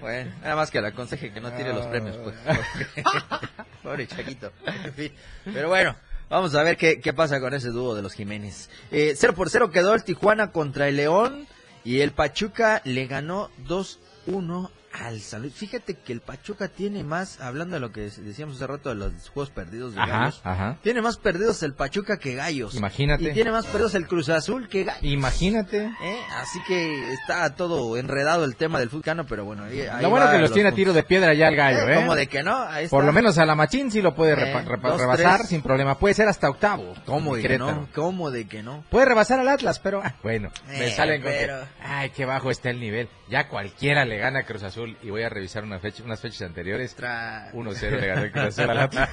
Bueno, 0.00 0.30
nada 0.40 0.54
más 0.54 0.70
que 0.70 0.80
le 0.80 0.86
aconseje 0.86 1.32
que 1.32 1.40
no 1.40 1.50
tire 1.50 1.72
los 1.72 1.86
premios, 1.88 2.16
pues. 2.18 2.36
Pobre 3.82 4.06
Chaquito. 4.06 4.52
En 4.84 4.94
fin. 4.94 5.12
Pero 5.52 5.68
bueno, 5.68 5.96
vamos 6.30 6.54
a 6.54 6.62
ver 6.62 6.76
qué, 6.76 7.00
qué 7.00 7.12
pasa 7.12 7.40
con 7.40 7.54
ese 7.54 7.70
dúo 7.70 7.96
de 7.96 8.02
los 8.02 8.12
Jiménez. 8.12 8.70
Eh, 8.92 9.14
0 9.16 9.34
por 9.34 9.50
0 9.50 9.72
quedó 9.72 9.94
el 9.94 10.04
Tijuana 10.04 10.52
contra 10.52 10.86
el 10.86 10.94
León 10.94 11.48
y 11.82 12.02
el 12.02 12.12
Pachuca 12.12 12.82
le 12.84 13.08
ganó 13.08 13.50
2-1 13.66 14.70
al 14.92 15.20
San 15.20 15.42
Luis. 15.42 15.54
Fíjate 15.54 15.94
que 15.94 16.12
el 16.12 16.20
Pachuca 16.20 16.68
tiene 16.68 17.04
más, 17.04 17.40
hablando 17.40 17.74
de 17.74 17.80
lo 17.80 17.92
que 17.92 18.02
decíamos 18.02 18.56
hace 18.56 18.66
rato 18.66 18.88
de 18.88 18.94
los 18.94 19.28
juegos 19.28 19.50
perdidos 19.50 19.94
de 19.94 20.00
Ajá, 20.00 20.18
Gallos, 20.18 20.40
ajá. 20.44 20.78
tiene 20.82 21.02
más 21.02 21.16
perdidos 21.18 21.62
el 21.62 21.74
Pachuca 21.74 22.18
que 22.18 22.34
Gallos. 22.34 22.74
Imagínate. 22.74 23.24
Y 23.24 23.32
tiene 23.32 23.50
más 23.52 23.66
perdidos 23.66 23.94
el 23.94 24.06
Cruz 24.06 24.28
Azul 24.28 24.68
que 24.68 24.84
Gallos. 24.84 25.02
Imagínate. 25.04 25.84
¿Eh? 26.02 26.20
Así 26.36 26.58
que 26.66 27.12
está 27.12 27.54
todo 27.54 27.96
enredado 27.96 28.44
el 28.44 28.56
tema 28.56 28.78
del 28.80 28.88
fútbol, 28.90 29.26
pero 29.28 29.44
bueno. 29.44 29.64
Ahí, 29.64 29.80
ahí 29.82 30.02
Lo 30.02 30.10
bueno 30.10 30.26
que 30.30 30.32
los 30.38 30.42
los 30.48 30.52
tiene 30.52 30.70
a 30.70 30.72
tiro 30.72 30.92
de 30.92 31.02
piedra 31.02 31.34
ya 31.34 31.48
el 31.48 31.56
gallo, 31.56 31.88
¿eh? 31.88 31.94
¿Cómo 31.96 32.14
de 32.14 32.26
que 32.26 32.42
no? 32.42 32.56
Ahí 32.62 32.88
Por 32.88 33.04
lo 33.04 33.12
menos 33.12 33.38
a 33.38 33.46
la 33.46 33.54
Machín 33.54 33.90
sí 33.90 34.00
lo 34.02 34.14
puede 34.14 34.32
Eh, 34.32 34.52
dos, 34.82 34.98
rebasar 35.00 35.38
tres. 35.38 35.48
sin 35.50 35.62
problema. 35.62 35.98
Puede 35.98 36.14
ser 36.14 36.28
hasta 36.28 36.48
octavo. 36.48 36.94
¿Cómo 37.04 37.36
de 37.36 37.42
que 37.42 37.58
no? 37.58 37.88
¿Cómo 37.94 38.30
de 38.30 38.46
que 38.48 38.62
no? 38.62 38.84
Puede 38.90 39.06
rebasar 39.06 39.38
al 39.40 39.48
Atlas, 39.48 39.78
pero 39.78 40.00
ah, 40.02 40.14
bueno, 40.22 40.50
me 40.68 40.86
Eh, 40.88 40.90
salen 40.92 41.22
con 41.22 41.30
pero- 41.30 41.60
que, 41.60 41.66
ay, 41.84 42.10
qué 42.10 42.24
bajo 42.24 42.50
está 42.50 42.70
el 42.70 42.80
nivel. 42.80 43.08
Ya 43.28 43.48
cualquiera 43.48 44.04
le 44.04 44.16
gana 44.16 44.40
a 44.40 44.42
Cruz 44.44 44.62
Azul 44.62 44.96
y 45.02 45.10
voy 45.10 45.22
a 45.22 45.28
revisar 45.28 45.62
una 45.62 45.78
fecha, 45.78 46.02
unas 46.02 46.20
fechas 46.20 46.42
anteriores. 46.42 46.96
1-0 46.96 48.00
le 48.00 48.06
ganó 48.06 48.22
el 48.22 48.32
Cruz 48.32 48.44
Azul 48.44 48.70
al 48.70 48.78
Atlas. 48.78 49.08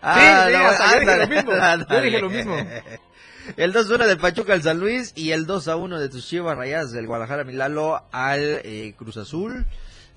Ah, 0.00 0.48
sí, 0.94 1.00
dije 1.00 1.16
lo 1.16 1.28
mismo. 1.28 1.52
Yo 1.90 2.00
dije 2.00 2.20
lo 2.20 2.30
mismo. 2.30 2.56
El 3.56 3.74
2-1 3.74 4.06
del 4.06 4.18
Pachuca 4.18 4.54
al 4.54 4.62
San 4.62 4.80
Luis 4.80 5.12
y 5.16 5.32
el 5.32 5.46
2-1 5.46 5.98
de 5.98 6.08
tus 6.08 6.26
Chivas 6.26 6.56
Rayadas 6.56 6.92
del 6.92 7.06
Guadalajara 7.06 7.44
Milalo 7.44 8.02
al 8.10 8.60
eh, 8.64 8.94
Cruz 8.96 9.18
Azul, 9.18 9.66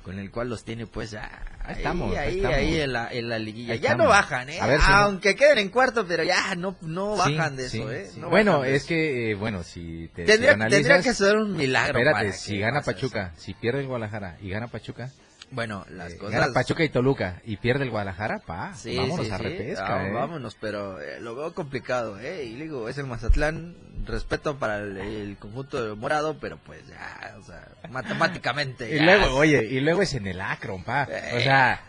con 0.08 0.20
el 0.20 0.32
cual 0.32 0.48
los 0.48 0.64
tiene 0.64 0.88
pues 0.88 1.12
ya 1.12 1.30
ahí, 1.66 1.76
estamos, 1.76 2.12
ahí 2.12 2.18
ahí, 2.18 2.36
estamos. 2.38 2.58
ahí 2.58 2.80
en 2.80 2.94
la, 2.94 3.12
en 3.12 3.28
la 3.28 3.40
liguilla. 3.40 3.74
Ahí 3.74 3.80
ya 3.80 3.90
estamos. 3.90 4.06
no 4.06 4.10
bajan, 4.10 4.50
¿eh? 4.50 4.62
A 4.62 4.68
ver 4.68 4.80
si 4.80 4.88
no- 4.90 4.96
Aunque 4.96 5.36
queden 5.36 5.58
en 5.58 5.68
cuarto, 5.68 6.08
pero 6.08 6.24
ya 6.24 6.56
no, 6.56 6.78
no 6.80 7.18
Sí, 7.26 7.36
bajan 7.36 7.58
de 7.58 7.68
sí, 7.68 7.80
eso, 7.80 7.92
¿eh? 7.92 8.08
sí. 8.14 8.20
No 8.22 8.30
bueno, 8.30 8.64
es 8.64 8.76
eso. 8.84 8.88
que, 8.88 9.32
eh, 9.32 9.36
bueno, 9.36 9.64
si 9.64 10.10
te 10.16 10.24
Tendría- 10.24 10.52
si 10.52 10.56
analizas- 10.56 10.70
tendría 10.88 11.02
que 11.02 11.14
ser 11.14 11.36
un 11.36 11.58
milagro 11.58 12.00
Espérate, 12.00 12.32
si 12.32 12.58
gana 12.58 12.82
Pachuca, 12.82 13.34
si 13.36 13.54
pierde 13.54 13.82
el 13.82 13.88
Guadalajara 13.88 14.38
y 14.42 14.50
gana 14.50 14.68
Pachuca, 14.70 15.12
Bueno, 15.50 15.86
las 15.90 16.14
eh, 16.14 16.18
cosas... 16.18 16.40
gana 16.42 16.54
Pachuca 16.54 16.84
y 16.84 16.90
Toluca 16.90 17.42
y 17.46 17.56
pierde 17.58 17.86
el 17.86 17.90
Guadalajara, 17.90 18.40
pa, 18.40 18.74
Sí, 18.74 18.98
vámonos 18.98 19.26
sí, 19.28 19.32
a 19.32 19.38
sí. 19.38 19.44
repesca, 19.44 20.00
Ah, 20.02 20.08
¿eh? 20.08 20.12
Vámonos, 20.12 20.56
pero 20.60 21.00
eh, 21.00 21.22
lo 21.22 21.36
veo 21.36 21.54
complicado, 21.54 22.20
¿eh? 22.20 22.44
Y 22.44 22.56
digo, 22.56 22.90
es 22.90 22.98
el 22.98 23.06
Mazatlán, 23.08 23.76
respeto 24.06 24.58
para 24.58 24.80
el, 24.80 24.98
el 24.98 25.38
conjunto 25.38 25.96
morado, 25.96 26.38
pero 26.40 26.58
pues 26.66 26.86
ya, 26.88 27.36
o 27.40 27.44
sea, 27.44 27.66
matemáticamente. 27.90 28.90
Y 28.94 28.98
ya, 28.98 29.04
luego, 29.06 29.36
oye, 29.38 29.64
y 29.66 29.80
luego 29.80 30.02
es 30.02 30.14
en 30.16 30.28
el 30.28 30.42
Akron, 30.42 30.84
pa. 30.84 31.08
O 31.10 31.12
Eh, 31.14 31.44
sea, 31.44 31.82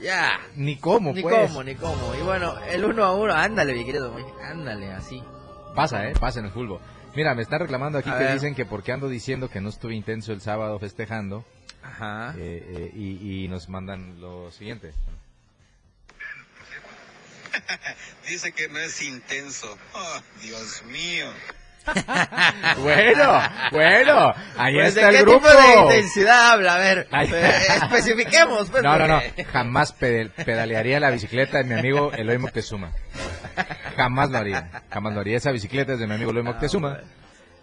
ya. 0.00 0.40
ni 0.56 0.76
cómo, 0.76 1.12
Ni 1.12 1.20
pues. 1.22 1.34
cómo, 1.48 1.62
ni 1.62 1.74
cómo. 1.74 2.14
Y 2.18 2.22
bueno, 2.22 2.54
el 2.70 2.82
uno 2.84 3.04
a 3.04 3.14
uno, 3.14 3.34
ándale, 3.34 3.74
mi 3.74 3.84
querido, 3.84 4.16
ándale, 4.42 4.90
así. 4.92 5.22
Pasa, 5.74 6.08
¿eh? 6.08 6.14
Pasa 6.18 6.40
en 6.40 6.46
el 6.46 6.52
fútbol. 6.52 6.80
Mira, 7.14 7.34
me 7.34 7.42
están 7.42 7.60
reclamando 7.60 7.98
aquí 7.98 8.08
A 8.08 8.16
que 8.16 8.24
ver. 8.24 8.32
dicen 8.32 8.54
que 8.54 8.64
porque 8.64 8.90
ando 8.92 9.08
diciendo 9.10 9.50
que 9.50 9.60
no 9.60 9.68
estuve 9.68 9.94
intenso 9.94 10.32
el 10.32 10.40
sábado 10.40 10.78
festejando. 10.78 11.44
Ajá. 11.82 12.34
eh, 12.38 12.64
eh, 12.68 12.90
y, 12.94 13.44
y 13.44 13.48
nos 13.48 13.68
mandan 13.68 14.20
lo 14.20 14.50
siguiente. 14.52 14.92
Dice 18.28 18.52
que 18.52 18.68
no 18.68 18.78
es 18.78 19.02
intenso. 19.02 19.76
Oh, 19.94 20.20
Dios 20.42 20.82
mío. 20.86 21.26
bueno, 22.78 23.40
bueno, 23.72 24.32
ahí 24.56 24.74
Pues, 24.74 24.88
está 24.96 25.00
¿De 25.00 25.08
el 25.08 25.16
qué 25.16 25.22
grupo. 25.22 25.48
tipo 25.48 25.60
de 25.60 25.80
intensidad 25.96 26.50
habla? 26.52 26.74
A 26.76 26.78
ver, 26.78 27.08
eh, 27.10 27.58
especifiquemos, 27.82 28.70
pues. 28.70 28.84
No, 28.84 28.96
no, 28.96 29.08
no, 29.08 29.20
jamás 29.52 29.92
pedal- 29.92 30.30
pedalearía 30.30 31.00
la 31.00 31.10
bicicleta 31.10 31.58
de 31.58 31.64
mi 31.64 31.74
amigo 31.74 32.12
Eloy 32.12 32.38
Moctezuma. 32.38 32.92
Jamás 33.96 34.30
lo 34.30 34.38
haría, 34.38 34.70
jamás 34.90 35.12
lo 35.14 35.20
haría. 35.20 35.36
Esa 35.36 35.50
bicicleta 35.50 35.94
es 35.94 35.98
de 35.98 36.06
mi 36.06 36.14
amigo 36.14 36.30
Eloy 36.30 36.44
Moctezuma. 36.44 37.00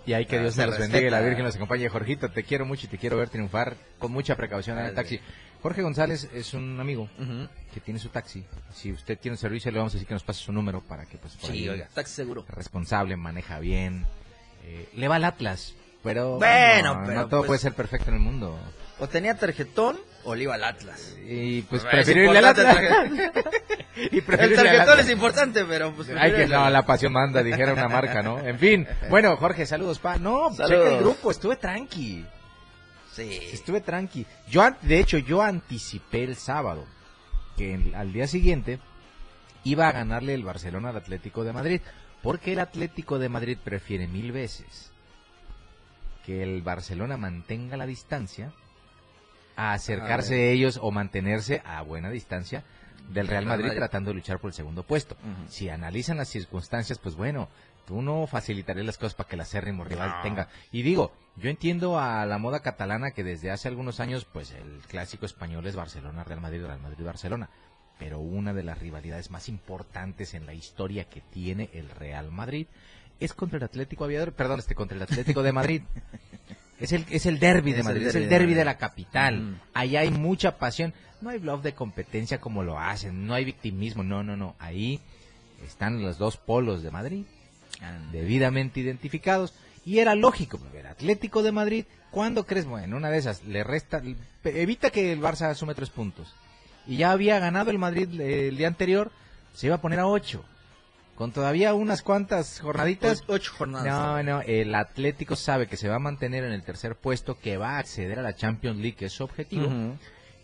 Y 0.10 0.14
ahí 0.14 0.26
que 0.26 0.38
Ah, 0.38 0.42
Dios 0.42 0.56
se 0.56 0.66
los 0.66 0.80
bendiga 0.80 1.06
y 1.08 1.10
la. 1.12 1.22
Virgen 1.22 1.46
los 1.46 1.56
acompañe. 1.56 1.88
Jorgito, 1.88 2.30
te 2.32 2.44
quiero 2.44 2.66
mucho 2.66 2.88
y 2.88 2.90
te 2.90 2.98
quiero 2.98 3.16
ver 3.18 3.30
triunfar 3.30 3.76
con 4.00 4.12
mucha 4.12 4.36
precaución 4.36 4.80
en 4.80 4.86
el 4.86 4.96
taxi. 4.96 5.20
Jorge 5.62 5.84
González 5.84 6.28
es 6.34 6.56
un 6.56 6.80
amigo 6.80 7.08
que 7.74 7.80
tiene 7.80 8.00
su 8.00 8.10
taxi. 8.10 8.44
Si 8.74 8.92
usted 8.92 9.20
tiene 9.20 9.34
un 9.34 9.38
servicio, 9.38 9.70
le 9.72 9.78
vamos 9.78 9.94
a 9.94 9.98
decir 9.98 10.08
que 10.08 10.16
nos 10.16 10.24
pase 10.24 10.40
su 10.42 10.52
número 10.52 10.82
para 10.82 11.06
que, 11.06 11.20
pues, 11.20 11.36
por 11.36 11.52
Sí, 11.52 11.58
ahí- 11.60 11.70
oiga, 11.70 11.90
taxi 11.94 12.16
seguro. 12.16 12.44
responsable, 12.50 13.16
maneja 13.18 13.60
bien. 13.60 14.06
eh, 14.66 14.90
le 14.96 15.08
va 15.08 15.16
al 15.18 15.24
Atlas, 15.26 15.74
pero 16.04 16.38
Bueno, 16.38 16.96
no, 16.96 17.06
pero 17.06 17.20
no 17.22 17.28
todo 17.28 17.40
pues- 17.42 17.48
puede 17.48 17.60
ser 17.60 17.74
perfecto 17.74 18.10
en 18.10 18.16
el 18.16 18.20
mundo. 18.22 18.58
O 19.00 19.08
tenía 19.08 19.38
tarjetón 19.38 19.98
o 20.24 20.36
le 20.36 20.44
iba 20.44 20.56
al 20.56 20.64
Atlas. 20.64 21.18
Y 21.26 21.62
pues 21.64 21.84
ver, 21.84 22.00
es 22.00 22.06
prefiero 22.06 22.28
irle 22.28 22.40
al 22.40 22.46
Atlas. 22.46 22.78
el 22.78 23.32
tarjetón. 23.32 23.54
Y 24.12 24.18
El 24.18 24.56
tarjetón 24.56 25.00
es 25.00 25.10
importante, 25.10 25.66
pero 25.66 25.94
pues... 25.94 26.08
Que 26.08 26.48
no, 26.48 26.70
la 26.70 26.86
pasión 26.86 27.14
manda, 27.14 27.42
dijera 27.42 27.74
una 27.74 27.88
marca, 27.88 28.22
¿no? 28.22 28.40
En 28.40 28.60
fin, 28.60 28.88
bueno, 29.10 29.36
Jorge, 29.38 29.66
saludos, 29.66 30.00
pa. 30.00 30.18
No, 30.18 30.54
Saludos. 30.54 30.84
checa 30.84 30.96
el 30.96 31.04
grupo, 31.04 31.32
estuve 31.32 31.56
tranqui. 31.56 32.26
Sí. 33.14 33.40
Estuve 33.52 33.82
tranqui. 33.82 34.26
Yo, 34.50 34.64
de 34.82 35.00
hecho, 35.00 35.18
yo 35.18 35.42
anticipé 35.42 36.24
el 36.24 36.36
sábado 36.36 36.86
que 37.58 37.92
al 37.96 38.14
día 38.14 38.28
siguiente 38.28 38.80
iba 39.64 39.88
a 39.88 39.92
ganarle 39.92 40.34
el 40.34 40.44
Barcelona 40.44 40.90
al 40.90 40.98
Atlético 40.98 41.44
de 41.44 41.54
Madrid, 41.54 41.82
porque 42.22 42.54
el 42.54 42.60
Atlético 42.60 43.20
de 43.20 43.30
Madrid 43.30 43.58
prefiere 43.64 44.08
mil 44.08 44.32
veces 44.32 44.92
que 46.26 46.44
el 46.44 46.62
Barcelona 46.62 47.18
mantenga 47.18 47.78
la 47.78 47.86
distancia 47.86 48.52
a 49.60 49.74
acercarse 49.74 50.36
A 50.36 50.52
ellos 50.52 50.80
o 50.82 50.90
mantenerse 50.92 51.62
a 51.66 51.82
buena 51.82 52.10
distancia 52.10 52.64
del 53.10 53.28
Real 53.28 53.46
Madrid, 53.46 53.66
Madrid. 53.66 53.78
tratando 53.80 54.12
de 54.12 54.16
luchar 54.16 54.40
por 54.40 54.50
el 54.50 54.54
segundo 54.54 54.84
puesto. 54.84 55.18
Si 55.48 55.68
analizan 55.70 56.18
las 56.18 56.30
circunstancias, 56.30 56.98
pues 57.00 57.16
bueno, 57.16 57.50
tú 57.86 58.02
no 58.02 58.26
facilitarías 58.28 58.86
las 58.86 58.98
cosas 58.98 59.16
para 59.16 59.28
que 59.28 59.36
el 59.36 59.42
acérrimo 59.42 59.84
rival 59.84 60.10
No. 60.10 60.22
tenga. 60.22 60.48
Y 60.72 60.84
digo, 60.84 61.12
yo 61.36 61.50
entiendo 61.50 62.00
a 62.00 62.26
la 62.26 62.38
moda 62.38 62.60
catalana 62.62 63.12
que 63.12 63.24
desde 63.24 63.52
hace 63.52 63.68
algunos 63.68 64.00
años, 64.00 64.26
pues 64.26 64.52
el 64.52 64.80
clásico 64.88 65.26
español 65.26 65.66
es 65.68 65.76
Barcelona-Real 65.76 66.40
Madrid, 66.40 66.64
Real 66.66 66.80
Madrid-Barcelona. 66.80 67.50
Pero 67.98 68.20
una 68.20 68.54
de 68.54 68.64
las 68.64 68.78
rivalidades 68.80 69.30
más 69.30 69.50
importantes 69.50 70.34
en 70.36 70.46
la 70.46 70.54
historia 70.54 71.04
que 71.10 71.20
tiene 71.20 71.70
el 71.74 71.90
Real 71.90 72.32
Madrid 72.32 72.68
es 73.20 73.34
contra 73.34 73.58
el 73.58 73.64
Atlético 73.64 74.06
Aviador, 74.06 74.32
perdón, 74.32 74.60
este 74.60 74.76
contra 74.76 74.96
el 74.96 75.04
Atlético 75.04 75.44
de 75.44 75.52
Madrid. 75.52 75.82
Es 76.80 76.94
el, 76.94 77.06
es 77.10 77.26
el 77.26 77.40
derby 77.40 77.74
de 77.74 77.84
Madrid, 77.84 78.08
es 78.08 78.16
el 78.16 78.24
de 78.24 78.30
derby 78.30 78.54
de 78.54 78.66
la 78.66 78.78
capital. 78.78 79.42
Mm. 79.42 79.60
Ahí 79.74 79.96
hay 79.98 80.12
mucha 80.12 80.58
pasión. 80.58 80.94
No 81.22 81.30
hay 81.30 81.40
bluff 81.40 81.62
de 81.64 81.74
competencia 81.74 82.40
como 82.40 82.64
lo 82.64 82.80
hacen, 82.80 83.28
no 83.28 83.34
hay 83.34 83.44
victimismo, 83.44 84.04
no, 84.04 84.24
no, 84.24 84.38
no. 84.38 84.56
Ahí 84.58 85.02
están 85.66 86.02
los 86.02 86.18
dos 86.18 86.38
polos 86.38 86.82
de 86.82 86.92
Madrid, 86.92 87.26
debidamente 88.12 88.80
identificados. 88.80 89.54
Y 89.86 90.00
era 90.00 90.16
lógico, 90.16 90.60
el 90.74 90.86
Atlético 90.86 91.44
de 91.44 91.52
Madrid, 91.52 91.86
¿cuándo 92.12 92.46
crees? 92.46 92.66
Bueno, 92.66 92.96
una 92.96 93.10
de 93.10 93.18
esas, 93.18 93.44
le 93.44 93.64
resta, 93.64 94.02
evita 94.44 94.92
que 94.92 95.12
el 95.12 95.20
Barça 95.20 95.50
asume 95.50 95.76
tres 95.76 95.90
puntos. 95.90 96.34
Y 96.88 96.98
ya 96.98 97.12
había 97.12 97.40
ganado 97.40 97.72
el 97.72 97.80
Madrid 97.80 98.08
eh, 98.20 98.50
el 98.50 98.58
día 98.58 98.68
anterior, 98.68 99.12
se 99.54 99.68
iba 99.68 99.76
a 99.76 99.82
poner 99.82 100.00
a 100.00 100.08
ocho. 100.08 100.46
Con 101.20 101.34
todavía 101.34 101.74
unas 101.74 102.02
cuantas 102.02 102.62
jornaditas. 102.62 103.26
Ocho 103.28 103.52
jornadas. 103.58 103.86
No, 103.86 104.24
no, 104.24 104.42
el 104.42 104.74
Atlético 104.74 105.36
sabe 105.36 105.68
que 105.68 105.76
se 105.76 105.90
va 105.90 105.96
a 105.96 106.00
mantener 106.00 106.46
en 106.46 106.54
el 106.54 106.64
tercer 106.64 106.96
puesto, 106.96 107.38
que 107.38 107.58
va 107.58 107.72
a 107.72 107.80
acceder 107.80 108.20
a 108.20 108.22
la 108.22 108.38
Champions 108.38 108.78
League, 108.78 108.96
que 108.96 109.08
es 109.08 109.12
su 109.12 109.26
objetivo. 109.26 109.70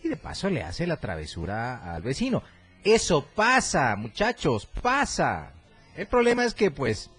Y 0.04 0.10
de 0.10 0.18
paso 0.18 0.50
le 0.50 0.64
hace 0.64 0.86
la 0.86 0.98
travesura 0.98 1.94
al 1.94 2.02
vecino. 2.02 2.44
Eso 2.84 3.26
pasa, 3.26 3.96
muchachos, 3.96 4.66
pasa. 4.66 5.54
El 5.96 6.08
problema 6.08 6.44
es 6.44 6.54
que, 6.54 6.72
pues, 6.72 7.10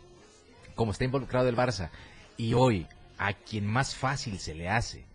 como 0.74 0.92
está 0.92 1.04
involucrado 1.04 1.48
el 1.48 1.56
Barça, 1.56 1.88
y 2.36 2.52
hoy 2.52 2.86
a 3.16 3.32
quien 3.32 3.64
más 3.64 3.94
fácil 3.94 4.38
se 4.38 4.54
le 4.54 4.68
hace 4.68 5.06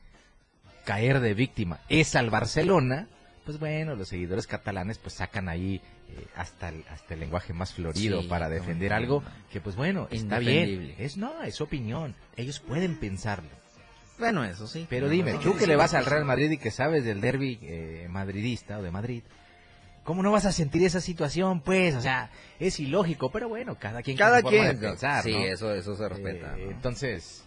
caer 0.84 1.20
de 1.20 1.36
víctima 1.36 1.80
es 1.90 2.16
al 2.16 2.32
Barcelona, 2.32 3.08
pues 3.46 3.60
bueno, 3.60 3.96
los 3.96 4.08
seguidores 4.08 4.48
catalanes 4.48 4.98
pues 4.98 5.14
sacan 5.14 5.48
ahí 5.48 5.80
hasta, 6.36 6.70
el, 6.70 6.84
hasta 6.90 7.14
el 7.14 7.20
lenguaje 7.20 7.54
más 7.54 7.74
florido 7.74 8.22
Sí, 8.22 8.28
para 8.28 8.50
defender 8.50 8.92
no. 8.92 8.98
algo 8.98 9.24
que 9.52 9.62
pues 9.62 9.76
bueno, 9.76 10.08
está 10.12 10.40
bien. 10.40 10.94
Es 10.98 11.18
no, 11.18 11.44
es 11.44 11.60
opinión. 11.62 12.16
Ellos 12.36 12.60
pueden 12.60 13.00
pensarlo. 13.00 13.50
Bueno, 14.20 14.44
eso 14.44 14.68
sí. 14.68 14.86
Pero 14.90 15.08
No, 15.08 15.12
dime, 15.14 15.34
tú 15.36 15.56
que 15.58 15.66
le 15.68 15.76
vas 15.76 15.94
al 15.94 16.06
Real 16.06 16.26
Madrid 16.26 16.52
y 16.52 16.58
que 16.58 16.70
sabes 16.72 17.04
del 17.04 17.22
derby 17.22 17.58
eh, 17.64 18.08
madridista 18.10 18.78
o 18.78 18.84
de 18.84 18.92
Madrid, 18.92 19.24
¿cómo 20.04 20.22
no 20.22 20.32
vas 20.32 20.46
a 20.46 20.52
sentir 20.52 20.84
esa 20.84 21.02
situación? 21.02 21.62
Pues, 21.62 21.96
o 21.96 22.02
sea, 22.02 22.30
es 22.60 22.80
ilógico, 22.80 23.32
pero 23.32 23.50
bueno, 23.50 23.78
cada 23.80 24.04
quien 24.04 24.18
Cada 24.18 24.44
quien. 24.44 24.80
pensar, 24.80 25.24
sí, 25.24 25.32
¿no? 25.34 25.40
eso, 25.40 25.74
eso 25.74 25.96
se 25.96 26.08
respeta. 26.08 26.56
Eh, 26.58 26.66
¿no? 26.66 26.72
Entonces, 26.72 27.44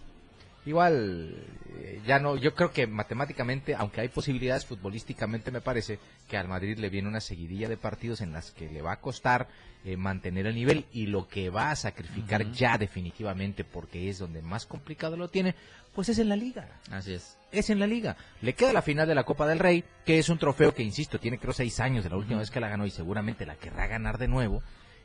igual, 0.67 1.35
eh, 1.77 2.01
ya 2.07 2.19
no, 2.19 2.37
yo 2.37 2.55
creo 2.55 2.71
que 2.71 2.87
matemáticamente, 2.87 3.75
aunque 3.75 4.01
hay 4.01 4.09
posibilidades 4.09 4.67
futbolísticamente, 4.67 5.51
me 5.51 5.61
parece 5.61 5.99
que 6.29 6.37
al 6.37 6.49
Madrid 6.49 6.79
le 6.79 6.91
viene 6.91 7.09
una 7.09 7.21
seguidilla 7.21 7.69
de 7.69 7.77
partidos 7.77 8.21
en 8.21 8.33
las 8.33 8.51
que 8.51 8.69
le 8.69 8.83
va 8.83 8.93
a 8.93 9.01
costar 9.01 9.49
eh, 9.85 9.97
mantener 9.97 10.47
el 10.47 10.55
nivel 10.55 10.87
y 10.93 11.07
lo 11.07 11.29
que 11.29 11.51
va 11.51 11.71
a 11.71 11.77
sacrificar 11.77 12.51
ya 12.53 12.79
definitivamente, 12.79 13.65
porque 13.65 14.09
es 14.09 14.19
donde 14.19 14.41
más 14.41 14.67
complicado 14.67 15.17
lo 15.17 15.29
tiene, 15.29 15.55
pues 15.95 16.09
es 16.09 16.19
en 16.19 16.29
la 16.29 16.37
liga. 16.37 16.69
Así 16.91 17.15
es. 17.15 17.37
Es 17.53 17.71
en 17.71 17.79
la 17.79 17.87
liga. 17.87 18.17
Le 18.41 18.55
queda 18.55 18.73
la 18.73 18.83
final 18.83 19.07
de 19.07 19.15
la 19.15 19.25
Copa 19.25 19.47
del 19.47 19.59
Rey, 19.59 19.85
que 20.05 20.19
es 20.19 20.29
un 20.29 20.39
trofeo 20.39 20.75
que, 20.75 20.83
insisto, 20.83 21.21
tiene 21.21 21.39
creo 21.39 21.53
seis 21.53 21.79
años 21.81 22.03
de 22.03 22.11
la 22.11 22.17
última 22.17 22.41
vez 22.41 22.51
que 22.51 22.61
la 22.61 22.69
ganó 22.69 22.87
y 22.87 22.91
seguramente 22.91 23.47
la 23.47 23.57
querrá 23.57 23.87
ganar 23.87 24.19
de 24.19 24.27
nuevo. 24.27 24.63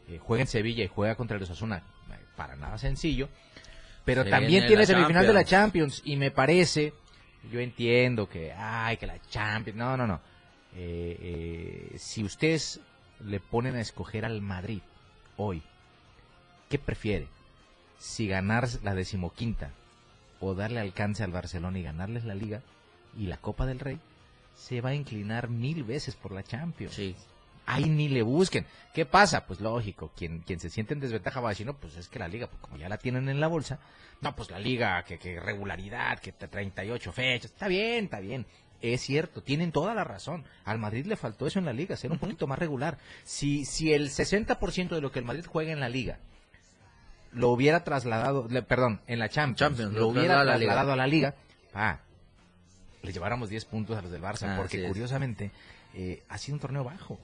Eh, 0.07 0.18
juega 0.18 0.41
en 0.41 0.47
Sevilla 0.47 0.84
y 0.84 0.88
juega 0.88 1.16
contra 1.16 1.38
el 1.38 1.43
Osasuna, 1.43 1.84
eh, 2.10 2.14
para 2.36 2.55
nada 2.55 2.78
sencillo. 2.78 3.30
Pero 4.10 4.24
Se 4.24 4.32
también 4.32 4.66
tiene 4.66 4.88
semifinal 4.88 5.28
de 5.28 5.34
la 5.34 5.43
Champions. 5.43 5.97
Champions 5.97 6.01
y 6.03 6.16
me 6.16 6.32
parece, 6.32 6.93
yo 7.51 7.60
entiendo 7.60 8.28
que, 8.28 8.51
ay, 8.51 8.97
que 8.97 9.05
la 9.05 9.22
Champions, 9.30 9.78
no, 9.78 9.95
no, 9.95 10.07
no. 10.07 10.20
Eh, 10.76 11.18
eh, 11.22 11.97
si 11.99 12.24
ustedes 12.24 12.80
le 13.24 13.39
ponen 13.39 13.76
a 13.76 13.82
escoger 13.82 14.26
al 14.26 14.41
Madrid 14.41 14.82
hoy, 15.38 15.62
¿qué 16.70 16.80
prefiere? 16.80 17.28
Si 17.99 18.28
ganar 18.28 18.68
la 18.82 18.95
decimoquinta 18.95 19.74
o 20.39 20.55
darle 20.55 20.80
alcance 20.80 21.24
al 21.24 21.32
Barcelona 21.32 21.78
y 21.78 21.84
ganarles 21.84 22.26
la 22.26 22.34
Liga 22.34 22.64
y 23.16 23.28
la 23.28 23.38
Copa 23.38 23.68
del 23.68 23.78
Rey, 23.78 23.99
se 24.55 24.82
va 24.82 24.89
a 24.89 24.95
inclinar 24.95 25.49
mil 25.49 25.84
veces 25.84 26.16
por 26.16 26.32
la 26.32 26.41
Champions. 26.41 26.95
Sí. 26.95 27.16
Ahí 27.72 27.86
ni 27.88 28.09
le 28.09 28.24
busquen. 28.24 28.65
¿Qué 28.93 29.05
pasa? 29.05 29.45
Pues 29.45 29.59
lógico, 29.59 30.11
quien, 30.15 30.39
quien 30.39 30.59
se 30.59 30.70
siente 30.72 30.93
en 30.95 30.99
desventaja 30.99 31.39
va 31.39 31.49
a 31.49 31.51
decir, 31.51 31.65
no, 31.67 31.76
pues 31.78 31.95
es 31.97 32.07
que 32.07 32.17
la 32.17 32.28
liga, 32.28 32.47
pues 32.47 32.59
como 32.61 32.78
ya 32.78 32.89
la 32.89 32.97
tienen 32.97 33.30
en 33.30 33.39
la 33.39 33.47
bolsa, 33.47 33.80
no, 34.22 34.36
pues 34.36 34.49
la 34.49 34.57
liga, 34.59 35.03
que, 35.03 35.20
que 35.20 35.39
regularidad, 35.39 36.20
que 36.20 36.32
te- 36.32 36.47
38 36.47 37.11
fechas, 37.11 37.51
está 37.51 37.67
bien, 37.67 38.05
está 38.05 38.20
bien. 38.20 38.45
Es 38.82 39.01
cierto, 39.01 39.43
tienen 39.43 39.72
toda 39.72 39.93
la 39.93 40.03
razón. 40.03 40.45
Al 40.65 40.80
Madrid 40.80 41.05
le 41.05 41.15
faltó 41.15 41.45
eso 41.45 41.59
en 41.59 41.65
la 41.65 41.74
liga, 41.74 41.95
ser 41.97 42.11
un 42.11 42.17
poquito 42.17 42.47
más 42.47 42.57
regular. 42.57 42.97
Si, 43.24 43.65
si 43.65 43.93
el 43.93 44.09
60% 44.09 44.89
de 44.89 45.01
lo 45.01 45.11
que 45.11 45.20
el 45.20 45.26
Madrid 45.26 45.45
juega 45.47 45.72
en 45.72 45.80
la 45.80 45.89
liga 45.89 46.17
lo 47.34 47.49
hubiera 47.49 47.84
trasladado, 47.84 48.47
le- 48.49 48.63
perdón, 48.63 49.01
en 49.05 49.20
la 49.20 49.30
Champions, 49.30 49.59
Champions, 49.59 49.93
lo 49.93 49.99
lo 49.99 50.07
hubiera 50.07 50.36
trasladado 50.43 50.93
a 50.93 50.95
la 50.95 51.05
liga, 51.07 51.36
ah, 51.76 51.99
le 53.03 53.11
lleváramos 53.13 53.49
10 53.49 53.65
puntos 53.65 53.95
a 53.97 54.01
los 54.01 54.11
del 54.11 54.22
Barça, 54.24 54.47
Ah, 54.49 54.55
porque 54.57 54.78
curiosamente 54.88 55.51
eh, 55.93 56.24
ha 56.30 56.38
sido 56.39 56.55
un 56.55 56.59
torneo 56.61 56.84
bajo. 56.84 57.20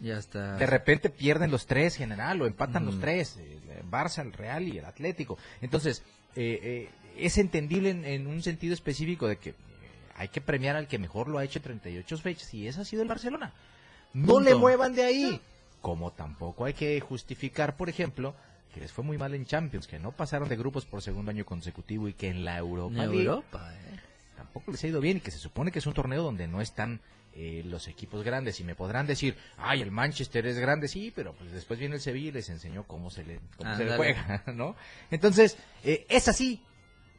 Ya 0.00 0.18
está. 0.18 0.56
De 0.56 0.66
repente 0.66 1.10
pierden 1.10 1.50
los 1.50 1.66
tres 1.66 1.96
general 1.96 2.42
o 2.42 2.46
empatan 2.46 2.84
los 2.84 3.00
tres, 3.00 3.38
el 3.38 3.90
Barça, 3.90 4.22
el 4.22 4.32
Real 4.32 4.68
y 4.68 4.78
el 4.78 4.84
Atlético. 4.84 5.38
Entonces, 5.62 6.02
eh, 6.34 6.60
eh, 6.62 6.90
es 7.16 7.38
entendible 7.38 7.90
en, 7.90 8.04
en 8.04 8.26
un 8.26 8.42
sentido 8.42 8.74
específico 8.74 9.26
de 9.26 9.38
que 9.38 9.50
eh, 9.50 9.54
hay 10.14 10.28
que 10.28 10.40
premiar 10.40 10.76
al 10.76 10.86
que 10.86 10.98
mejor 10.98 11.28
lo 11.28 11.38
ha 11.38 11.44
hecho 11.44 11.58
en 11.60 11.64
38 11.64 12.18
fechas 12.18 12.52
y 12.52 12.68
ese 12.68 12.80
ha 12.80 12.84
sido 12.84 13.02
el 13.02 13.08
Barcelona. 13.08 13.52
No 14.12 14.34
Punto. 14.34 14.50
le 14.50 14.54
muevan 14.54 14.94
de 14.94 15.04
ahí. 15.04 15.40
Como 15.80 16.12
tampoco 16.12 16.64
hay 16.64 16.74
que 16.74 17.00
justificar, 17.00 17.76
por 17.76 17.88
ejemplo, 17.88 18.34
que 18.74 18.80
les 18.80 18.92
fue 18.92 19.04
muy 19.04 19.16
mal 19.16 19.34
en 19.34 19.46
Champions, 19.46 19.86
que 19.86 19.98
no 19.98 20.12
pasaron 20.12 20.48
de 20.48 20.56
grupos 20.56 20.84
por 20.84 21.00
segundo 21.00 21.30
año 21.30 21.46
consecutivo 21.46 22.08
y 22.08 22.12
que 22.12 22.28
en 22.28 22.44
la 22.44 22.58
Europa, 22.58 23.06
League 23.06 23.24
Europa, 23.24 23.72
eh. 23.72 23.95
Tampoco 24.56 24.72
les 24.72 24.82
ha 24.84 24.86
ido 24.86 25.00
bien 25.00 25.18
y 25.18 25.20
que 25.20 25.30
se 25.30 25.38
supone 25.38 25.70
que 25.70 25.78
es 25.80 25.86
un 25.86 25.92
torneo 25.92 26.22
donde 26.22 26.46
no 26.48 26.60
están 26.60 27.00
eh, 27.34 27.62
los 27.66 27.88
equipos 27.88 28.24
grandes 28.24 28.58
y 28.60 28.64
me 28.64 28.74
podrán 28.74 29.06
decir, 29.06 29.36
ay, 29.58 29.82
el 29.82 29.90
Manchester 29.90 30.46
es 30.46 30.58
grande, 30.58 30.88
sí, 30.88 31.12
pero 31.14 31.34
pues 31.34 31.52
después 31.52 31.78
viene 31.78 31.96
el 31.96 32.00
Sevilla 32.00 32.28
y 32.28 32.32
les 32.32 32.48
enseñó 32.48 32.84
cómo 32.84 33.10
se 33.10 33.24
le, 33.24 33.40
cómo 33.58 33.76
se 33.76 33.84
le 33.84 33.96
juega, 33.96 34.42
¿no? 34.54 34.74
Entonces, 35.10 35.58
eh, 35.84 36.06
es 36.08 36.28
así, 36.28 36.62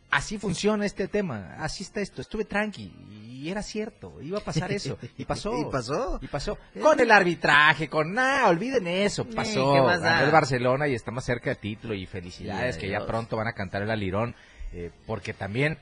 así 0.09 0.39
funciona 0.39 0.87
este 0.87 1.07
tema, 1.07 1.55
así 1.59 1.83
está 1.83 2.01
esto, 2.01 2.21
estuve 2.21 2.45
tranqui 2.45 2.91
y 3.11 3.51
era 3.51 3.61
cierto, 3.61 4.19
iba 4.23 4.39
a 4.39 4.43
pasar 4.43 4.71
eso, 4.71 4.97
y 5.15 5.23
pasó. 5.25 5.53
Y 5.61 5.65
pasó. 5.71 6.19
Y 6.23 6.27
pasó. 6.27 6.57
Con 6.81 6.99
el 6.99 7.11
arbitraje, 7.11 7.87
con 7.87 8.13
nada, 8.13 8.49
olviden 8.49 8.87
eso, 8.87 9.21
Eh, 9.21 9.35
pasó. 9.35 9.73
¿qué 9.73 9.81
más 9.81 10.01
Ganó 10.01 10.19
da? 10.21 10.25
el 10.25 10.31
Barcelona 10.31 10.87
y 10.87 10.95
está 10.95 11.11
más 11.11 11.25
cerca 11.25 11.51
de 11.51 11.57
título 11.57 11.93
y 11.93 12.07
felicidades 12.07 12.77
que 12.77 12.89
ya 12.89 13.05
pronto 13.05 13.37
van 13.37 13.47
a 13.47 13.53
cantar 13.53 13.83
el 13.83 13.91
alirón, 13.91 14.33
eh, 14.73 14.89
porque 15.05 15.33
también, 15.35 15.77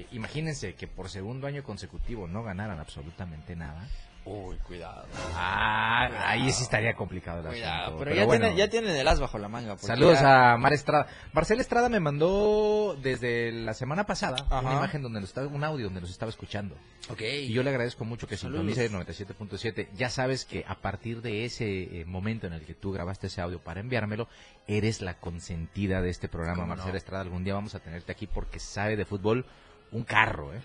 eh, 0.00 0.06
imagínense 0.12 0.74
que 0.74 0.86
por 0.86 1.08
segundo 1.08 1.46
año 1.46 1.62
consecutivo 1.62 2.26
no 2.28 2.42
ganaran 2.42 2.78
absolutamente 2.80 3.56
nada. 3.56 3.86
Uy, 4.28 4.56
cuidado. 4.66 5.06
Ah, 5.36 6.08
ahí 6.26 6.50
sí 6.52 6.64
estaría 6.64 6.94
complicado 6.96 7.42
el 7.42 7.46
Cuidado, 7.46 7.82
asunto. 7.84 7.98
pero, 8.00 8.10
pero 8.10 8.16
ya, 8.16 8.24
bueno. 8.26 8.40
tienen, 8.46 8.58
ya 8.58 8.68
tienen 8.68 8.96
el 8.96 9.06
as 9.06 9.20
bajo 9.20 9.38
la 9.38 9.48
manga. 9.48 9.78
Saludos 9.78 10.18
ya- 10.20 10.54
a 10.54 10.56
Mar 10.58 10.72
Estrada. 10.72 11.06
Marcela 11.32 11.60
Estrada 11.62 11.88
me 11.88 12.00
mandó 12.00 12.96
desde 13.00 13.52
la 13.52 13.72
semana 13.72 14.04
pasada 14.04 14.44
Ajá. 14.50 14.62
una 14.62 14.72
imagen 14.78 15.02
donde 15.02 15.20
estaba, 15.20 15.46
un 15.46 15.62
audio 15.62 15.84
donde 15.84 16.00
nos 16.00 16.10
estaba 16.10 16.28
escuchando. 16.28 16.74
Ok. 17.08 17.20
Y 17.22 17.52
yo 17.52 17.62
le 17.62 17.70
agradezco 17.70 18.04
mucho 18.04 18.26
que 18.26 18.36
sintonice 18.36 18.90
97.7. 18.90 19.90
Ya 19.94 20.10
sabes 20.10 20.44
que 20.44 20.64
a 20.66 20.74
partir 20.80 21.22
de 21.22 21.44
ese 21.44 22.00
eh, 22.00 22.04
momento 22.04 22.48
en 22.48 22.52
el 22.52 22.62
que 22.66 22.74
tú 22.74 22.90
grabaste 22.90 23.28
ese 23.28 23.40
audio 23.40 23.60
para 23.60 23.78
enviármelo, 23.78 24.26
eres 24.66 25.02
la 25.02 25.20
consentida 25.20 26.02
de 26.02 26.10
este 26.10 26.28
programa, 26.28 26.62
¿Cómo 26.62 26.68
Marcela 26.70 26.90
no? 26.90 26.98
Estrada. 26.98 27.22
Algún 27.22 27.44
día 27.44 27.54
vamos 27.54 27.76
a 27.76 27.78
tenerte 27.78 28.10
aquí 28.10 28.26
porque 28.26 28.58
sabe 28.58 28.96
de 28.96 29.04
fútbol 29.04 29.46
un 29.92 30.04
carro, 30.04 30.54
¿eh? 30.54 30.60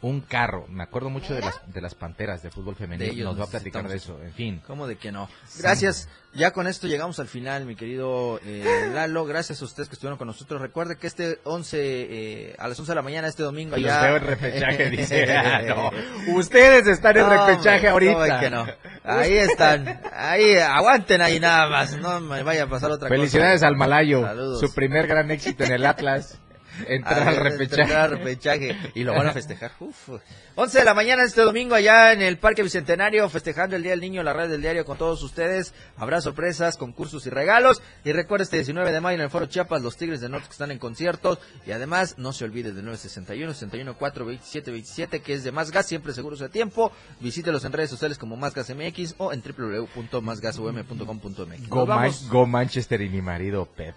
Un 0.00 0.20
carro. 0.20 0.66
Me 0.68 0.82
acuerdo 0.82 1.10
mucho 1.10 1.32
de 1.32 1.42
las, 1.42 1.60
de 1.72 1.80
las 1.80 1.94
panteras 1.94 2.42
de 2.42 2.50
fútbol 2.50 2.74
De 2.74 2.78
femenino. 2.80 3.12
ellos 3.12 3.24
Nos 3.24 3.38
va 3.40 3.44
a 3.44 3.50
platicar 3.50 3.86
de 3.88 3.96
eso. 3.98 4.20
En 4.20 4.32
fin. 4.32 4.60
¿Cómo 4.66 4.88
de 4.88 4.96
que 4.96 5.12
no? 5.12 5.28
Gracias. 5.60 6.08
Ya 6.34 6.50
con 6.50 6.66
esto 6.66 6.88
llegamos 6.88 7.20
al 7.20 7.28
final, 7.28 7.66
mi 7.66 7.76
querido 7.76 8.40
eh, 8.44 8.90
Lalo. 8.92 9.24
Gracias 9.26 9.62
a 9.62 9.64
ustedes 9.64 9.88
que 9.88 9.92
estuvieron 9.94 10.18
con 10.18 10.26
nosotros. 10.26 10.60
Recuerde 10.60 10.96
que 10.96 11.06
este 11.06 11.38
11, 11.44 11.78
eh, 11.80 12.56
a 12.58 12.66
las 12.66 12.80
11 12.80 12.90
de 12.90 12.96
la 12.96 13.02
mañana, 13.02 13.28
este 13.28 13.44
domingo 13.44 13.76
ya... 13.76 14.02
veo 14.02 14.16
en 14.16 14.24
repechaje, 14.24 14.90
dice. 14.90 15.26
Ah, 15.36 15.62
no. 15.62 15.90
Ustedes 16.34 16.88
están 16.88 17.16
en 17.18 17.22
No, 17.28 17.46
repechaje 17.46 17.86
ahorita. 17.86 18.12
¿cómo 18.14 18.24
de 18.24 18.40
que 18.40 18.50
no? 18.50 18.66
Ahí 19.04 19.34
están. 19.34 20.00
Ahí, 20.12 20.56
aguanten 20.56 21.20
ahí 21.20 21.38
nada 21.38 21.68
más. 21.70 21.96
No 21.98 22.18
me 22.18 22.42
vaya 22.42 22.64
a 22.64 22.66
pasar 22.68 22.90
otra 22.90 23.08
Felicidades 23.08 23.60
cosa. 23.60 23.68
al 23.68 23.76
Malayo. 23.76 24.22
Saludos. 24.22 24.58
Su 24.58 24.74
primer 24.74 25.06
gran 25.06 25.30
éxito 25.30 25.62
en 25.62 25.70
el 25.74 25.86
Atlas. 25.86 26.40
Entrar 26.88 27.18
Ah, 27.18 27.22
al 27.28 27.34
entrar 27.36 27.52
repechaje. 27.52 27.94
al 27.94 28.10
repechaje. 28.10 28.76
Y 28.94 29.04
lo 29.04 29.12
van 29.12 29.26
a 29.26 29.32
festejar. 29.32 29.72
Uf. 29.80 30.08
11 30.54 30.78
de 30.78 30.84
la 30.84 30.94
mañana 30.94 31.22
este 31.22 31.42
domingo 31.42 31.74
allá 31.74 32.12
en 32.12 32.22
el 32.22 32.38
Parque 32.38 32.62
Bicentenario, 32.62 33.28
festejando 33.28 33.76
el 33.76 33.82
Día 33.82 33.92
del 33.92 34.00
Niño, 34.00 34.22
la 34.22 34.32
red 34.32 34.48
del 34.50 34.60
diario 34.62 34.84
con 34.84 34.98
todos 34.98 35.22
ustedes. 35.22 35.74
Habrá 35.96 36.20
sorpresas, 36.20 36.76
concursos 36.76 37.26
y 37.26 37.30
regalos. 37.30 37.82
Y 38.04 38.12
recuerda 38.12 38.44
este 38.44 38.56
19 38.56 38.92
de 38.92 39.00
mayo 39.00 39.16
en 39.16 39.22
el 39.22 39.30
Foro 39.30 39.46
Chiapas, 39.46 39.82
los 39.82 39.96
Tigres 39.96 40.20
de 40.20 40.28
Norte 40.28 40.46
que 40.48 40.52
están 40.52 40.70
en 40.70 40.78
conciertos. 40.78 41.38
Y 41.66 41.72
además, 41.72 42.16
no 42.18 42.32
se 42.32 42.44
olvide 42.44 42.72
del 42.72 42.84
961 42.84 43.52
61 43.54 43.96
4 43.98 44.24
27 44.24 44.70
27, 44.70 45.20
que 45.20 45.34
es 45.34 45.44
de 45.44 45.52
Más 45.52 45.70
Gas, 45.70 45.86
siempre 45.86 46.12
seguros 46.12 46.38
de 46.40 46.48
tiempo. 46.48 46.92
Visítelos 47.20 47.64
en 47.64 47.72
redes 47.72 47.90
sociales 47.90 48.18
como 48.18 48.36
Más 48.36 48.54
Gas 48.54 48.70
MX 48.74 49.14
o 49.18 49.32
en 49.32 49.42
www.másgasom.com.mx. 49.42 51.68
Go, 51.68 51.86
Man-. 51.86 52.10
Go 52.30 52.46
Manchester 52.46 53.00
y 53.02 53.08
mi 53.08 53.22
marido 53.22 53.66
Pep. 53.66 53.94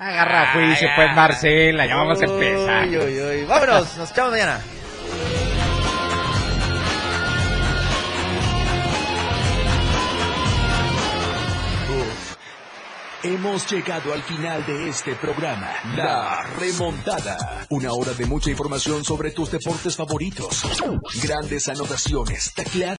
Agarra 0.00 0.54
juicio, 0.54 0.88
pues 0.96 1.14
Marcela, 1.14 1.84
ya 1.84 1.96
vamos 1.96 2.22
a 2.22 2.24
empezar. 2.24 2.88
Uy, 2.88 2.96
uy, 2.96 3.20
uy. 3.20 3.44
Vámonos, 3.44 3.98
nos 3.98 4.10
echamos 4.10 4.30
mañana. 4.30 4.58
Hemos 13.22 13.70
llegado 13.70 14.14
al 14.14 14.22
final 14.22 14.64
de 14.64 14.88
este 14.88 15.14
programa, 15.14 15.70
La 15.94 16.42
Remontada. 16.58 17.66
Una 17.68 17.92
hora 17.92 18.14
de 18.14 18.24
mucha 18.24 18.48
información 18.48 19.04
sobre 19.04 19.30
tus 19.32 19.50
deportes 19.50 19.94
favoritos. 19.94 20.62
Grandes 21.22 21.68
anotaciones, 21.68 22.54
tacleadas. 22.54 22.88